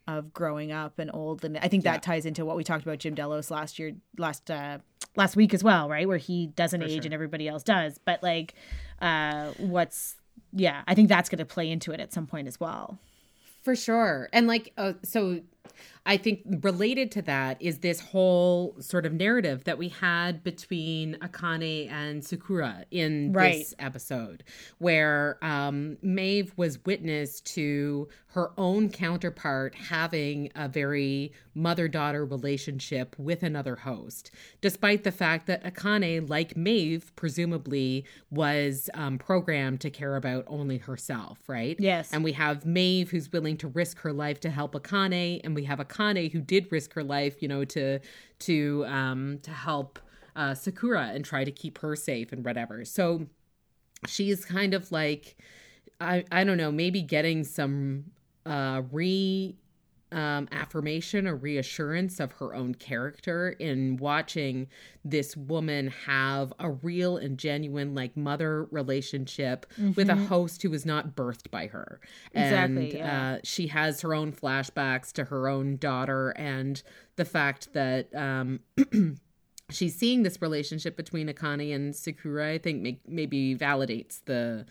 of 0.08 0.32
growing 0.32 0.70
up 0.72 0.98
and 0.98 1.10
old. 1.12 1.44
And 1.44 1.58
i 1.58 1.68
think 1.68 1.84
that 1.84 1.96
Yeah. 1.96 2.00
ties 2.00 2.24
into 2.26 2.44
what 2.46 2.56
we 2.56 2.64
talked 2.64 2.84
about 2.84 2.98
jim 2.98 3.14
delos 3.14 3.50
last 3.50 3.78
year 3.78 3.92
last 4.16 4.50
uh 4.50 4.78
last 5.16 5.36
week 5.36 5.52
as 5.54 5.64
well 5.64 5.88
right 5.88 6.06
where 6.06 6.18
he 6.18 6.48
doesn't 6.48 6.82
age 6.82 6.90
sure. 6.90 7.00
and 7.04 7.14
everybody 7.14 7.48
else 7.48 7.62
does 7.62 7.98
but 8.04 8.22
like 8.22 8.54
uh 9.02 9.50
what's 9.58 10.16
yeah 10.52 10.82
i 10.86 10.94
think 10.94 11.08
that's 11.08 11.28
going 11.28 11.38
to 11.38 11.44
play 11.44 11.70
into 11.70 11.92
it 11.92 12.00
at 12.00 12.12
some 12.12 12.26
point 12.26 12.46
as 12.48 12.60
well 12.60 12.98
For 13.62 13.74
sure. 13.74 14.28
And 14.32 14.46
like, 14.46 14.72
uh, 14.78 14.92
so 15.02 15.40
I 16.06 16.16
think 16.16 16.42
related 16.62 17.10
to 17.12 17.22
that 17.22 17.60
is 17.60 17.80
this 17.80 18.00
whole 18.00 18.76
sort 18.80 19.04
of 19.04 19.12
narrative 19.12 19.64
that 19.64 19.76
we 19.76 19.88
had 19.88 20.44
between 20.44 21.16
Akane 21.16 21.90
and 21.90 22.24
Sakura 22.24 22.84
in 22.92 23.32
Right. 23.32 23.58
this 23.58 23.74
episode, 23.80 24.44
where 24.78 25.38
um, 25.42 25.98
Maeve 26.02 26.52
was 26.56 26.84
witness 26.86 27.40
to 27.40 28.08
her 28.28 28.52
own 28.56 28.90
counterpart 28.90 29.74
having 29.74 30.50
a 30.54 30.68
very 30.68 31.32
mother 31.54 31.88
daughter 31.88 32.24
relationship 32.24 33.16
with 33.18 33.42
another 33.42 33.74
host, 33.76 34.30
despite 34.60 35.04
the 35.04 35.10
fact 35.12 35.46
that 35.46 35.64
Akane, 35.64 36.28
like 36.28 36.56
Maeve, 36.56 37.10
presumably 37.16 38.04
was 38.30 38.90
um, 38.94 39.18
programmed 39.18 39.80
to 39.80 39.90
care 39.90 40.16
about 40.16 40.44
only 40.46 40.76
herself, 40.78 41.38
right? 41.48 41.76
Yes. 41.80 42.12
And 42.12 42.22
we 42.22 42.32
have 42.32 42.64
Maeve 42.66 43.10
who's 43.10 43.32
willing 43.32 43.56
to 43.56 43.68
risk 43.68 43.98
her 44.00 44.12
life 44.12 44.38
to 44.40 44.50
help 44.50 44.74
Akane, 44.74 45.40
and 45.42 45.54
we 45.54 45.64
have 45.64 45.78
Akane 45.80 45.95
who 45.96 46.40
did 46.40 46.70
risk 46.70 46.92
her 46.94 47.04
life, 47.04 47.42
you 47.42 47.48
know, 47.48 47.64
to 47.64 48.00
to 48.40 48.84
um 48.86 49.38
to 49.42 49.50
help 49.50 49.98
uh, 50.36 50.54
Sakura 50.54 51.12
and 51.14 51.24
try 51.24 51.44
to 51.44 51.50
keep 51.50 51.78
her 51.78 51.96
safe 51.96 52.30
and 52.30 52.44
whatever. 52.44 52.84
So 52.84 53.26
she's 54.06 54.44
kind 54.44 54.74
of 54.74 54.92
like 54.92 55.36
I 56.00 56.24
I 56.30 56.44
don't 56.44 56.58
know, 56.58 56.70
maybe 56.70 57.02
getting 57.02 57.44
some 57.44 58.04
uh 58.44 58.82
re 58.92 59.56
um, 60.12 60.48
affirmation 60.52 61.26
or 61.26 61.34
reassurance 61.34 62.20
of 62.20 62.32
her 62.32 62.54
own 62.54 62.74
character 62.74 63.50
in 63.58 63.96
watching 63.96 64.68
this 65.04 65.36
woman 65.36 65.88
have 66.06 66.52
a 66.60 66.70
real 66.70 67.16
and 67.16 67.38
genuine 67.38 67.94
like 67.94 68.16
mother 68.16 68.64
relationship 68.70 69.66
with 69.96 70.08
a 70.08 70.14
host 70.14 70.62
who 70.62 70.70
was 70.70 70.86
not 70.86 71.16
birthed 71.16 71.50
by 71.50 71.66
her 71.66 72.00
Exactly, 72.32 72.90
and 72.90 72.98
yeah. 72.98 73.32
uh, 73.32 73.38
she 73.42 73.66
has 73.66 74.00
her 74.00 74.14
own 74.14 74.32
flashbacks 74.32 75.12
to 75.12 75.24
her 75.24 75.48
own 75.48 75.76
daughter 75.76 76.30
and 76.30 76.82
the 77.16 77.24
fact 77.24 77.72
that 77.72 78.14
um, 78.14 78.60
she's 79.70 79.96
seeing 79.96 80.22
this 80.22 80.40
relationship 80.40 80.96
between 80.96 81.28
Akane 81.28 81.74
and 81.74 81.94
Sakura, 81.94 82.52
I 82.52 82.58
think 82.58 82.82
make, 82.82 83.00
maybe 83.08 83.56
validates 83.56 84.20
the, 84.24 84.66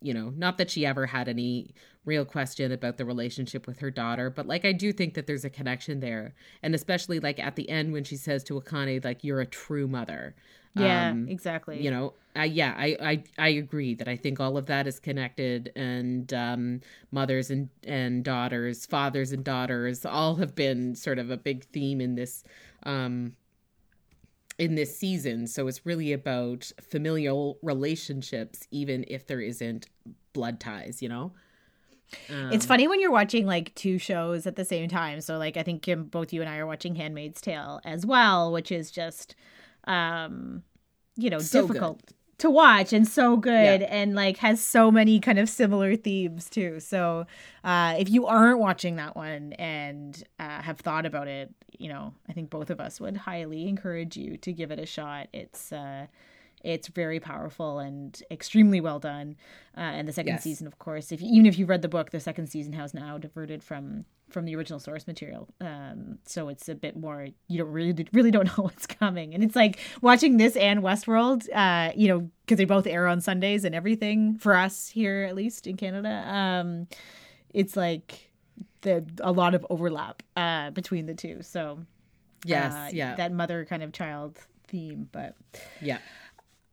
you 0.00 0.14
know, 0.14 0.32
not 0.36 0.58
that 0.58 0.70
she 0.70 0.86
ever 0.86 1.06
had 1.06 1.28
any 1.28 1.74
real 2.10 2.24
question 2.24 2.72
about 2.72 2.96
the 2.98 3.04
relationship 3.04 3.62
with 3.68 3.78
her 3.84 3.90
daughter, 4.02 4.26
but 4.36 4.46
like 4.52 4.64
I 4.64 4.72
do 4.72 4.88
think 4.92 5.14
that 5.14 5.26
there's 5.26 5.44
a 5.44 5.50
connection 5.58 6.00
there. 6.00 6.34
And 6.62 6.74
especially 6.74 7.18
like 7.20 7.38
at 7.38 7.54
the 7.56 7.68
end 7.68 7.92
when 7.92 8.04
she 8.04 8.16
says 8.16 8.42
to 8.44 8.60
Akane, 8.60 9.04
like, 9.04 9.22
you're 9.26 9.40
a 9.40 9.46
true 9.64 9.86
mother. 9.98 10.34
yeah 10.74 11.10
Um, 11.10 11.28
exactly 11.36 11.76
you 11.84 11.90
know 11.94 12.06
I, 12.36 12.44
yeah 12.60 12.72
I, 12.86 12.88
I 13.10 13.14
i 13.48 13.48
agree 13.64 13.92
that 13.98 14.06
i 14.14 14.16
think 14.24 14.38
all 14.38 14.56
of 14.60 14.66
that 14.72 14.84
is 14.86 15.00
connected 15.08 15.72
and 15.74 16.32
um 16.46 16.62
mothers 17.18 17.50
and 17.54 17.68
and 18.00 18.12
daughters 18.32 18.86
fathers 18.86 19.32
and 19.34 19.42
daughters 19.54 20.06
all 20.06 20.34
have 20.42 20.54
been 20.54 20.94
sort 20.94 21.18
of 21.22 21.28
a 21.36 21.36
big 21.48 21.58
theme 21.74 22.00
in 22.06 22.14
this 22.20 22.44
um 22.94 23.34
in 24.58 24.74
this 24.80 24.92
season 25.04 25.46
so 25.54 25.66
it's 25.68 25.82
really 25.90 26.12
about 26.12 26.70
familial 26.94 27.58
relationships 27.62 28.58
even 28.70 29.04
if 29.08 29.26
there 29.26 29.40
isn't 29.52 29.82
blood 30.32 30.56
ties 30.60 31.02
you 31.02 31.08
know 31.14 31.32
it's 32.28 32.66
funny 32.66 32.88
when 32.88 33.00
you're 33.00 33.10
watching 33.10 33.46
like 33.46 33.74
two 33.74 33.98
shows 33.98 34.46
at 34.46 34.56
the 34.56 34.64
same 34.64 34.88
time. 34.88 35.20
So 35.20 35.38
like 35.38 35.56
I 35.56 35.62
think 35.62 35.82
Kim, 35.82 36.04
both 36.04 36.32
you 36.32 36.40
and 36.40 36.50
I 36.50 36.56
are 36.58 36.66
watching 36.66 36.94
Handmaid's 36.96 37.40
Tale 37.40 37.80
as 37.84 38.04
well, 38.06 38.52
which 38.52 38.70
is 38.72 38.90
just 38.90 39.34
um 39.84 40.62
you 41.16 41.30
know 41.30 41.38
So 41.38 41.62
good. 41.62 41.68
difficult 41.68 42.00
to 42.38 42.50
watch 42.50 42.92
and 42.94 43.06
so 43.06 43.36
good 43.36 43.80
Yeah. 43.82 43.86
and 43.90 44.14
like 44.14 44.38
has 44.38 44.62
so 44.62 44.90
many 44.90 45.20
kind 45.20 45.38
of 45.38 45.48
similar 45.48 45.94
themes 45.96 46.48
too. 46.48 46.80
So 46.80 47.26
uh 47.64 47.96
if 47.98 48.08
you 48.08 48.26
aren't 48.26 48.58
watching 48.58 48.96
that 48.96 49.14
one 49.16 49.52
and 49.54 50.22
uh, 50.38 50.62
have 50.62 50.80
thought 50.80 51.04
about 51.06 51.28
it, 51.28 51.52
you 51.78 51.88
know, 51.88 52.14
I 52.28 52.32
think 52.32 52.48
both 52.50 52.70
of 52.70 52.80
us 52.80 53.00
would 53.00 53.16
highly 53.16 53.68
encourage 53.68 54.16
you 54.16 54.36
to 54.38 54.52
give 54.52 54.70
it 54.70 54.78
a 54.78 54.86
shot. 54.86 55.28
It's 55.32 55.72
uh 55.72 56.06
it's 56.62 56.88
very 56.88 57.20
powerful 57.20 57.78
and 57.78 58.22
extremely 58.30 58.80
well 58.80 58.98
done. 58.98 59.36
Uh, 59.76 59.80
and 59.80 60.06
the 60.08 60.12
second 60.12 60.34
Yes. 60.34 60.42
season, 60.44 60.66
of 60.66 60.78
course, 60.78 61.10
if 61.12 61.22
even 61.22 61.46
if 61.46 61.58
you 61.58 61.66
read 61.66 61.82
the 61.82 61.88
book, 61.88 62.10
the 62.10 62.20
second 62.20 62.48
season 62.48 62.72
has 62.74 62.94
now 62.94 63.18
diverted 63.18 63.62
from 63.62 64.04
from 64.28 64.44
the 64.44 64.54
original 64.54 64.78
source 64.78 65.08
material. 65.08 65.48
Um, 65.60 66.18
so 66.24 66.48
it's 66.48 66.68
a 66.68 66.74
bit 66.74 66.96
more. 66.96 67.26
You 67.48 67.58
don't 67.58 67.72
really 67.72 68.06
really 68.12 68.30
don't 68.30 68.46
know 68.58 68.64
what's 68.64 68.86
coming, 68.86 69.34
and 69.34 69.42
it's 69.42 69.56
like 69.56 69.78
watching 70.02 70.36
this 70.36 70.54
and 70.56 70.82
Westworld. 70.82 71.48
Uh, 71.54 71.92
you 71.96 72.08
know, 72.08 72.30
because 72.44 72.58
they 72.58 72.64
both 72.64 72.86
air 72.86 73.06
on 73.06 73.20
Sundays 73.20 73.64
and 73.64 73.74
everything 73.74 74.36
for 74.38 74.54
us 74.54 74.88
here, 74.88 75.24
at 75.24 75.34
least 75.34 75.66
in 75.66 75.76
Canada. 75.76 76.24
Um, 76.28 76.86
it's 77.54 77.76
like 77.76 78.30
the 78.82 79.04
a 79.20 79.32
lot 79.32 79.54
of 79.54 79.66
overlap 79.70 80.22
uh, 80.36 80.70
between 80.70 81.06
the 81.06 81.14
two. 81.14 81.42
So 81.42 81.80
yes 82.44 82.72
uh, 82.72 82.88
yeah 82.92 83.14
that 83.16 83.32
mother 83.32 83.64
kind 83.66 83.82
of 83.82 83.92
child 83.92 84.38
theme, 84.68 85.08
but. 85.12 85.34
yeah 85.80 85.98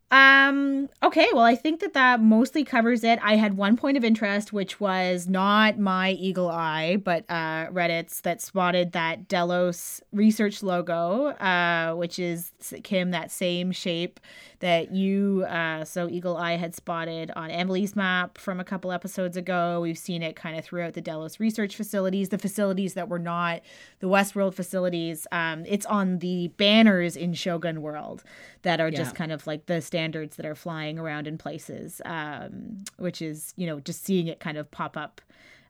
Um, 0.09 0.87
okay, 1.03 1.27
well, 1.33 1.43
I 1.43 1.55
think 1.55 1.81
that 1.81 1.93
that 1.93 2.21
mostly 2.21 2.63
covers 2.63 3.03
it. 3.03 3.19
I 3.21 3.35
had 3.35 3.57
one 3.57 3.75
point 3.75 3.97
of 3.97 4.05
interest, 4.05 4.53
which 4.53 4.79
was 4.79 5.27
not 5.27 5.77
my 5.77 6.11
eagle 6.11 6.49
eye, 6.49 6.95
but 6.95 7.25
uh, 7.27 7.67
Reddit's 7.71 8.21
that 8.21 8.41
spotted 8.41 8.93
that 8.93 9.27
Delos 9.27 10.01
research 10.13 10.63
logo, 10.63 11.27
uh, 11.27 11.93
which 11.95 12.19
is, 12.19 12.53
Kim, 12.83 13.11
that 13.11 13.31
same 13.31 13.73
shape 13.73 14.21
that 14.59 14.91
you, 14.91 15.45
uh, 15.49 15.83
so 15.83 16.09
Eagle 16.09 16.37
Eye 16.37 16.55
had 16.55 16.73
spotted 16.73 17.29
on 17.35 17.51
Emily's 17.51 17.95
map 17.95 18.37
from 18.37 18.59
a 18.59 18.63
couple 18.63 18.91
episodes 18.91 19.37
ago. 19.37 19.81
We've 19.81 19.97
seen 19.97 20.23
it 20.23 20.35
kind 20.35 20.57
of 20.57 20.65
throughout 20.65 20.93
the 20.93 21.01
Delos 21.01 21.39
research 21.39 21.75
facilities, 21.75 22.29
the 22.29 22.37
facilities 22.39 22.93
that 22.95 23.09
were 23.09 23.19
not 23.19 23.61
the 23.99 24.07
Westworld 24.07 24.55
facilities. 24.55 25.27
Um, 25.31 25.63
it's 25.67 25.85
on 25.85 26.19
the 26.19 26.47
banners 26.57 27.15
in 27.15 27.33
Shogun 27.33 27.81
World 27.81 28.23
that 28.67 28.81
are 28.81 28.91
just 28.91 29.15
kind 29.15 29.31
of 29.31 29.47
like 29.47 29.65
the 29.67 29.81
standards 29.81 30.35
that 30.35 30.45
are 30.45 30.53
flying 30.53 30.99
around 30.99 31.25
in 31.25 31.37
places, 31.37 32.01
um, 32.03 32.83
which 32.97 33.21
is, 33.21 33.53
you 33.55 33.65
know, 33.65 33.79
just 33.79 34.03
seeing 34.03 34.27
it 34.27 34.41
kind 34.41 34.57
of 34.57 34.69
pop 34.71 34.97
up. 34.97 35.21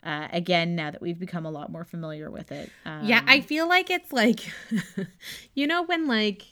Uh, 0.03 0.27
again, 0.33 0.75
now 0.75 0.89
that 0.89 0.99
we've 0.99 1.19
become 1.19 1.45
a 1.45 1.51
lot 1.51 1.71
more 1.71 1.83
familiar 1.83 2.31
with 2.31 2.51
it. 2.51 2.71
Um, 2.87 3.05
Yeah, 3.05 3.21
I 3.27 3.41
feel 3.41 3.69
like 3.69 3.91
it's 3.91 4.11
like, 4.11 4.51
you 5.53 5.67
know, 5.67 5.83
when 5.83 6.07
like 6.07 6.43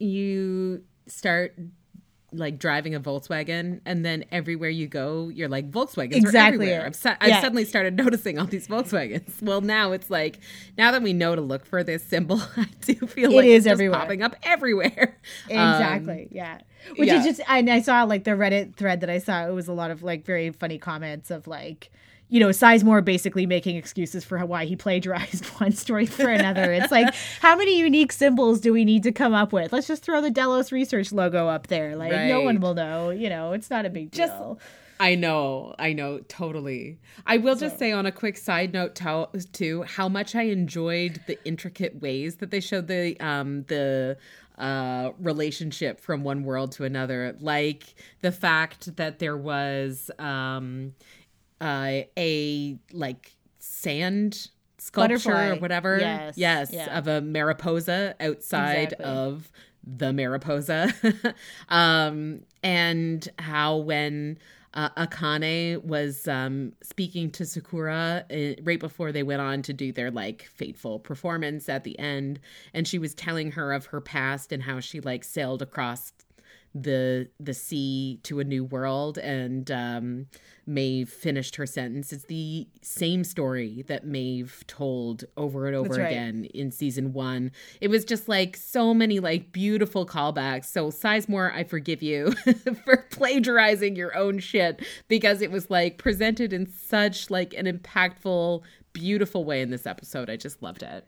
you 0.00 0.82
start 1.06 1.56
like 2.32 2.58
driving 2.58 2.94
a 2.94 3.00
Volkswagen 3.00 3.80
and 3.86 4.04
then 4.04 4.24
everywhere 4.32 4.68
you 4.68 4.86
go, 4.88 5.28
you're 5.28 5.48
like 5.48 5.70
Volkswagens 5.70 6.16
Exactly 6.16 6.66
are 6.66 6.70
everywhere. 6.72 6.86
I've, 6.86 6.96
su- 6.96 7.12
I've 7.20 7.40
suddenly 7.40 7.64
started 7.64 7.96
noticing 7.96 8.38
all 8.38 8.46
these 8.46 8.66
Volkswagens. 8.68 9.40
Well, 9.42 9.60
now 9.60 9.92
it's 9.92 10.10
like, 10.10 10.40
now 10.76 10.90
that 10.90 11.02
we 11.02 11.12
know 11.12 11.34
to 11.36 11.40
look 11.40 11.64
for 11.64 11.82
this 11.84 12.02
symbol, 12.02 12.40
I 12.56 12.66
do 12.80 12.94
feel 13.06 13.30
It 13.32 13.36
like 13.36 13.46
is 13.46 13.54
it's 13.54 13.64
just 13.66 13.72
everywhere. 13.72 14.00
popping 14.00 14.22
up 14.22 14.36
everywhere. 14.42 15.16
Um, 15.50 15.56
Exactly. 15.74 16.28
yeah. 16.30 16.58
Which 16.96 17.08
yeah. 17.08 17.18
is 17.18 17.24
just, 17.24 17.40
and 17.48 17.68
I 17.70 17.80
saw 17.80 18.04
like 18.04 18.24
the 18.24 18.32
Reddit 18.32 18.76
thread 18.76 19.00
that 19.00 19.10
I 19.10 19.18
saw. 19.18 19.46
It 19.46 19.52
was 19.52 19.68
a 19.68 19.72
lot 19.72 19.90
of 19.90 20.02
like 20.02 20.24
very 20.24 20.50
funny 20.50 20.78
comments 20.78 21.30
of 21.30 21.46
like, 21.46 21.90
you 22.28 22.40
know, 22.40 22.48
Sizemore 22.48 23.04
basically 23.04 23.46
making 23.46 23.76
excuses 23.76 24.24
for 24.24 24.44
why 24.44 24.64
he 24.64 24.74
plagiarized 24.76 25.44
one 25.60 25.72
story 25.72 26.06
for 26.06 26.28
another. 26.28 26.72
It's 26.72 26.90
like, 26.90 27.14
how 27.40 27.56
many 27.56 27.78
unique 27.78 28.12
symbols 28.12 28.60
do 28.60 28.72
we 28.72 28.84
need 28.84 29.04
to 29.04 29.12
come 29.12 29.32
up 29.32 29.52
with? 29.52 29.72
Let's 29.72 29.86
just 29.86 30.02
throw 30.02 30.20
the 30.20 30.30
Delos 30.30 30.72
Research 30.72 31.12
logo 31.12 31.46
up 31.48 31.68
there. 31.68 31.94
Like, 31.94 32.12
no 32.12 32.40
one 32.40 32.60
will 32.60 32.74
know. 32.74 33.10
You 33.10 33.28
know, 33.28 33.52
it's 33.52 33.70
not 33.70 33.86
a 33.86 33.90
big 33.90 34.12
Just- 34.12 34.32
deal. 34.32 34.58
I 34.98 35.14
know, 35.14 35.74
I 35.78 35.92
know, 35.92 36.20
totally. 36.26 36.98
I 37.26 37.36
will 37.36 37.54
just 37.54 37.78
say 37.78 37.92
on 37.92 38.06
a 38.06 38.12
quick 38.12 38.38
side 38.38 38.72
note 38.72 38.94
to, 38.94 39.28
too, 39.52 39.82
how 39.82 40.08
much 40.08 40.34
I 40.34 40.44
enjoyed 40.44 41.20
the 41.26 41.38
intricate 41.46 42.00
ways 42.00 42.36
that 42.36 42.50
they 42.50 42.60
showed 42.60 42.86
the 42.86 43.14
um 43.20 43.64
the 43.64 44.16
uh 44.56 45.10
relationship 45.18 46.00
from 46.00 46.24
one 46.24 46.44
world 46.44 46.72
to 46.72 46.84
another, 46.84 47.36
like 47.40 47.94
the 48.22 48.32
fact 48.32 48.96
that 48.96 49.18
there 49.18 49.36
was 49.36 50.10
um 50.18 50.94
uh, 51.60 52.00
a 52.16 52.78
like 52.92 53.36
sand 53.58 54.50
sculpture 54.78 55.14
Butterfly. 55.14 55.48
or 55.48 55.56
whatever. 55.56 55.98
Yes, 55.98 56.34
yes, 56.36 56.70
yeah. 56.72 56.96
of 56.96 57.08
a 57.08 57.20
Mariposa 57.20 58.14
outside 58.20 58.92
Exactly. 58.92 59.04
of 59.06 59.50
the 59.84 60.12
Mariposa. 60.12 60.92
um, 61.68 62.40
and 62.62 63.28
how 63.38 63.76
when 63.76 64.38
uh, 64.74 64.90
Akane 64.90 65.82
was 65.84 66.28
um, 66.28 66.72
speaking 66.82 67.30
to 67.30 67.46
Sakura 67.46 68.24
uh, 68.30 68.62
right 68.62 68.78
before 68.78 69.10
they 69.10 69.22
went 69.22 69.40
on 69.40 69.62
to 69.62 69.72
do 69.72 69.90
their 69.90 70.10
like 70.10 70.42
fateful 70.54 70.98
performance 70.98 71.68
at 71.68 71.84
the 71.84 71.98
end, 71.98 72.40
and 72.74 72.86
she 72.86 72.98
was 72.98 73.14
telling 73.14 73.52
her 73.52 73.72
of 73.72 73.86
her 73.86 74.00
past 74.00 74.52
and 74.52 74.62
how 74.64 74.80
she 74.80 75.00
like 75.00 75.24
sailed 75.24 75.62
across 75.62 76.12
the 76.82 77.28
the 77.40 77.54
sea 77.54 78.20
to 78.22 78.40
a 78.40 78.44
new 78.44 78.64
world 78.64 79.18
and 79.18 79.70
um 79.70 80.26
Maeve 80.66 81.08
finished 81.08 81.56
her 81.56 81.66
sentence. 81.66 82.12
It's 82.12 82.24
the 82.24 82.66
same 82.82 83.22
story 83.22 83.84
that 83.86 84.04
Maeve 84.04 84.64
told 84.66 85.24
over 85.36 85.68
and 85.68 85.76
over 85.76 85.94
right. 85.94 86.10
again 86.10 86.46
in 86.46 86.72
season 86.72 87.12
one. 87.12 87.52
It 87.80 87.88
was 87.88 88.04
just 88.04 88.28
like 88.28 88.56
so 88.56 88.92
many 88.92 89.20
like 89.20 89.52
beautiful 89.52 90.04
callbacks. 90.06 90.64
So 90.64 90.90
Sizemore, 90.90 91.54
I 91.54 91.62
forgive 91.62 92.02
you 92.02 92.32
for 92.84 92.96
plagiarizing 93.10 93.94
your 93.94 94.16
own 94.16 94.40
shit 94.40 94.84
because 95.06 95.40
it 95.40 95.52
was 95.52 95.70
like 95.70 95.98
presented 95.98 96.52
in 96.52 96.66
such 96.66 97.30
like 97.30 97.54
an 97.54 97.66
impactful, 97.66 98.62
beautiful 98.92 99.44
way 99.44 99.62
in 99.62 99.70
this 99.70 99.86
episode. 99.86 100.28
I 100.28 100.36
just 100.36 100.62
loved 100.62 100.82
it. 100.82 101.06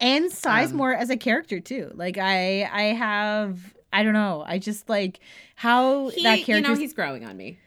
and 0.00 0.26
Sizemore 0.32 0.96
as 0.98 1.10
a 1.10 1.16
character 1.16 1.60
too. 1.60 1.92
Like 1.94 2.18
I 2.18 2.68
I 2.72 2.82
have 2.94 3.75
I 3.92 4.02
don't 4.02 4.12
know. 4.12 4.44
I 4.46 4.58
just 4.58 4.88
like 4.88 5.20
how 5.54 6.08
He, 6.08 6.22
that 6.22 6.40
you 6.40 6.44
character 6.44 6.74
know, 6.74 6.78
he's 6.78 6.92
growing 6.92 7.24
on 7.24 7.36
me. 7.36 7.58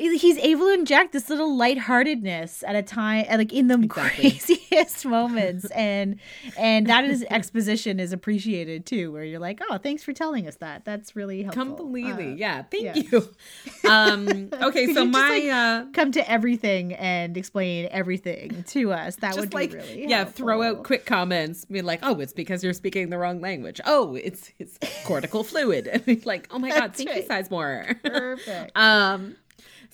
He's 0.00 0.38
able 0.38 0.66
to 0.66 0.72
inject 0.74 1.12
this 1.12 1.28
little 1.28 1.56
lightheartedness 1.56 2.64
at 2.66 2.74
a 2.74 2.82
time 2.82 3.26
like 3.30 3.52
in 3.52 3.68
the 3.68 3.74
Exactly. 3.74 4.30
craziest 4.70 5.04
moments 5.06 5.66
and 5.72 6.18
and 6.56 6.86
that 6.86 7.04
is 7.04 7.24
exposition 7.30 8.00
is 8.00 8.12
appreciated 8.12 8.86
too 8.86 9.12
where 9.12 9.24
you're 9.24 9.38
like 9.38 9.60
oh 9.68 9.78
thanks 9.78 10.02
for 10.02 10.12
telling 10.12 10.46
us 10.46 10.56
that 10.56 10.84
that's 10.84 11.14
really 11.16 11.42
helpful 11.42 11.60
Completely. 11.76 12.32
Uh, 12.32 12.36
yeah. 12.36 12.62
Thank 12.62 12.84
yeah. 12.84 12.94
you. 12.94 13.28
Um 13.90 14.50
okay, 14.62 14.86
so 14.86 15.04
just, 15.04 15.12
my 15.12 15.28
like, 15.28 15.48
uh 15.48 15.84
come 15.92 16.12
to 16.12 16.30
everything 16.30 16.94
and 16.94 17.36
explain 17.36 17.88
everything 17.90 18.64
to 18.68 18.92
us 18.92 19.16
that 19.16 19.36
would 19.36 19.52
like 19.54 19.72
be 19.72 19.78
really 19.78 20.08
yeah 20.08 20.24
throw 20.24 20.62
out 20.62 20.84
quick 20.84 21.06
comments 21.06 21.64
be 21.64 21.82
like 21.82 22.00
oh 22.02 22.20
it's 22.20 22.32
because 22.32 22.62
you're 22.62 22.72
speaking 22.72 23.10
the 23.10 23.18
wrong 23.18 23.40
language 23.40 23.80
oh 23.86 24.14
it's 24.16 24.52
it's 24.58 24.78
cortical 25.04 25.42
fluid 25.44 25.86
and 25.88 26.24
like 26.26 26.46
oh 26.50 26.58
my 26.58 26.68
god 26.70 26.94
thank 26.94 27.14
you 27.14 27.22
Sizemore 27.22 28.00
perfect 28.02 28.76
um 28.76 29.36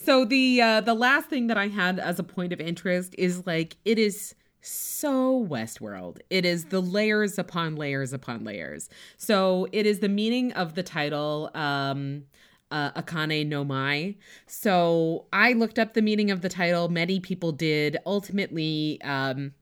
so 0.07 0.25
the 0.25 0.61
uh 0.63 0.81
the 0.81 0.95
last 0.95 1.29
thing 1.29 1.49
that 1.49 1.59
i 1.59 1.69
had 1.69 1.99
as 1.99 2.19
a 2.19 2.23
point 2.23 2.53
of 2.53 2.61
interest 2.61 3.15
is 3.19 3.45
like 3.47 3.77
it 3.85 3.99
is 3.99 4.35
so 4.61 5.47
westworld 5.47 6.19
it 6.31 6.45
is 6.45 6.67
the 6.67 6.81
layers 6.81 7.39
upon 7.39 7.77
layers 7.77 8.13
upon 8.13 8.45
layers 8.45 8.89
so 9.17 9.67
it 9.73 9.85
is 9.85 9.99
the 9.99 10.09
meaning 10.09 10.53
of 10.53 10.75
the 10.75 10.83
title 10.83 11.51
um 11.55 12.23
uh, 12.69 12.91
Akane 13.01 13.47
no 13.47 13.63
Mai. 13.65 14.17
So 14.49 15.27
I 15.33 15.53
looked 15.53 15.79
up 15.79 15.95
the 15.95 16.03
meaning 16.03 16.33
of 16.33 16.41
the 16.41 16.49
title. 16.49 16.89
Many 16.89 17.21
people 17.21 17.53
did. 17.53 17.97
Ultimately, 18.05 19.01
um, 19.03 19.53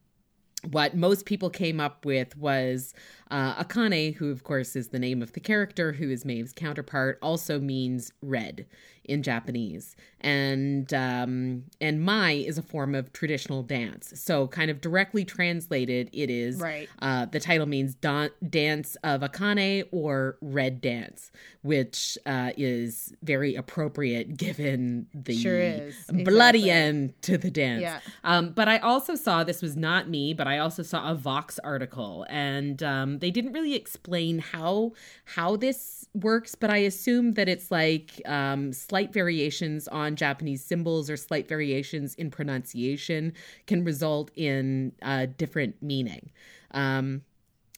what 0.71 0.95
most 0.95 1.25
people 1.27 1.51
came 1.51 1.79
up 1.79 2.03
with 2.03 2.35
was 2.35 2.95
uh, 3.29 3.63
Akane, 3.63 4.15
who 4.15 4.31
of 4.31 4.43
course 4.43 4.75
is 4.75 4.87
the 4.87 4.97
name 4.97 5.21
of 5.21 5.33
the 5.33 5.39
character, 5.39 5.93
who 5.93 6.09
is 6.09 6.25
Maeve's 6.25 6.51
counterpart, 6.51 7.19
also 7.21 7.59
means 7.59 8.11
red 8.23 8.65
in 9.07 9.23
Japanese, 9.23 9.95
and 10.21 10.93
um, 10.93 11.63
and 11.81 12.01
Mai 12.01 12.31
is 12.33 12.57
a 12.57 12.61
form 12.61 12.93
of 12.95 13.11
traditional 13.13 13.63
dance. 13.63 14.13
So, 14.15 14.47
kind 14.47 14.69
of 14.71 14.81
directly 14.81 15.23
translated, 15.25 16.09
it 16.13 16.29
is 16.29 16.57
Right. 16.59 16.89
uh, 16.99 17.25
the 17.25 17.39
title 17.39 17.65
means 17.65 17.95
dan- 17.95 18.31
dance 18.49 18.95
of 19.03 19.21
Akane 19.21 19.87
or 19.91 20.37
red 20.41 20.81
dance, 20.81 21.31
which 21.61 22.17
uh, 22.25 22.51
is 22.57 23.13
very 23.23 23.55
appropriate 23.55 24.37
given 24.37 25.07
the 25.13 25.35
Sure 25.35 25.79
bloody 26.23 26.59
Exactly. 26.59 26.69
end 26.71 27.21
to 27.23 27.37
the 27.37 27.51
dance. 27.51 27.81
Yeah. 27.81 27.99
Um, 28.23 28.49
but 28.49 28.67
I 28.67 28.77
also 28.79 29.15
saw 29.15 29.43
this 29.43 29.61
was 29.61 29.75
not 29.75 30.09
me, 30.09 30.33
but 30.33 30.47
I 30.47 30.57
also 30.59 30.83
saw 30.83 31.11
a 31.11 31.15
Vox 31.15 31.59
article, 31.59 32.25
and 32.29 32.81
um, 32.83 33.19
they 33.19 33.31
didn't 33.31 33.53
really 33.53 33.75
explain 33.75 34.39
how 34.39 34.93
how 35.25 35.55
this 35.55 36.07
works. 36.13 36.55
But 36.55 36.69
I 36.69 36.77
assume 36.77 37.33
that 37.33 37.47
it's 37.49 37.71
like 37.71 38.21
um, 38.25 38.71
slight 38.95 39.11
variations 39.11 39.89
on 39.89 40.15
Japanese 40.15 40.63
symbols 40.63 41.09
or 41.09 41.17
slight 41.17 41.49
variations 41.49 42.15
in 42.15 42.31
pronunciation 42.31 43.33
can 43.67 43.83
result 43.83 44.31
in 44.35 44.93
uh, 45.01 45.25
different 45.37 45.75
meaning. 45.83 46.29
Um, 46.71 47.21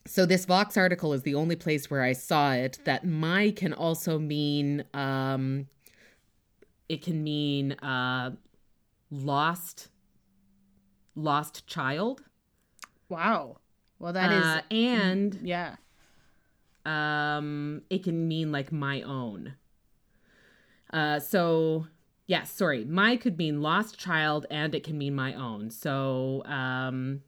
so 0.05 0.27
this 0.27 0.45
Vox 0.45 0.77
article 0.77 1.13
is 1.13 1.23
the 1.23 1.33
only 1.33 1.55
place 1.55 1.89
where 1.89 2.03
I 2.03 2.13
saw 2.13 2.53
it. 2.53 2.77
That 2.85 3.03
Mai 3.03 3.49
can 3.49 3.73
also 3.73 4.19
mean 4.19 4.83
um, 4.93 5.65
it 6.87 7.01
can 7.01 7.23
mean 7.23 7.71
uh, 7.71 8.35
lost 9.09 9.87
lost 11.15 11.65
child 11.65 12.21
wow 13.09 13.57
well 13.97 14.13
that 14.13 14.31
is 14.31 14.45
uh, 14.45 14.61
and 14.69 15.39
yeah 15.41 15.77
um 16.85 17.81
it 17.89 18.03
can 18.03 18.27
mean 18.27 18.51
like 18.51 18.71
my 18.71 19.01
own 19.01 19.55
uh 20.91 21.19
so 21.19 21.87
yeah 22.27 22.43
sorry. 22.43 22.85
Mai 22.85 23.17
could 23.17 23.37
mean 23.37 23.61
lost 23.61 23.97
child 23.97 24.45
and 24.49 24.75
it 24.75 24.83
can 24.83 24.97
mean 24.97 25.15
my 25.15 25.33
own. 25.33 25.69
So 25.69 26.43
um 26.45 27.21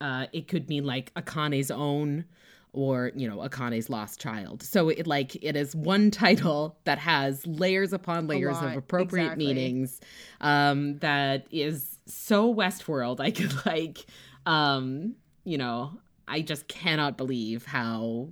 uh 0.00 0.26
it 0.32 0.48
could 0.48 0.68
mean 0.68 0.84
like 0.84 1.12
akane's 1.14 1.70
own 1.70 2.24
or 2.72 3.12
you 3.14 3.28
know 3.28 3.40
akane's 3.42 3.88
lost 3.88 4.20
child. 4.20 4.62
So 4.62 4.88
it 4.88 5.06
like 5.06 5.36
it 5.42 5.56
is 5.56 5.74
one 5.74 6.10
title 6.10 6.76
that 6.84 6.98
has 6.98 7.46
layers 7.46 7.92
upon 7.92 8.26
layers 8.26 8.56
of 8.60 8.76
appropriate 8.76 9.24
exactly. 9.24 9.46
meanings 9.46 10.00
um 10.40 10.98
that 10.98 11.46
is 11.50 11.98
so 12.06 12.54
westworld. 12.54 13.20
I 13.24 13.30
could 13.30 13.64
like 13.66 14.06
um 14.46 15.14
you 15.44 15.58
know 15.58 15.92
i 16.26 16.40
just 16.40 16.68
cannot 16.68 17.16
believe 17.16 17.64
how 17.66 18.28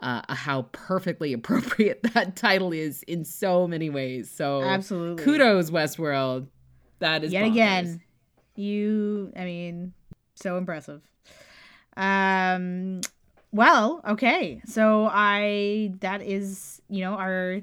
uh, 0.00 0.22
how 0.28 0.62
perfectly 0.72 1.32
appropriate 1.34 2.02
that 2.14 2.36
title 2.36 2.72
is 2.72 3.02
in 3.04 3.24
so 3.24 3.66
many 3.66 3.90
ways. 3.90 4.30
So 4.30 4.62
Absolutely. 4.62 5.24
kudos 5.24 5.70
Westworld. 5.70 6.46
That 7.00 7.22
is 7.24 7.32
yet 7.32 7.44
bonkers. 7.44 7.50
again 7.52 8.00
you 8.58 9.32
i 9.36 9.44
mean 9.44 9.92
so 10.34 10.56
impressive 10.56 11.00
um 11.96 13.00
well 13.52 14.00
okay 14.06 14.60
so 14.66 15.08
i 15.12 15.92
that 16.00 16.22
is 16.22 16.82
you 16.88 17.00
know 17.00 17.12
our 17.14 17.60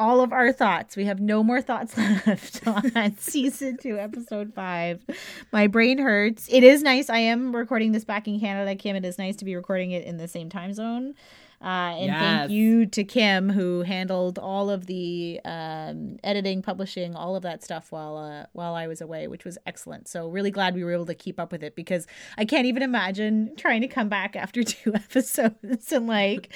all 0.00 0.20
of 0.22 0.32
our 0.32 0.50
thoughts. 0.52 0.96
We 0.96 1.04
have 1.04 1.20
no 1.20 1.44
more 1.44 1.60
thoughts 1.62 1.96
left 2.26 2.66
on 2.66 3.16
season 3.18 3.76
two 3.80 3.98
episode 3.98 4.54
five. 4.54 5.04
My 5.52 5.66
brain 5.66 5.98
hurts. 5.98 6.48
It 6.50 6.64
is 6.64 6.82
nice. 6.82 7.10
I 7.10 7.18
am 7.18 7.54
recording 7.54 7.92
this 7.92 8.04
back 8.04 8.26
in 8.26 8.40
canada 8.40 8.74
kim. 8.74 8.96
It 8.96 9.04
is 9.04 9.18
nice 9.18 9.36
to 9.36 9.44
be 9.44 9.54
recording 9.54 9.92
it 9.92 10.04
in 10.04 10.16
the 10.16 10.26
same 10.26 10.48
time 10.48 10.72
zone. 10.72 11.14
Uh, 11.62 11.92
and 11.94 12.06
Yes. 12.06 12.18
thank 12.20 12.50
you 12.52 12.86
to 12.86 13.04
Kim 13.04 13.50
who 13.50 13.82
handled 13.82 14.38
all 14.38 14.70
of 14.70 14.86
the 14.86 15.38
um, 15.44 16.16
editing, 16.24 16.62
publishing, 16.62 17.14
all 17.14 17.36
of 17.36 17.42
that 17.42 17.62
stuff 17.62 17.92
while 17.92 18.16
uh, 18.16 18.46
while 18.54 18.74
I 18.74 18.86
was 18.86 19.02
away, 19.02 19.28
which 19.28 19.44
was 19.44 19.58
excellent. 19.66 20.08
So 20.08 20.28
really 20.28 20.50
glad 20.50 20.74
we 20.74 20.82
were 20.84 20.92
able 20.94 21.04
to 21.04 21.14
keep 21.14 21.38
up 21.38 21.52
with 21.52 21.62
it 21.62 21.76
because 21.76 22.06
I 22.38 22.46
can't 22.46 22.64
even 22.64 22.82
imagine 22.82 23.52
trying 23.58 23.82
to 23.82 23.88
come 23.88 24.08
back 24.08 24.36
after 24.36 24.62
two 24.64 24.94
episodes 24.94 25.92
and 25.92 26.06
like 26.06 26.48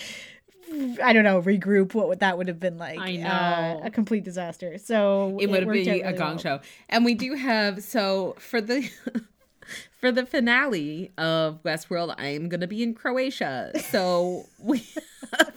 I 1.03 1.13
don't 1.13 1.25
know 1.25 1.41
regroup. 1.43 1.95
What 1.95 2.09
would 2.09 2.21
that 2.21 2.37
would 2.39 2.49
have 2.49 2.61
been 2.61 2.79
like? 2.79 2.99
I 2.99 3.17
Uh, 3.19 3.75
know. 3.75 3.81
a 3.85 3.91
complete 3.91 4.25
disaster. 4.25 4.79
So 4.79 5.37
it 5.41 5.49
would 5.49 5.67
worked 5.67 5.85
be 5.85 6.03
out 6.05 6.13
a 6.15 6.17
gong 6.17 6.29
well. 6.31 6.39
show. 6.39 6.61
And 6.89 7.05
we 7.05 7.15
do 7.15 7.35
have 7.35 7.83
so 7.83 8.35
for 8.39 8.61
the 8.61 8.89
for 10.01 10.13
the 10.13 10.27
finale 10.27 11.11
of 11.17 11.63
Westworld, 11.63 12.15
I'm 12.19 12.49
gonna 12.49 12.67
be 12.67 12.83
in 12.83 12.95
Croatia. 12.95 13.73
So 13.91 14.47
we 14.59 14.85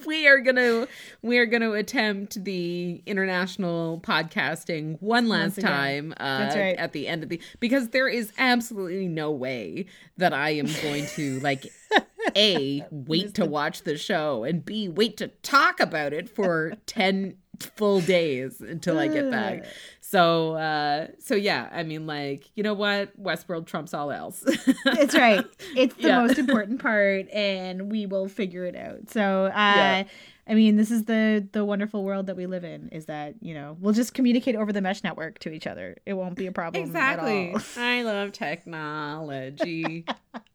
we 0.05 0.27
are 0.27 0.39
gonna 0.39 0.87
we 1.21 1.37
are 1.37 1.45
gonna 1.45 1.71
attempt 1.73 2.43
the 2.43 3.01
international 3.05 3.99
podcasting 4.01 5.01
one 5.01 5.27
last 5.27 5.59
time 5.59 6.13
uh, 6.17 6.51
right. 6.55 6.77
at 6.77 6.93
the 6.93 7.07
end 7.07 7.23
of 7.23 7.29
the 7.29 7.41
because 7.59 7.89
there 7.89 8.07
is 8.07 8.31
absolutely 8.37 9.07
no 9.07 9.31
way 9.31 9.85
that 10.17 10.33
I 10.33 10.51
am 10.51 10.67
going 10.81 11.05
to 11.15 11.39
like 11.41 11.65
a 12.35 12.85
wait 12.91 13.33
to 13.35 13.45
watch 13.45 13.83
the 13.83 13.97
show 13.97 14.43
and 14.43 14.65
b 14.65 14.89
wait 14.89 15.17
to 15.17 15.27
talk 15.43 15.79
about 15.79 16.13
it 16.13 16.29
for 16.29 16.73
ten 16.85 17.37
full 17.75 18.01
days 18.01 18.61
until 18.61 18.99
I 18.99 19.07
get 19.07 19.31
back. 19.31 19.65
So 19.99 20.53
uh 20.53 21.07
so 21.19 21.33
yeah, 21.35 21.69
I 21.71 21.83
mean 21.83 22.05
like, 22.05 22.49
you 22.55 22.61
know 22.63 22.75
what? 22.75 23.19
Westworld 23.21 23.65
trumps 23.65 23.93
all 23.95 24.11
else. 24.11 24.43
It's 24.85 25.15
right. 25.15 25.43
It's 25.75 25.95
the 25.95 26.07
Yeah. 26.09 26.21
most 26.21 26.37
important 26.37 26.81
part, 26.81 27.29
and 27.31 27.91
we 27.91 28.05
will 28.05 28.27
figure 28.27 28.63
it 28.65 28.75
out. 28.75 29.09
So, 29.09 29.45
uh, 29.45 29.49
Yeah. 29.75 30.03
I 30.49 30.53
mean, 30.53 30.77
this 30.77 30.91
is 30.91 31.05
the 31.05 31.45
the 31.51 31.65
wonderful 31.65 32.03
world 32.05 32.27
that 32.27 32.37
we 32.37 32.45
live 32.45 32.63
in. 32.63 32.87
Is 32.89 33.07
that 33.07 33.35
you 33.41 33.53
know 33.53 33.75
we'll 33.81 33.93
just 33.93 34.13
communicate 34.13 34.55
over 34.55 34.71
the 34.71 34.79
mesh 34.81 35.03
network 35.03 35.39
to 35.39 35.51
each 35.51 35.67
other. 35.67 35.97
It 36.05 36.13
won't 36.13 36.35
be 36.35 36.45
a 36.47 36.51
problem. 36.53 36.83
at 36.83 36.87
exactly. 36.87 37.53
all. 37.53 37.61
I 37.75 38.03
love 38.03 38.31
technology. 38.31 40.05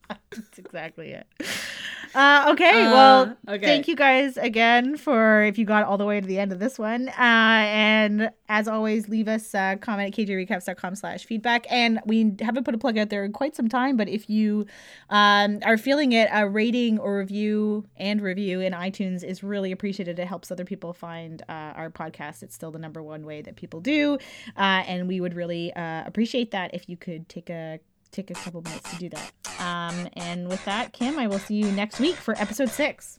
That's 0.08 0.58
exactly 0.58 1.10
it. 1.12 1.26
Uh, 2.14 2.48
okay, 2.50 2.84
Uh, 2.84 2.92
well, 2.92 3.36
okay. 3.48 3.64
thank 3.64 3.88
you 3.88 3.96
guys 3.96 4.36
again 4.36 4.98
for 4.98 5.42
if 5.44 5.56
you 5.56 5.64
got 5.64 5.84
all 5.84 5.96
the 5.96 6.04
way 6.04 6.20
to 6.20 6.26
the 6.26 6.38
end 6.38 6.52
of 6.52 6.58
this 6.58 6.78
one. 6.78 7.08
Uh, 7.08 7.12
and 7.18 8.30
as 8.50 8.68
always, 8.68 9.08
leave 9.08 9.28
us 9.28 9.54
a 9.54 9.78
comment 9.80 10.08
at 10.18 10.26
kjrecaps.com 10.26 10.94
slash 10.94 11.24
feedback. 11.24 11.66
And 11.70 12.00
we 12.04 12.34
haven't 12.40 12.64
put 12.64 12.74
a 12.74 12.78
plug 12.78 12.98
out 12.98 13.08
there 13.08 13.24
in 13.24 13.32
quite 13.32 13.56
some 13.56 13.68
time, 13.68 13.96
but 13.96 14.08
if 14.08 14.28
you 14.28 14.66
um, 15.08 15.60
are 15.64 15.78
feeling 15.78 16.12
it, 16.12 16.28
a 16.30 16.46
rating 16.46 16.98
or 16.98 17.18
review 17.18 17.86
and 17.96 18.20
review 18.20 18.60
in 18.60 18.74
iTunes 18.74 19.24
is 19.24 19.42
really 19.42 19.72
appreciated. 19.72 20.18
It 20.18 20.26
helps 20.26 20.50
other 20.50 20.66
people 20.66 20.92
find 20.92 21.40
uh, 21.48 21.72
our 21.76 21.90
podcast. 21.90 22.42
It's 22.42 22.54
still 22.54 22.70
the 22.70 22.78
number 22.78 23.02
one 23.02 23.24
way 23.24 23.40
that 23.40 23.56
people 23.56 23.80
do. 23.80 24.18
Uh, 24.54 24.84
and 24.86 25.08
we 25.08 25.20
would 25.22 25.32
really 25.32 25.72
uh, 25.72 26.02
appreciate 26.04 26.50
that 26.50 26.74
if 26.74 26.90
you 26.90 26.98
could 26.98 27.26
take 27.30 27.48
a 27.48 27.80
take 28.12 28.30
a 28.30 28.34
couple 28.34 28.62
minutes 28.62 28.90
to 28.92 28.96
do 28.96 29.08
that. 29.08 29.32
Um, 29.58 30.08
and 30.14 30.48
with 30.48 30.64
that, 30.64 30.92
Kim, 30.92 31.18
I 31.18 31.26
will 31.26 31.38
see 31.38 31.54
you 31.54 31.70
next 31.72 31.98
week 31.98 32.16
for 32.16 32.34
episode 32.38 32.68
six. 32.68 33.18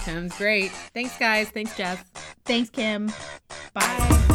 Sounds 0.00 0.36
great. 0.36 0.70
Thanks 0.92 1.16
guys. 1.18 1.48
Thanks 1.50 1.76
Jeff. 1.76 2.04
Thanks, 2.44 2.68
Kim. 2.68 3.10
Bye. 3.72 4.33